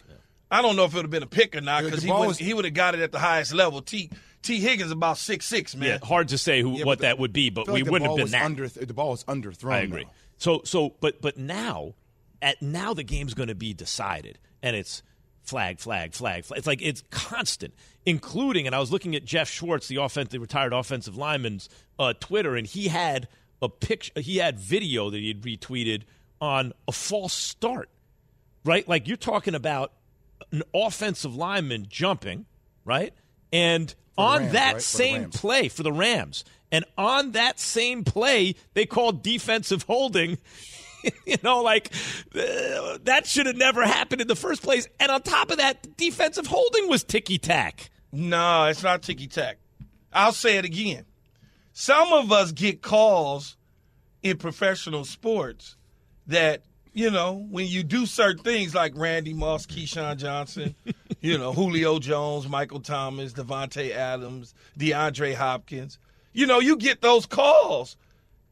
I 0.51 0.61
don't 0.61 0.75
know 0.75 0.83
if 0.85 0.93
it 0.93 0.97
would 0.97 1.05
have 1.05 1.11
been 1.11 1.23
a 1.23 1.27
pick 1.27 1.55
or 1.55 1.61
not 1.61 1.83
because 1.83 2.01
the 2.01 2.07
he 2.07 2.11
would 2.13 2.27
was- 2.27 2.37
he 2.37 2.53
would 2.53 2.65
have 2.65 2.73
got 2.73 2.93
it 2.95 3.01
at 3.01 3.11
the 3.11 3.19
highest 3.19 3.53
level. 3.53 3.81
T 3.81 4.09
T 4.43 4.59
Higgins 4.59 4.91
about 4.91 5.17
six 5.17 5.45
six 5.47 5.75
man. 5.75 5.87
yeah, 6.01 6.05
hard 6.07 6.27
to 6.27 6.37
say 6.37 6.61
who 6.61 6.77
Yeah, 6.77 6.83
what 6.85 6.99
the- 6.99 7.03
that 7.03 7.17
would 7.19 7.33
be, 7.33 7.49
but 7.49 7.67
we 7.67 7.81
like 7.81 7.91
wouldn't 7.91 8.09
have 8.11 8.17
been 8.17 8.31
that. 8.31 8.43
Under, 8.43 8.67
the 8.67 8.93
ball 8.93 9.11
was 9.11 9.23
underthrown. 9.23 9.71
I 9.71 9.79
agree. 9.79 10.03
though. 10.03 10.09
So 10.37 10.61
so 10.65 10.95
but 10.99 11.21
but 11.21 11.37
now 11.37 11.95
at 12.41 12.61
now 12.61 12.93
the 12.93 13.03
game's 13.03 13.33
going 13.33 13.47
to 13.47 13.55
be 13.55 13.73
decided 13.73 14.37
and 14.61 14.75
it's 14.75 15.01
flag 15.43 15.79
flag 15.79 16.13
flag 16.13 16.45
flag. 16.45 16.57
It's 16.57 16.67
like 16.67 16.81
it's 16.81 17.03
constant, 17.11 17.73
including 18.05 18.65
and 18.65 18.75
I 18.75 18.79
was 18.79 18.91
looking 18.91 19.15
at 19.15 19.25
Geoff 19.25 19.49
Schwartz, 19.49 19.87
the 19.87 19.97
retired 20.39 20.73
offensive 20.73 21.15
lineman's 21.15 21.69
uh, 21.99 22.13
Twitter, 22.19 22.55
and 22.55 22.65
he 22.65 22.87
had 22.87 23.27
a 23.61 23.69
picture, 23.69 24.19
he 24.19 24.37
had 24.37 24.59
video 24.59 25.09
that 25.09 25.17
he 25.17 25.29
had 25.29 25.41
retweeted 25.41 26.03
on 26.41 26.73
a 26.87 26.91
false 26.91 27.33
start, 27.33 27.89
right? 28.65 28.87
Like 28.87 29.07
you're 29.07 29.17
talking 29.17 29.55
about 29.55 29.93
an 30.51 30.63
offensive 30.73 31.35
lineman 31.35 31.85
jumping, 31.89 32.45
right? 32.83 33.13
And 33.51 33.93
on 34.17 34.41
Rams, 34.41 34.51
that 34.53 34.73
right? 34.73 34.81
Same 34.81 35.29
play 35.29 35.69
for 35.69 35.83
the 35.83 35.91
Rams. 35.91 36.43
And 36.71 36.85
on 36.97 37.31
that 37.33 37.59
same 37.59 38.03
play, 38.03 38.55
they 38.73 38.85
called 38.85 39.23
defensive 39.23 39.83
holding. 39.83 40.37
you 41.25 41.37
know, 41.43 41.61
like 41.61 41.91
uh, 42.35 42.97
that 43.03 43.25
should 43.25 43.45
have 43.45 43.57
never 43.57 43.85
happened 43.85 44.21
in 44.21 44.27
the 44.27 44.35
first 44.35 44.61
place. 44.61 44.87
And 44.99 45.11
on 45.11 45.21
top 45.21 45.51
of 45.51 45.57
that, 45.57 45.97
defensive 45.97 46.47
holding 46.47 46.87
was 46.89 47.03
ticky 47.03 47.37
tack. 47.37 47.89
No, 48.11 48.65
it's 48.65 48.83
not 48.83 49.01
ticky 49.01 49.27
tack. 49.27 49.57
I'll 50.11 50.33
say 50.33 50.57
it 50.57 50.65
again. 50.65 51.05
Some 51.73 52.13
of 52.13 52.31
us 52.31 52.51
get 52.51 52.81
calls 52.81 53.57
in 54.21 54.37
professional 54.37 55.05
sports 55.05 55.75
that, 56.27 56.61
you 56.93 57.09
know, 57.09 57.33
when 57.49 57.67
you 57.67 57.83
do 57.83 58.05
certain 58.05 58.43
things 58.43 58.75
like 58.75 58.93
Randy 58.95 59.33
Moss, 59.33 59.65
Keyshawn 59.65 60.17
Johnson, 60.17 60.75
you 61.21 61.37
know, 61.37 61.51
Julio 61.51 61.97
Jones, 61.97 62.47
Michael 62.47 62.79
Thomas, 62.79 63.33
Davante 63.33 63.91
Adams, 63.91 64.53
DeAndre 64.77 65.33
Hopkins, 65.33 65.97
you 66.31 66.45
know, 66.45 66.59
you 66.59 66.77
get 66.77 67.01
those 67.01 67.25
calls 67.25 67.97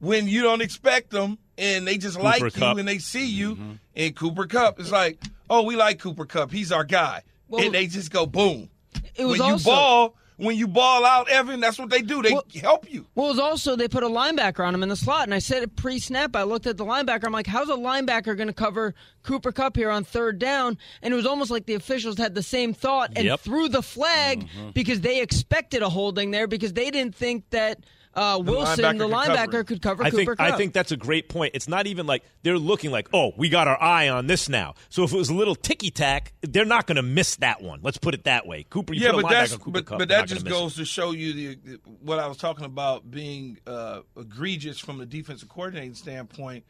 when 0.01 0.27
you 0.27 0.41
don't 0.41 0.61
expect 0.61 1.11
them 1.11 1.37
and 1.57 1.87
they 1.87 1.97
just 1.97 2.19
like 2.19 2.41
Kupp. 2.41 2.73
you 2.73 2.79
and 2.79 2.87
they 2.87 2.97
see 2.97 3.25
you 3.25 3.55
mm-hmm. 3.55 3.71
in 3.95 4.13
Cooper 4.13 4.47
Kupp. 4.47 4.79
It's 4.79 4.91
like, 4.91 5.21
oh, 5.49 5.61
we 5.61 5.75
like 5.75 5.99
Cooper 5.99 6.25
Kupp. 6.25 6.51
He's 6.51 6.71
our 6.71 6.83
guy. 6.83 7.21
Well, 7.47 7.63
and 7.63 7.73
they 7.73 7.87
just 7.87 8.11
go 8.11 8.25
boom. 8.25 8.69
It 9.15 9.25
was 9.25 9.39
when 9.39 9.47
you 9.47 9.53
also, 9.53 9.69
ball, 9.69 10.15
when 10.37 10.57
you 10.57 10.67
ball 10.67 11.05
out, 11.05 11.29
Evan, 11.29 11.59
that's 11.59 11.77
what 11.77 11.89
they 11.89 12.01
do. 12.01 12.23
They 12.23 12.31
Well- 12.31 12.45
help 12.61 12.91
you. 12.91 13.05
Well, 13.13 13.27
it 13.27 13.29
was 13.29 13.39
also 13.39 13.75
they 13.75 13.87
put 13.87 14.03
a 14.03 14.07
linebacker 14.07 14.65
on 14.65 14.73
him 14.73 14.81
in 14.81 14.89
the 14.89 14.95
slot, 14.95 15.25
and 15.25 15.33
I 15.35 15.39
said 15.39 15.61
it 15.61 15.75
pre-snap. 15.75 16.35
I 16.35 16.43
looked 16.43 16.65
at 16.65 16.77
the 16.77 16.85
linebacker. 16.85 17.25
I'm 17.25 17.33
like, 17.33 17.45
how's 17.45 17.69
a 17.69 17.75
linebacker 17.75 18.35
going 18.35 18.47
to 18.47 18.53
cover 18.53 18.95
Cooper 19.21 19.51
Kupp 19.51 19.75
here 19.75 19.91
on 19.91 20.03
third 20.03 20.39
down? 20.39 20.79
And 21.03 21.13
it 21.13 21.17
was 21.17 21.27
almost 21.27 21.51
like 21.51 21.67
the 21.67 21.75
officials 21.75 22.17
had 22.17 22.33
the 22.33 22.43
same 22.43 22.73
thought 22.73 23.11
and 23.15 23.25
Yep. 23.25 23.41
threw 23.41 23.69
the 23.69 23.83
flag 23.83 24.47
mm-hmm. 24.47 24.71
because 24.71 25.01
they 25.01 25.21
expected 25.21 25.83
a 25.83 25.89
holding 25.89 26.31
there 26.31 26.47
because 26.47 26.73
they 26.73 26.89
didn't 26.89 27.13
think 27.13 27.49
that 27.51 27.79
uh, 28.13 28.41
Wilson, 28.43 28.83
linebacker 28.83 28.97
the 28.97 29.07
could 29.07 29.15
linebacker, 29.15 29.61
it. 29.61 29.67
could 29.67 29.81
cover 29.81 30.03
I 30.03 30.09
Cooper 30.09 30.25
think 30.25 30.37
Kupp. 30.37 30.53
I 30.53 30.57
think 30.57 30.73
that's 30.73 30.91
a 30.91 30.97
great 30.97 31.29
point. 31.29 31.51
It's 31.55 31.67
not 31.67 31.87
even 31.87 32.05
like 32.05 32.23
they're 32.43 32.57
looking 32.57 32.91
like, 32.91 33.07
oh, 33.13 33.31
we 33.37 33.49
got 33.49 33.67
our 33.67 33.81
eye 33.81 34.09
on 34.09 34.27
this 34.27 34.49
now. 34.49 34.75
So 34.89 35.03
if 35.03 35.13
it 35.13 35.17
was 35.17 35.29
a 35.29 35.33
little 35.33 35.55
ticky 35.55 35.91
tack, 35.91 36.33
they're 36.41 36.65
not 36.65 36.87
going 36.87 36.97
to 36.97 37.03
miss 37.03 37.37
that 37.37 37.61
one. 37.61 37.79
Let's 37.81 37.97
put 37.97 38.13
it 38.13 38.25
that 38.25 38.45
way. 38.45 38.65
Cooper, 38.69 38.93
you 38.93 39.01
yeah, 39.01 39.11
put 39.11 39.19
a 39.19 39.21
but 39.21 39.27
linebacker 39.27 39.31
that's 39.31 39.53
on 39.53 39.59
Cooper 39.59 39.71
but, 39.71 39.85
Kupp, 39.85 39.99
but 39.99 40.07
that 40.09 40.27
just 40.27 40.43
miss 40.43 40.51
it. 40.51 40.55
goes 40.55 40.75
to 40.75 40.85
show 40.85 41.11
you 41.11 41.33
the 41.33 41.79
what 42.01 42.19
I 42.19 42.27
was 42.27 42.37
talking 42.37 42.65
about 42.65 43.09
being 43.09 43.59
uh, 43.65 44.01
egregious 44.17 44.79
from 44.79 44.97
the 44.97 45.05
defensive 45.05 45.47
coordinating 45.47 45.93
standpoint 45.93 46.65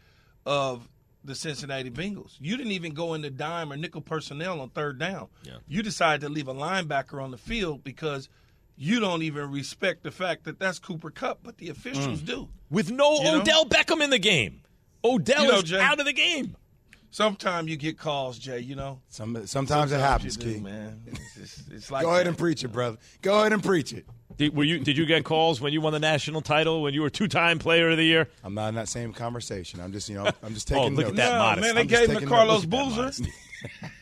of 0.45 0.87
the 1.23 1.35
Cincinnati 1.35 1.91
Bengals. 1.91 2.35
You 2.39 2.57
didn't 2.57 2.71
even 2.71 2.93
go 2.93 3.13
into 3.13 3.29
dime 3.29 3.71
or 3.71 3.77
nickel 3.77 4.01
personnel 4.01 4.59
on 4.59 4.69
third 4.69 4.97
down. 4.99 5.27
You 5.67 5.83
decided 5.83 6.21
to 6.21 6.29
leave 6.29 6.47
a 6.47 6.53
linebacker 6.53 7.23
on 7.23 7.31
the 7.31 7.37
field 7.37 7.83
because 7.83 8.29
you 8.81 8.99
don't 8.99 9.21
even 9.21 9.51
respect 9.51 10.01
the 10.01 10.09
fact 10.09 10.43
that 10.45 10.57
that's 10.57 10.79
Cooper 10.79 11.11
Kupp, 11.11 11.39
but 11.43 11.57
the 11.57 11.69
officials 11.69 12.19
mm. 12.21 12.25
do. 12.25 12.49
with 12.71 12.89
no 12.89 13.13
You 13.17 13.23
know? 13.23 13.41
Odell 13.41 13.65
Beckham 13.65 14.01
in 14.01 14.09
the 14.09 14.17
game. 14.17 14.61
Odell 15.03 15.43
You 15.43 15.51
know, 15.51 15.57
is 15.57 15.63
Jay- 15.63 15.79
out 15.79 15.99
of 15.99 16.05
the 16.07 16.13
game. 16.13 16.55
Sometimes 17.11 17.69
you 17.69 17.77
get 17.77 17.99
calls, 17.99 18.39
Jay. 18.39 18.59
You 18.59 18.75
know. 18.75 18.99
Some, 19.09 19.45
sometimes, 19.45 19.91
it 19.91 19.99
happens, 19.99 20.35
do, 20.35 20.53
Key. 20.55 20.59
man. 20.59 21.01
It's, 21.05 21.35
just- 21.35 21.71
it's 21.71 21.91
like 21.91 22.03
Go 22.03 22.09
ahead 22.09 22.25
that. 22.25 22.29
and 22.29 22.37
preach 22.37 22.63
it, 22.63 22.69
brother. 22.69 22.97
Go 23.21 23.39
ahead 23.41 23.53
and 23.53 23.63
preach 23.63 23.93
it. 23.93 24.05
Did, 24.37 24.55
were 24.55 24.63
you? 24.63 24.79
Did 24.79 24.97
you 24.97 25.05
get 25.05 25.25
calls 25.25 25.61
when 25.61 25.73
you 25.73 25.81
won 25.81 25.93
the 25.93 25.99
national 25.99 26.41
title? 26.41 26.81
When 26.81 26.93
you 26.95 27.01
were 27.01 27.09
two-time 27.11 27.59
Player 27.59 27.89
of 27.91 27.97
the 27.97 28.05
Year? 28.05 28.29
I'm 28.43 28.55
not 28.55 28.69
in 28.69 28.75
that 28.75 28.87
same 28.87 29.13
conversation. 29.13 29.79
I'm 29.79 29.91
just, 29.91 30.09
you 30.09 30.15
know, 30.15 30.25
I'm 30.43 30.53
just 30.55 30.67
taking. 30.67 30.83
Oh, 30.83 30.89
taking 30.89 30.95
look 30.97 31.07
at 31.07 31.13
notes. 31.13 31.17
that 31.17 31.33
No, 31.33 31.39
modest. 31.39 31.61
man, 31.67 31.75
they 31.75 31.81
I'm 31.81 31.87
gave 31.87 32.09
him 32.09 32.13
taking 32.15 32.29
Carlos 32.29 32.65
notes. 32.65 33.19
Look 33.19 33.29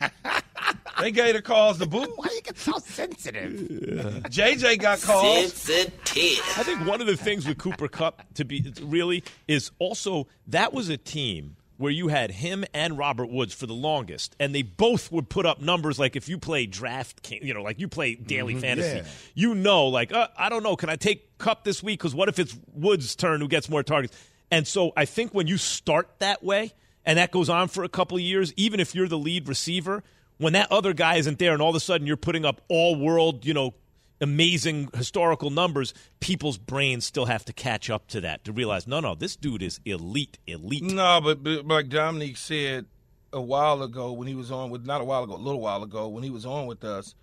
that 0.00 0.12
Boozer. 0.22 0.42
modesty. 0.74 1.02
They 1.02 1.10
gave 1.10 1.34
the 1.34 1.42
calls 1.42 1.78
the 1.78 1.86
boo. 1.86 2.00
Why 2.16 2.28
you 2.34 2.42
get 2.42 2.58
so 2.58 2.78
sensitive? 2.78 3.52
JJ 3.52 4.80
got 4.80 5.00
calls. 5.00 5.70
I 5.70 6.62
think 6.62 6.86
one 6.86 7.00
of 7.00 7.06
the 7.06 7.16
things 7.16 7.46
with 7.46 7.58
Cooper 7.58 7.88
Kupp 7.88 8.22
to 8.34 8.44
be 8.44 8.72
really 8.82 9.24
is 9.48 9.70
also 9.78 10.26
that 10.48 10.72
was 10.72 10.88
a 10.88 10.96
team 10.96 11.56
where 11.80 11.90
you 11.90 12.08
had 12.08 12.30
him 12.30 12.62
and 12.74 12.98
Robert 12.98 13.30
Woods 13.30 13.54
for 13.54 13.66
the 13.66 13.72
longest, 13.72 14.36
and 14.38 14.54
they 14.54 14.60
both 14.60 15.10
would 15.10 15.30
put 15.30 15.46
up 15.46 15.62
numbers 15.62 15.98
like 15.98 16.14
if 16.14 16.28
you 16.28 16.36
play 16.36 16.66
draft, 16.66 17.30
you 17.30 17.54
know, 17.54 17.62
like 17.62 17.80
you 17.80 17.88
play 17.88 18.14
daily 18.14 18.54
fantasy, 18.54 18.98
yeah. 18.98 19.04
you 19.34 19.54
know, 19.54 19.86
like 19.86 20.12
uh, 20.12 20.28
I 20.36 20.50
don't 20.50 20.62
know, 20.62 20.76
can 20.76 20.90
I 20.90 20.96
take 20.96 21.38
Kupp 21.38 21.64
this 21.64 21.82
week? 21.82 21.98
Because 21.98 22.14
what 22.14 22.28
if 22.28 22.38
it's 22.38 22.54
Woods' 22.74 23.16
turn 23.16 23.40
who 23.40 23.48
gets 23.48 23.70
more 23.70 23.82
targets? 23.82 24.14
And 24.50 24.66
so 24.66 24.92
I 24.94 25.06
think 25.06 25.32
when 25.32 25.46
you 25.46 25.56
start 25.56 26.10
that 26.18 26.44
way 26.44 26.74
and 27.06 27.18
that 27.18 27.30
goes 27.30 27.48
on 27.48 27.68
for 27.68 27.82
a 27.82 27.88
couple 27.88 28.18
of 28.18 28.22
years, 28.22 28.52
even 28.56 28.78
if 28.78 28.94
you're 28.94 29.08
the 29.08 29.18
lead 29.18 29.48
receiver, 29.48 30.02
when 30.40 30.54
that 30.54 30.72
other 30.72 30.94
guy 30.94 31.16
isn't 31.16 31.38
there 31.38 31.52
and 31.52 31.60
all 31.60 31.68
of 31.68 31.76
a 31.76 31.80
sudden 31.80 32.06
you're 32.06 32.16
putting 32.16 32.46
up 32.46 32.62
all 32.68 32.96
world, 32.96 33.44
you 33.44 33.52
know, 33.52 33.74
amazing 34.22 34.88
historical 34.94 35.50
numbers, 35.50 35.92
people's 36.18 36.56
brains 36.56 37.04
still 37.04 37.26
have 37.26 37.44
to 37.44 37.52
catch 37.52 37.90
up 37.90 38.08
to 38.08 38.22
that 38.22 38.42
to 38.44 38.52
realize, 38.52 38.86
no, 38.86 39.00
no, 39.00 39.14
this 39.14 39.36
dude 39.36 39.62
is 39.62 39.80
elite, 39.84 40.38
elite. 40.46 40.82
No, 40.82 41.20
but, 41.20 41.44
but 41.44 41.66
like 41.66 41.90
Domonique 41.90 42.38
said 42.38 42.86
a 43.34 43.40
while 43.40 43.82
ago 43.82 44.12
when 44.12 44.26
he 44.26 44.34
was 44.34 44.50
on 44.50 44.70
with, 44.70 44.86
not 44.86 45.02
a 45.02 45.04
while 45.04 45.24
ago, 45.24 45.34
a 45.34 45.36
little 45.36 45.60
while 45.60 45.82
ago 45.82 46.08
when 46.08 46.22
he 46.22 46.30
was 46.30 46.46
on 46.46 46.64
with 46.64 46.84
us, 46.84 47.14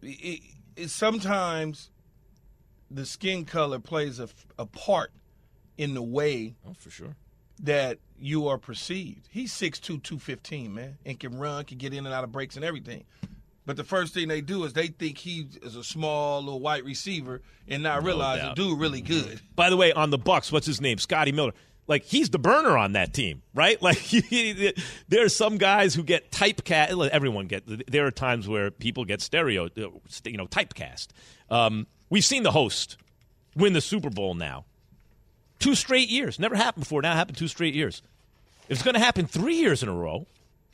it, 0.00 0.40
it, 0.76 0.88
sometimes 0.88 1.90
the 2.90 3.04
skin 3.04 3.44
color 3.44 3.78
plays 3.78 4.18
a, 4.18 4.30
a 4.58 4.64
part 4.64 5.12
in 5.76 5.92
the 5.92 6.02
way 6.02 6.54
oh, 6.66 6.72
for 6.72 6.88
sure. 6.88 7.16
That 7.62 7.98
you 8.18 8.48
are 8.48 8.58
perceived. 8.58 9.28
He's 9.30 9.52
6'2", 9.52 9.80
215, 10.02 10.74
man, 10.74 10.98
and 11.04 11.18
can 11.18 11.38
run, 11.38 11.64
can 11.64 11.78
get 11.78 11.92
in 11.94 12.04
and 12.04 12.14
out 12.14 12.24
of 12.24 12.32
breaks 12.32 12.56
and 12.56 12.64
everything. 12.64 13.04
But 13.66 13.76
the 13.76 13.84
first 13.84 14.12
thing 14.12 14.28
they 14.28 14.40
do 14.42 14.64
is 14.64 14.72
they 14.74 14.88
think 14.88 15.16
he 15.18 15.46
is 15.62 15.74
a 15.74 15.84
small 15.84 16.40
little 16.42 16.60
white 16.60 16.84
receiver 16.84 17.40
and 17.66 17.82
not 17.82 18.00
no 18.00 18.06
realize 18.06 18.40
doubt. 18.40 18.56
the 18.56 18.62
dude 18.70 18.78
really 18.78 19.00
good. 19.00 19.40
By 19.56 19.70
the 19.70 19.76
way, 19.76 19.92
on 19.92 20.10
the 20.10 20.18
Bucs, 20.18 20.52
what's 20.52 20.66
his 20.66 20.80
name? 20.82 20.98
Scotty 20.98 21.32
Miller. 21.32 21.52
Like 21.86 22.04
he's 22.04 22.30
the 22.30 22.38
burner 22.38 22.76
on 22.76 22.92
that 22.92 23.12
team, 23.14 23.42
right? 23.54 23.78
Like 23.82 23.98
there 25.08 25.24
are 25.24 25.28
some 25.28 25.56
guys 25.58 25.94
who 25.94 26.02
get 26.02 26.30
typecast. 26.30 27.08
Everyone 27.10 27.46
get. 27.46 27.90
There 27.90 28.06
are 28.06 28.10
times 28.10 28.48
where 28.48 28.70
people 28.70 29.04
get 29.04 29.20
stereo, 29.20 29.68
you 29.76 30.36
know, 30.36 30.46
typecast. 30.46 31.08
Um, 31.50 31.86
we've 32.10 32.24
seen 32.24 32.42
the 32.42 32.50
host 32.50 32.96
win 33.56 33.72
the 33.74 33.80
Super 33.80 34.10
Bowl 34.10 34.34
now, 34.34 34.64
two 35.64 35.74
straight 35.74 36.10
years. 36.10 36.38
Never 36.38 36.56
happened 36.56 36.84
before. 36.84 37.00
Now 37.00 37.12
it 37.12 37.16
happened 37.16 37.38
two 37.38 37.48
straight 37.48 37.74
years. 37.74 38.02
If 38.68 38.72
it's 38.72 38.82
going 38.82 38.94
to 38.94 39.00
happen 39.00 39.26
three 39.26 39.56
years 39.56 39.82
in 39.82 39.88
a 39.88 39.94
row, 39.94 40.26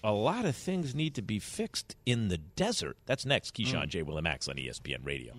a 0.03 0.13
lot 0.13 0.45
of 0.45 0.57
things 0.57 0.97
need 0.97 1.15
to 1.15 1.23
be 1.23 1.39
fixed 1.39 1.95
in 2.05 2.27
the 2.27 2.39
desert. 2.39 2.97
That's 3.07 3.25
next. 3.25 3.55
Keyshawn 3.55 3.85
mm. 3.85 3.89
J. 3.89 4.03
Will 4.03 4.19
and 4.19 4.25
Max 4.25 4.49
on 4.49 4.57
ESPN 4.57 5.07
Radio. 5.07 5.35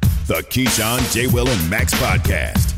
The 0.00 0.42
Keyshawn 0.48 1.12
J. 1.12 1.26
Will 1.26 1.48
and 1.48 1.70
Max 1.70 1.92
Podcast. 1.94 2.77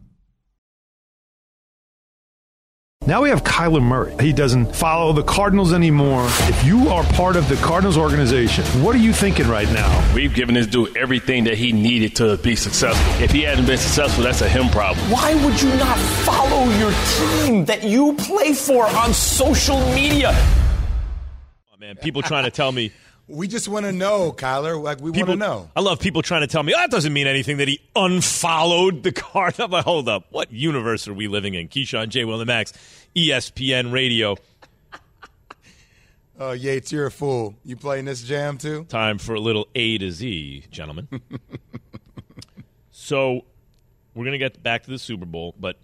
Now 3.07 3.23
we 3.23 3.29
have 3.29 3.43
Kyler 3.43 3.81
Murray. 3.81 4.15
He 4.19 4.31
doesn't 4.31 4.75
follow 4.75 5.11
the 5.11 5.23
Cardinals 5.23 5.73
anymore. 5.73 6.23
If 6.41 6.63
you 6.63 6.89
are 6.89 7.03
part 7.15 7.35
of 7.35 7.49
the 7.49 7.55
Cardinals 7.55 7.97
organization, 7.97 8.63
what 8.83 8.93
are 8.93 8.99
you 8.99 9.11
thinking 9.11 9.47
right 9.47 9.67
now? 9.69 10.13
We've 10.13 10.31
given 10.31 10.53
this 10.53 10.67
dude 10.67 10.95
everything 10.95 11.45
that 11.45 11.57
he 11.57 11.71
needed 11.71 12.15
to 12.17 12.37
be 12.37 12.55
successful. 12.55 13.23
If 13.23 13.31
he 13.31 13.41
hadn't 13.41 13.65
been 13.65 13.79
successful, 13.79 14.23
that's 14.23 14.41
a 14.41 14.47
him 14.47 14.69
problem. 14.69 15.03
Why 15.09 15.33
would 15.43 15.59
you 15.59 15.69
not 15.77 15.97
follow 15.97 16.69
your 16.77 16.93
team 17.17 17.65
that 17.65 17.83
you 17.83 18.13
play 18.13 18.53
for 18.53 18.85
on 18.85 19.15
social 19.15 19.79
media? 19.95 20.29
Oh, 21.73 21.77
man, 21.79 21.95
people 21.95 22.21
trying 22.21 22.43
to 22.43 22.51
tell 22.51 22.71
me 22.71 22.91
we 23.31 23.47
just 23.47 23.67
want 23.67 23.85
to 23.85 23.91
know, 23.91 24.31
Kyler. 24.31 24.81
Like 24.81 24.99
we 24.99 25.11
want 25.11 25.27
to 25.27 25.35
know. 25.35 25.69
I 25.75 25.79
love 25.79 25.99
people 25.99 26.21
trying 26.21 26.41
to 26.41 26.47
tell 26.47 26.63
me 26.63 26.73
oh, 26.75 26.79
that 26.79 26.91
doesn't 26.91 27.13
mean 27.13 27.27
anything 27.27 27.57
that 27.57 27.67
he 27.67 27.81
unfollowed 27.95 29.03
the 29.03 29.11
card. 29.11 29.55
I'm 29.59 29.71
like, 29.71 29.85
hold 29.85 30.09
up, 30.09 30.25
what 30.29 30.51
universe 30.51 31.07
are 31.07 31.13
we 31.13 31.27
living 31.27 31.53
in? 31.53 31.67
Keyshawn 31.67 32.09
J. 32.09 32.25
Will 32.25 32.39
and 32.41 32.47
Max, 32.47 32.73
ESPN 33.15 33.91
Radio. 33.91 34.35
Oh, 36.39 36.51
Yates, 36.53 36.91
you're 36.91 37.05
a 37.05 37.11
fool. 37.11 37.55
You 37.63 37.75
playing 37.75 38.05
this 38.05 38.23
jam 38.23 38.57
too? 38.57 38.85
Time 38.85 39.17
for 39.17 39.35
a 39.35 39.39
little 39.39 39.67
A 39.75 39.97
to 39.99 40.11
Z, 40.11 40.65
gentlemen. 40.71 41.07
so 42.91 43.45
we're 44.13 44.25
gonna 44.25 44.37
get 44.37 44.61
back 44.61 44.83
to 44.83 44.89
the 44.89 44.99
Super 44.99 45.25
Bowl, 45.25 45.55
but 45.59 45.77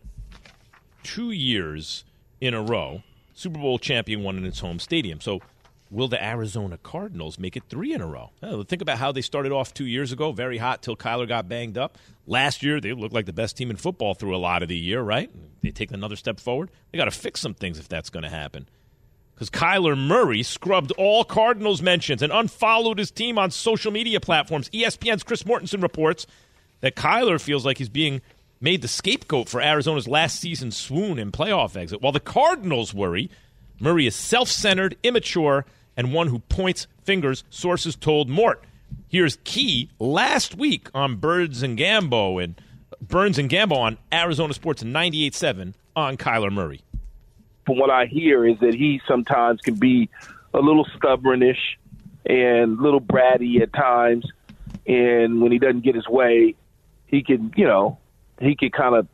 two 1.04 1.32
years 1.32 2.04
in 2.41 2.54
a 2.54 2.62
row, 2.62 3.04
Super 3.34 3.60
Bowl 3.60 3.78
champion 3.78 4.24
won 4.24 4.38
in 4.38 4.45
its 4.45 4.60
home 4.60 4.80
stadium. 4.80 5.22
So 5.22 5.41
Will 5.89 6.07
the 6.07 6.23
Arizona 6.23 6.77
Cardinals 6.77 7.39
make 7.39 7.55
it 7.55 7.63
three 7.69 7.93
in 7.93 8.01
a 8.01 8.05
row? 8.05 8.31
Uh, 8.43 8.63
think 8.63 8.81
about 8.81 8.97
how 8.97 9.11
they 9.11 9.21
started 9.21 9.51
off 9.51 9.73
two 9.73 9.85
years 9.85 10.11
ago, 10.11 10.31
very 10.31 10.57
hot 10.57 10.81
till 10.81 10.97
Kyler 10.97 11.27
got 11.27 11.47
banged 11.47 11.77
up. 11.77 11.97
Last 12.25 12.61
year, 12.61 12.81
they 12.81 12.91
looked 12.93 13.13
like 13.13 13.25
the 13.25 13.33
best 13.33 13.55
team 13.55 13.69
in 13.69 13.77
football 13.77 14.13
through 14.13 14.35
a 14.35 14.38
lot 14.38 14.63
of 14.63 14.69
the 14.69 14.77
year, 14.77 15.01
right? 15.01 15.29
They 15.61 15.71
take 15.71 15.91
another 15.91 16.17
step 16.17 16.39
forward. 16.39 16.71
They 16.91 16.97
got 16.97 17.05
to 17.05 17.11
fix 17.11 17.39
some 17.39 17.53
things 17.53 17.79
if 17.79 17.88
that's 17.88 18.09
going 18.09 18.23
to 18.23 18.29
happen. 18.29 18.67
Because 19.33 19.49
Kyler 19.49 19.97
Murray 19.97 20.43
scrubbed 20.43 20.91
all 20.93 21.23
Cardinals 21.23 21.81
mentions 21.81 22.21
and 22.21 22.33
unfollowed 22.33 22.97
his 22.97 23.11
team 23.11 23.38
on 23.38 23.51
social 23.51 23.91
media 23.91 24.19
platforms. 24.19 24.69
ESPN's 24.69 25.23
Chris 25.23 25.43
Mortensen 25.43 25.81
reports 25.81 26.27
that 26.81 26.95
Kyler 26.95 27.39
feels 27.39 27.65
like 27.65 27.77
he's 27.77 27.88
being 27.88 28.21
made 28.59 28.81
the 28.81 28.88
scapegoat 28.88 29.47
for 29.47 29.61
Arizona's 29.61 30.07
last 30.07 30.39
season 30.39 30.71
swoon 30.71 31.19
and 31.19 31.31
playoff 31.31 31.77
exit, 31.77 32.01
while 32.01 32.11
the 32.11 32.19
Cardinals 32.19 32.93
worry 32.93 33.29
Murray 33.79 34.07
is 34.07 34.15
self 34.15 34.49
centered, 34.49 34.97
immature, 35.03 35.65
and 35.98 36.14
one 36.14 36.28
who 36.28 36.39
points 36.39 36.88
fingers, 37.04 37.43
sources 37.50 37.95
told 37.95 38.30
Mort. 38.30 38.64
Here's 39.10 39.38
Key 39.43 39.89
last 40.00 40.56
week 40.56 40.89
on 40.93 41.16
Birds 41.16 41.64
and 41.64 41.78
Gambo 41.78 42.41
and 42.41 42.62
Burns 43.02 43.38
and 43.38 43.50
Gambo 43.50 43.76
on 43.76 43.98
Arizona 44.14 44.54
Sports 44.54 44.84
98.7 44.84 45.74
on 45.95 46.16
Kyler 46.16 46.52
Murray. 46.52 46.82
From 47.66 47.80
what 47.80 47.89
I 47.89 48.06
hear 48.06 48.45
is 48.45 48.60
that 48.60 48.74
he 48.74 49.02
sometimes 49.08 49.60
can 49.62 49.76
be 49.76 50.10
a 50.54 50.60
little 50.60 50.86
stubbornish 50.86 51.78
and 52.26 52.80
a 52.80 52.82
little 52.82 53.02
bratty 53.02 53.62
at 53.62 53.74
times. 53.74 54.26
And 54.86 55.41
when 55.41 55.52
he 55.52 55.60
doesn't 55.60 55.82
get 55.82 55.95
his 55.95 56.08
way, 56.08 56.56
he 57.08 57.24
can, 57.24 57.54
you 57.58 57.66
know, 57.66 57.98
he 58.39 58.56
can 58.56 58.70
kind 58.70 58.95
of 58.95 59.08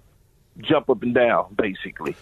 jump 0.60 0.90
up 0.90 1.02
and 1.02 1.14
down, 1.16 1.56
basically. 1.56 2.16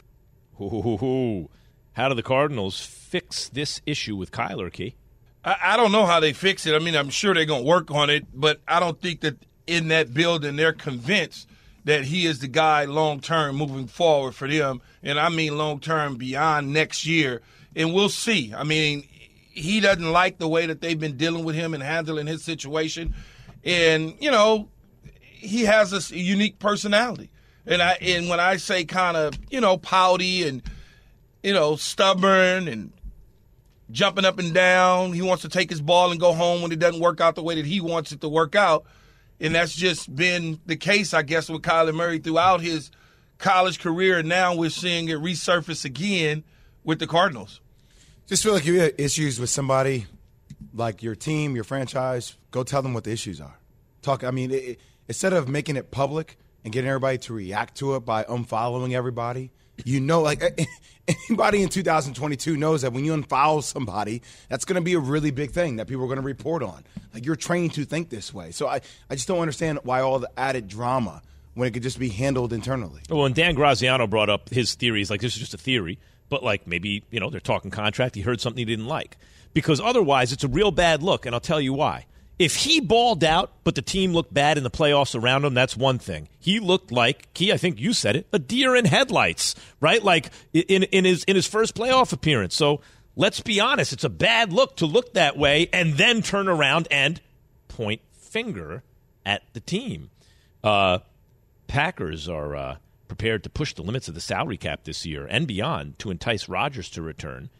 Ooh, 0.61 1.49
how 1.93 2.09
do 2.09 2.15
the 2.15 2.23
Cardinals 2.23 2.79
fix 2.79 3.49
this 3.49 3.81
issue 3.85 4.15
with 4.15 4.31
Kyler 4.31 4.71
Key? 4.71 4.95
I, 5.43 5.55
I 5.61 5.77
don't 5.77 5.91
know 5.91 6.05
how 6.05 6.19
they 6.19 6.33
fix 6.33 6.65
it. 6.65 6.73
I 6.73 6.79
mean, 6.79 6.95
I'm 6.95 7.09
sure 7.09 7.33
they're 7.33 7.45
going 7.45 7.63
to 7.63 7.67
work 7.67 7.91
on 7.91 8.09
it, 8.09 8.25
but 8.33 8.61
I 8.67 8.79
don't 8.79 8.99
think 9.01 9.21
that 9.21 9.37
in 9.67 9.89
that 9.89 10.13
building 10.13 10.55
they're 10.55 10.73
convinced 10.73 11.47
that 11.83 12.05
he 12.05 12.25
is 12.25 12.39
the 12.39 12.47
guy 12.47 12.85
long 12.85 13.19
term 13.19 13.55
moving 13.55 13.87
forward 13.87 14.35
for 14.35 14.47
them. 14.47 14.81
And 15.03 15.19
I 15.19 15.29
mean 15.29 15.57
long 15.57 15.79
term 15.79 16.15
beyond 16.15 16.71
next 16.71 17.05
year. 17.05 17.41
And 17.75 17.93
we'll 17.93 18.09
see. 18.09 18.53
I 18.53 18.63
mean, 18.63 19.07
he 19.51 19.79
doesn't 19.79 20.11
like 20.11 20.37
the 20.37 20.47
way 20.47 20.65
that 20.67 20.81
they've 20.81 20.99
been 20.99 21.17
dealing 21.17 21.43
with 21.43 21.55
him 21.55 21.73
and 21.73 21.81
handling 21.81 22.27
his 22.27 22.43
situation. 22.43 23.15
And, 23.63 24.15
you 24.19 24.31
know, 24.31 24.69
he 25.23 25.63
has 25.63 26.11
a 26.11 26.17
unique 26.17 26.59
personality. 26.59 27.29
And 27.65 27.81
I 27.81 27.93
and 28.01 28.29
when 28.29 28.39
I 28.39 28.57
say 28.57 28.85
kind 28.85 29.17
of, 29.17 29.33
you 29.49 29.59
know, 29.59 29.77
pouty 29.77 30.47
and– 30.47 30.61
you 31.43 31.53
know, 31.53 31.75
stubborn 31.75 32.67
and 32.67 32.91
jumping 33.89 34.25
up 34.25 34.39
and 34.39 34.53
down. 34.53 35.13
He 35.13 35.21
wants 35.21 35.41
to 35.43 35.49
take 35.49 35.69
his 35.69 35.81
ball 35.81 36.11
and 36.11 36.19
go 36.19 36.33
home 36.33 36.61
when 36.61 36.71
it 36.71 36.79
doesn't 36.79 37.01
work 37.01 37.21
out 37.21 37.35
the 37.35 37.43
way 37.43 37.55
that 37.55 37.65
he 37.65 37.81
wants 37.81 38.11
it 38.11 38.21
to 38.21 38.29
work 38.29 38.55
out. 38.55 38.85
And 39.39 39.55
that's 39.55 39.73
just 39.73 40.15
been 40.15 40.59
the 40.65 40.75
case, 40.75 41.13
I 41.13 41.23
guess, 41.23 41.49
with 41.49 41.63
Kyler 41.63 41.93
Murray 41.93 42.19
throughout 42.19 42.61
his 42.61 42.91
college 43.39 43.79
career. 43.79 44.19
And 44.19 44.29
now 44.29 44.55
we're 44.55 44.69
seeing 44.69 45.09
it 45.09 45.17
resurface 45.17 45.83
again 45.83 46.43
with 46.83 46.99
the 46.99 47.07
Cardinals. 47.07 47.59
Just 48.27 48.43
feel 48.43 48.53
like 48.53 48.65
you 48.65 48.79
have 48.81 48.93
issues 48.97 49.39
with 49.39 49.49
somebody, 49.49 50.05
like 50.73 51.01
your 51.01 51.15
team, 51.15 51.55
your 51.55 51.63
franchise, 51.63 52.37
go 52.51 52.63
tell 52.63 52.81
them 52.81 52.93
what 52.93 53.03
the 53.03 53.11
issues 53.11 53.41
are. 53.41 53.57
Talk. 54.03 54.23
I 54.23 54.31
mean, 54.31 54.51
it, 54.51 54.79
instead 55.07 55.33
of 55.33 55.49
making 55.49 55.75
it 55.75 55.91
public 55.91 56.37
and 56.63 56.71
getting 56.71 56.87
everybody 56.87 57.17
to 57.17 57.33
react 57.33 57.75
to 57.77 57.95
it 57.95 58.01
by 58.01 58.23
unfollowing 58.25 58.93
everybody– 58.93 59.51
you 59.85 59.99
know, 59.99 60.21
like 60.21 60.41
anybody 61.07 61.61
in 61.63 61.69
2022 61.69 62.57
knows 62.57 62.81
that 62.81 62.93
when 62.93 63.05
you 63.05 63.15
unfollow 63.15 63.63
somebody, 63.63 64.21
that's 64.49 64.65
going 64.65 64.75
to 64.75 64.81
be 64.81 64.93
a 64.93 64.99
really 64.99 65.31
big 65.31 65.51
thing 65.51 65.77
that 65.77 65.87
people 65.87 66.03
are 66.03 66.07
going 66.07 66.19
to 66.19 66.25
report 66.25 66.63
on. 66.63 66.83
Like 67.13 67.25
you're 67.25 67.35
trained 67.35 67.73
to 67.73 67.85
think 67.85 68.09
this 68.09 68.33
way. 68.33 68.51
So 68.51 68.67
I, 68.67 68.81
I 69.09 69.15
just 69.15 69.27
don't 69.27 69.39
understand 69.39 69.79
why 69.83 70.01
all 70.01 70.19
the 70.19 70.31
added 70.37 70.67
drama 70.67 71.21
when 71.53 71.67
it 71.67 71.71
could 71.71 71.83
just 71.83 71.99
be 71.99 72.09
handled 72.09 72.53
internally. 72.53 73.01
Well, 73.09 73.21
when 73.21 73.33
Dan 73.33 73.55
Graziano 73.55 74.07
brought 74.07 74.29
up 74.29 74.49
his 74.49 74.75
theories, 74.75 75.09
like 75.09 75.21
this 75.21 75.33
is 75.33 75.39
just 75.39 75.53
a 75.53 75.57
theory, 75.57 75.99
but 76.29 76.43
like 76.43 76.65
maybe, 76.65 77.03
you 77.11 77.19
know, 77.19 77.29
they're 77.29 77.39
talking 77.39 77.71
contract, 77.71 78.15
he 78.15 78.21
heard 78.21 78.39
something 78.39 78.59
he 78.59 78.65
didn't 78.65 78.87
like. 78.87 79.17
Because 79.53 79.81
otherwise 79.81 80.31
it's 80.31 80.45
a 80.45 80.47
real 80.47 80.71
bad 80.71 81.03
look, 81.03 81.25
and 81.25 81.35
I'll 81.35 81.41
tell 81.41 81.59
you 81.59 81.73
why. 81.73 82.05
If 82.41 82.55
he 82.55 82.79
balled 82.79 83.23
out, 83.23 83.51
but 83.63 83.75
the 83.75 83.83
team 83.83 84.13
looked 84.13 84.33
bad 84.33 84.57
in 84.57 84.63
the 84.63 84.71
playoffs 84.71 85.13
around 85.13 85.45
him, 85.45 85.53
that's 85.53 85.77
one 85.77 85.99
thing. 85.99 86.27
He 86.39 86.59
looked 86.59 86.91
like, 86.91 87.31
Key, 87.35 87.53
I 87.53 87.57
think 87.57 87.79
you 87.79 87.93
said 87.93 88.15
it, 88.15 88.25
a 88.33 88.39
deer 88.39 88.75
in 88.75 88.85
headlights, 88.85 89.53
right? 89.79 90.03
Like 90.03 90.31
in, 90.51 90.81
in 90.81 91.05
his 91.05 91.23
in 91.25 91.35
his 91.35 91.45
first 91.45 91.75
playoff 91.75 92.11
appearance. 92.11 92.55
So 92.55 92.81
let's 93.15 93.41
be 93.41 93.59
honest, 93.59 93.93
it's 93.93 94.03
a 94.03 94.09
bad 94.09 94.51
look 94.51 94.75
to 94.77 94.87
look 94.87 95.13
that 95.13 95.37
way 95.37 95.69
and 95.71 95.97
then 95.97 96.23
turn 96.23 96.47
around 96.47 96.87
and 96.89 97.21
point 97.67 98.01
finger 98.11 98.81
at 99.23 99.43
the 99.53 99.59
team. 99.59 100.09
Uh, 100.63 100.97
Packers 101.67 102.27
are 102.27 102.55
uh, 102.55 102.75
prepared 103.07 103.43
to 103.43 103.51
push 103.51 103.75
the 103.75 103.83
limits 103.83 104.07
of 104.07 104.15
the 104.15 104.19
salary 104.19 104.57
cap 104.57 104.85
this 104.85 105.05
year 105.05 105.27
and 105.27 105.45
beyond 105.45 105.99
to 105.99 106.09
entice 106.09 106.49
Rodgers 106.49 106.89
to 106.89 107.03
return 107.03 107.51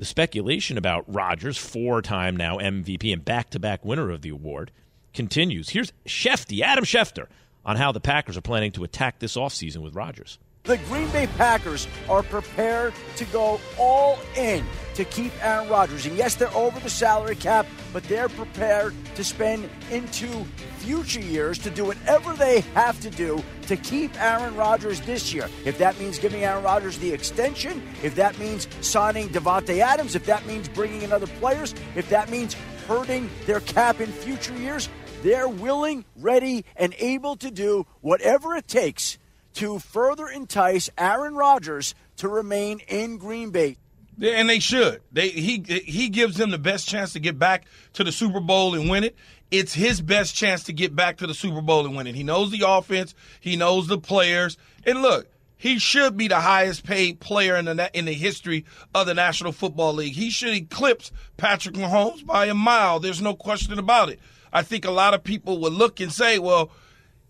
the 0.00 0.06
speculation 0.06 0.78
about 0.78 1.04
Rodgers, 1.06 1.58
four 1.58 2.00
time 2.00 2.34
now 2.34 2.56
MVP 2.56 3.12
and 3.12 3.22
back 3.22 3.50
to 3.50 3.58
back 3.58 3.84
winner 3.84 4.10
of 4.10 4.22
the 4.22 4.30
award, 4.30 4.72
continues. 5.12 5.68
Here's 5.68 5.92
Shefty, 6.06 6.62
Adam 6.62 6.86
Schefter, 6.86 7.26
on 7.66 7.76
how 7.76 7.92
the 7.92 8.00
Packers 8.00 8.38
are 8.38 8.40
planning 8.40 8.72
to 8.72 8.82
attack 8.82 9.18
this 9.18 9.36
offseason 9.36 9.82
with 9.82 9.94
Rodgers. 9.94 10.38
The 10.64 10.76
Green 10.88 11.08
Bay 11.08 11.26
Packers 11.38 11.88
are 12.08 12.22
prepared 12.22 12.92
to 13.16 13.24
go 13.26 13.58
all 13.78 14.18
in 14.36 14.64
to 14.94 15.04
keep 15.04 15.32
Aaron 15.42 15.68
Rodgers. 15.70 16.04
And 16.04 16.16
yes, 16.16 16.34
they're 16.34 16.54
over 16.54 16.78
the 16.80 16.90
salary 16.90 17.34
cap, 17.34 17.66
but 17.92 18.04
they're 18.04 18.28
prepared 18.28 18.94
to 19.14 19.24
spend 19.24 19.70
into 19.90 20.26
future 20.76 21.20
years 21.20 21.58
to 21.60 21.70
do 21.70 21.86
whatever 21.86 22.34
they 22.34 22.60
have 22.74 23.00
to 23.00 23.10
do 23.10 23.42
to 23.68 23.76
keep 23.76 24.14
Aaron 24.20 24.54
Rodgers 24.54 25.00
this 25.00 25.32
year. 25.32 25.48
If 25.64 25.78
that 25.78 25.98
means 25.98 26.18
giving 26.18 26.44
Aaron 26.44 26.62
Rodgers 26.62 26.98
the 26.98 27.10
extension, 27.12 27.82
if 28.02 28.14
that 28.16 28.38
means 28.38 28.68
signing 28.82 29.30
Davante 29.30 29.78
Adams, 29.78 30.14
if 30.14 30.26
that 30.26 30.44
means 30.44 30.68
bringing 30.68 31.02
in 31.02 31.12
other 31.12 31.26
players, 31.26 31.74
if 31.96 32.10
that 32.10 32.28
means 32.28 32.54
hurting 32.86 33.30
their 33.46 33.60
cap 33.60 34.00
in 34.00 34.10
future 34.12 34.54
years, 34.56 34.90
they're 35.22 35.48
willing, 35.48 36.04
ready, 36.16 36.64
and 36.76 36.94
able 36.98 37.36
to 37.36 37.50
do 37.50 37.86
whatever 38.00 38.54
it 38.56 38.68
takes 38.68 39.18
to 39.54 39.78
further 39.78 40.28
entice 40.28 40.90
Aaron 40.96 41.34
Rodgers 41.34 41.94
to 42.16 42.28
remain 42.28 42.80
in 42.88 43.18
Green 43.18 43.50
Bay. 43.50 43.76
And 44.20 44.50
they 44.50 44.58
should. 44.58 45.00
They 45.12 45.30
he 45.30 45.64
he 45.66 46.10
gives 46.10 46.36
them 46.36 46.50
the 46.50 46.58
best 46.58 46.86
chance 46.86 47.14
to 47.14 47.20
get 47.20 47.38
back 47.38 47.64
to 47.94 48.04
the 48.04 48.12
Super 48.12 48.40
Bowl 48.40 48.74
and 48.74 48.90
win 48.90 49.04
it. 49.04 49.16
It's 49.50 49.72
his 49.72 50.00
best 50.02 50.34
chance 50.34 50.64
to 50.64 50.72
get 50.72 50.94
back 50.94 51.16
to 51.18 51.26
the 51.26 51.34
Super 51.34 51.62
Bowl 51.62 51.86
and 51.86 51.96
win 51.96 52.06
it. 52.06 52.14
He 52.14 52.22
knows 52.22 52.50
the 52.50 52.64
offense, 52.66 53.14
he 53.40 53.56
knows 53.56 53.86
the 53.86 53.98
players, 53.98 54.58
and 54.84 55.00
look, 55.00 55.26
he 55.56 55.78
should 55.78 56.16
be 56.16 56.28
the 56.28 56.40
highest 56.40 56.84
paid 56.84 57.20
player 57.20 57.56
in 57.56 57.64
the 57.64 57.90
in 57.94 58.04
the 58.04 58.12
history 58.12 58.66
of 58.94 59.06
the 59.06 59.14
National 59.14 59.52
Football 59.52 59.94
League. 59.94 60.14
He 60.14 60.28
should 60.28 60.54
eclipse 60.54 61.10
Patrick 61.38 61.74
Mahomes 61.74 62.24
by 62.24 62.46
a 62.46 62.54
mile. 62.54 63.00
There's 63.00 63.22
no 63.22 63.34
question 63.34 63.78
about 63.78 64.10
it. 64.10 64.20
I 64.52 64.62
think 64.62 64.84
a 64.84 64.90
lot 64.90 65.14
of 65.14 65.24
people 65.24 65.58
would 65.60 65.72
look 65.72 66.00
and 66.00 66.12
say, 66.12 66.38
well 66.38 66.70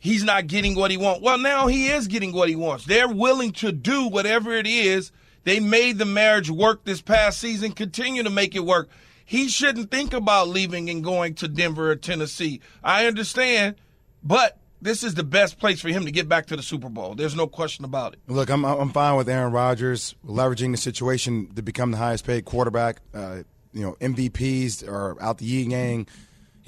he's 0.00 0.24
not 0.24 0.48
getting 0.48 0.74
what 0.74 0.90
he 0.90 0.96
wants. 0.96 1.20
Well, 1.22 1.38
now 1.38 1.68
he 1.68 1.88
is 1.88 2.08
getting 2.08 2.32
what 2.32 2.48
he 2.48 2.56
wants. 2.56 2.86
They're 2.86 3.08
willing 3.08 3.52
to 3.52 3.70
do 3.70 4.08
whatever 4.08 4.52
it 4.52 4.66
is. 4.66 5.12
They 5.44 5.60
made 5.60 5.98
the 5.98 6.04
marriage 6.04 6.50
work 6.50 6.84
this 6.84 7.00
past 7.00 7.38
season, 7.38 7.72
continue 7.72 8.22
to 8.22 8.30
make 8.30 8.54
it 8.56 8.64
work. 8.64 8.88
He 9.24 9.48
shouldn't 9.48 9.90
think 9.90 10.12
about 10.12 10.48
leaving 10.48 10.90
and 10.90 11.04
going 11.04 11.34
to 11.34 11.48
Denver 11.48 11.92
or 11.92 11.96
Tennessee. 11.96 12.60
I 12.82 13.06
understand, 13.06 13.76
but 14.24 14.58
this 14.82 15.04
is 15.04 15.14
the 15.14 15.22
best 15.22 15.58
place 15.58 15.80
for 15.80 15.88
him 15.88 16.04
to 16.04 16.10
get 16.10 16.28
back 16.28 16.46
to 16.46 16.56
the 16.56 16.62
Super 16.62 16.88
Bowl. 16.88 17.14
There's 17.14 17.36
no 17.36 17.46
question 17.46 17.84
about 17.84 18.14
it. 18.14 18.18
Look, 18.26 18.50
I'm 18.50 18.64
I'm 18.64 18.90
fine 18.90 19.16
with 19.16 19.28
Aaron 19.28 19.52
Rodgers 19.52 20.14
leveraging 20.26 20.72
the 20.72 20.78
situation 20.78 21.54
to 21.54 21.62
become 21.62 21.90
the 21.90 21.98
highest 21.98 22.26
paid 22.26 22.44
quarterback. 22.44 22.96
Uh, 23.14 23.42
you 23.72 23.82
know, 23.82 23.96
MVPs 24.00 24.86
are 24.88 25.20
out 25.22 25.38
the 25.38 25.44
yin 25.44 25.70
yang 25.70 26.06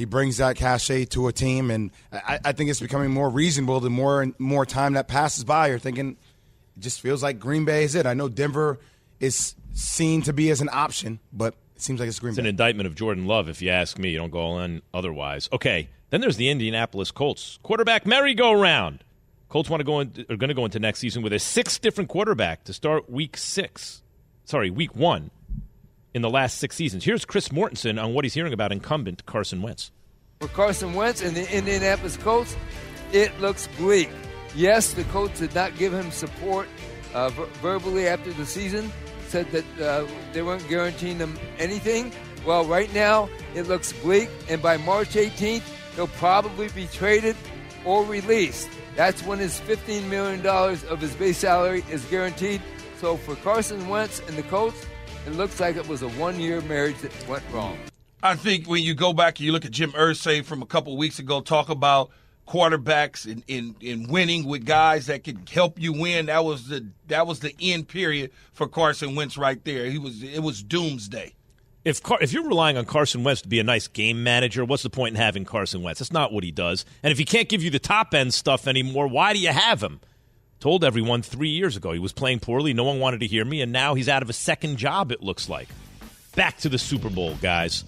he 0.03 0.07
brings 0.07 0.39
that 0.39 0.57
cachet 0.57 1.05
to 1.05 1.29
a 1.29 1.33
team, 1.33 1.71
and 1.71 1.93
I, 2.13 2.41
I, 2.47 2.51
think 2.51 2.71
it's 2.71 2.81
becoming 2.81 3.13
more 3.13 3.31
reasonable 3.31 3.79
the 3.79 3.89
more 3.89 4.21
and 4.21 4.35
more 4.41 4.67
time 4.67 4.95
that 4.95 5.07
passes 5.07 5.45
by. 5.45 5.69
You're 5.69 5.79
thinking, 5.79 6.17
it 6.77 6.81
just 6.81 7.01
feels 7.01 7.23
like 7.23 7.39
Green 7.39 7.65
Bay 7.65 7.85
is 7.85 7.95
it. 7.95 8.05
I 8.05 8.13
know 8.13 8.29
Denver 8.29 8.81
is 9.21 9.55
seen 9.75 10.23
to 10.23 10.33
be 10.33 10.51
as 10.51 10.61
an 10.61 10.69
option, 10.73 11.21
but 11.33 11.55
it 11.77 11.83
seems 11.83 12.01
like 12.01 12.09
it's 12.09 12.19
Green 12.19 12.31
it's 12.31 12.39
Bay. 12.39 12.41
It's 12.41 12.47
an 12.47 12.49
indictment 12.49 12.89
of 12.89 12.97
Jordan 12.97 13.27
Love, 13.27 13.49
if 13.49 13.63
you 13.63 13.71
ask 13.71 13.97
me. 13.97 14.11
You 14.11 14.19
don't 14.19 14.31
go 14.31 14.41
all 14.41 14.59
in 14.59 14.83
otherwise. 14.93 15.49
Okay, 15.53 15.89
then 16.11 16.21
there's 16.21 16.37
the 16.37 16.49
Indianapolis 16.49 17.13
Colts 17.13 17.61
quarterback 17.63 18.05
merry-go-round. 18.05 19.05
Colts 19.49 19.71
want 19.71 19.83
to 19.83 19.85
go 19.85 20.01
in, 20.01 20.27
are 20.29 20.37
going 20.37 20.49
to 20.49 20.55
go 20.55 20.65
into 20.65 20.81
next 20.81 20.99
season 20.99 21.23
with 21.23 21.33
a 21.33 21.39
six 21.39 21.79
different 21.79 22.11
quarterback 22.11 22.65
to 22.65 22.73
start 22.73 23.09
Week 23.09 23.37
Six. 23.37 24.03
Sorry, 24.47 24.69
Week 24.69 24.97
One 24.97 25.31
in 26.15 26.23
the 26.23 26.31
last 26.31 26.59
six 26.59 26.77
seasons. 26.77 27.05
Here's 27.05 27.25
Chris 27.25 27.49
Mortensen 27.49 28.03
on 28.03 28.15
what 28.15 28.25
he's 28.25 28.35
hearing 28.35 28.53
about 28.53 28.73
incumbent 28.73 29.25
Carson 29.27 29.63
Wentz. 29.63 29.91
For 30.41 30.49
Carson 30.49 30.95
Wentz 30.95 31.23
and 31.23 31.37
the 31.37 31.51
Indianapolis 31.57 32.17
Colts, 32.17 32.57
it 33.13 33.39
looks 33.41 33.69
bleak. 33.79 34.11
Yes, 34.55 34.93
the 34.93 35.05
Colts 35.05 35.41
did 35.41 35.55
not 35.55 35.77
give 35.77 35.93
him 35.93 36.11
support 36.11 36.69
uh, 37.15 37.29
ver- 37.31 37.47
verbally 37.61 38.07
after 38.07 38.33
the 38.33 38.45
season, 38.45 38.93
said 39.29 39.51
that 39.53 39.81
uh, 39.81 40.07
they 40.33 40.43
weren't 40.43 40.67
guaranteeing 40.69 41.19
him 41.19 41.39
anything. 41.59 42.13
Well, 42.45 42.65
right 42.65 42.93
now, 42.93 43.29
it 43.55 43.69
looks 43.69 43.93
bleak, 43.93 44.29
and 44.49 44.61
by 44.61 44.77
March 44.79 45.11
18th, 45.11 45.63
he'll 45.95 46.09
probably 46.09 46.69
be 46.71 46.87
traded 46.87 47.37
or 47.85 48.05
released. 48.05 48.69
That's 48.97 49.23
when 49.23 49.39
his 49.39 49.61
$15 49.61 50.09
million 50.09 50.45
of 50.47 51.01
his 51.01 51.15
base 51.15 51.39
salary 51.39 51.85
is 51.91 52.05
guaranteed. 52.07 52.61
So 52.99 53.17
for 53.17 53.37
Carson 53.37 53.89
Wentz 53.89 54.21
and 54.29 54.37
the 54.37 54.43
Colts, 54.45 54.87
it 55.27 55.33
looks 55.35 55.61
like 55.61 55.77
it 55.77 55.87
was 55.89 56.03
a 56.03 56.09
one 56.11 56.39
year 56.41 56.61
marriage 56.63 56.99
that 56.99 57.13
went 57.29 57.45
wrong. 57.53 57.79
I 58.23 58.37
think 58.37 58.69
when 58.69 58.83
you 58.83 58.95
go 58.95 59.13
back 59.13 59.39
and 59.39 59.47
you 59.47 59.53
look 59.53 59.65
at 59.65 59.73
Jim 59.73 59.93
Irsay 59.93 60.45
from 60.45 60.63
a 60.63 60.67
couple 60.67 60.97
weeks 60.97 61.19
ago, 61.19 61.41
talk 61.41 61.69
about 61.69 62.11
quarterbacks 62.47 63.25
and 63.31 63.43
in, 63.49 63.75
in, 63.81 64.03
in, 64.03 64.09
winning 64.09 64.45
with 64.45 64.65
guys 64.65 65.07
that 65.07 65.25
could 65.25 65.49
help 65.49 65.81
you 65.81 65.93
win. 65.93 66.27
That 66.27 66.45
was 66.45 66.69
the 66.69 66.87
that 67.09 67.27
was 67.27 67.41
the 67.41 67.55
end 67.61 67.89
period 67.89 68.31
for 68.53 68.69
Carson 68.69 69.15
Wentz 69.15 69.37
right 69.37 69.63
there. 69.65 69.87
He 69.87 69.99
was 69.99 70.23
it 70.23 70.41
was 70.41 70.63
doomsday. 70.63 71.35
If 71.85 72.01
Car- 72.01 72.19
if 72.21 72.33
you're 72.33 72.47
relying 72.47 72.77
on 72.77 72.85
Carson 72.85 73.25
Wentz 73.25 73.43
to 73.43 73.49
be 73.49 73.59
a 73.59 73.65
nice 73.65 73.89
game 73.89 74.23
manager, 74.23 74.65
what's 74.65 74.85
the 74.85 74.91
point 74.91 75.17
in 75.17 75.21
having 75.21 75.45
Carson 75.45 75.83
Wentz? 75.83 75.99
That's 75.99 76.13
not 76.13 76.33
what 76.33 76.45
he 76.45 76.53
does. 76.53 76.85
And 77.03 77.11
if 77.11 77.19
he 77.19 77.25
can't 77.25 77.49
give 77.49 77.63
you 77.63 77.71
the 77.71 77.81
top 77.81 78.15
end 78.15 78.35
stuff 78.35 78.69
anymore, 78.69 79.09
why 79.09 79.33
do 79.33 79.41
you 79.41 79.51
have 79.51 79.83
him? 79.83 80.01
Told 80.63 80.85
everyone 80.85 81.23
three 81.23 81.49
years 81.49 81.77
ago 81.77 81.91
he 81.91 81.99
was 81.99 82.13
playing 82.13 82.39
poorly. 82.39 82.73
No 82.73 82.85
one 82.85 83.01
wanted 83.01 83.19
to 83.19 83.27
hear 83.27 83.45
me, 83.45 83.63
and 83.63 83.73
now 83.73 83.95
he's 83.95 84.09
out 84.09 84.23
of 84.23 84.31
a 84.31 84.33
second 84.33 84.77
job, 84.77 85.11
it 85.11 85.21
looks 85.21 85.49
like. 85.49 85.67
Back 86.37 86.59
to 86.59 86.69
the 86.69 86.79
Super 86.79 87.11
Bowl, 87.11 87.35
guys, 87.43 87.85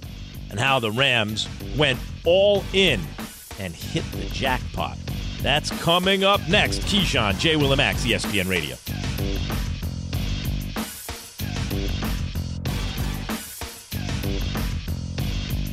and 0.51 0.59
how 0.59 0.81
the 0.81 0.91
Rams 0.91 1.49
went 1.79 2.01
all 2.25 2.64
in 2.72 3.01
and 3.61 3.72
hit 3.72 4.03
the 4.11 4.29
jackpot. 4.31 4.99
That's 5.41 5.70
coming 5.85 6.25
up 6.25 6.41
next. 6.49 6.81
Keyshawn, 6.81 7.39
J. 7.39 7.55
Will 7.55 7.77
Max, 7.77 8.05
ESPN 8.05 8.51
Radio. 8.51 8.75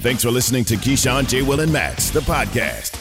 Thanks 0.04 0.22
for 0.22 0.30
listening 0.30 0.66
to 0.66 0.76
Keyshawn, 0.76 1.28
J. 1.28 1.41
Will, 1.41 1.62
and 1.62 1.74
Max, 1.74 2.12
the 2.12 2.20
podcast. 2.20 3.01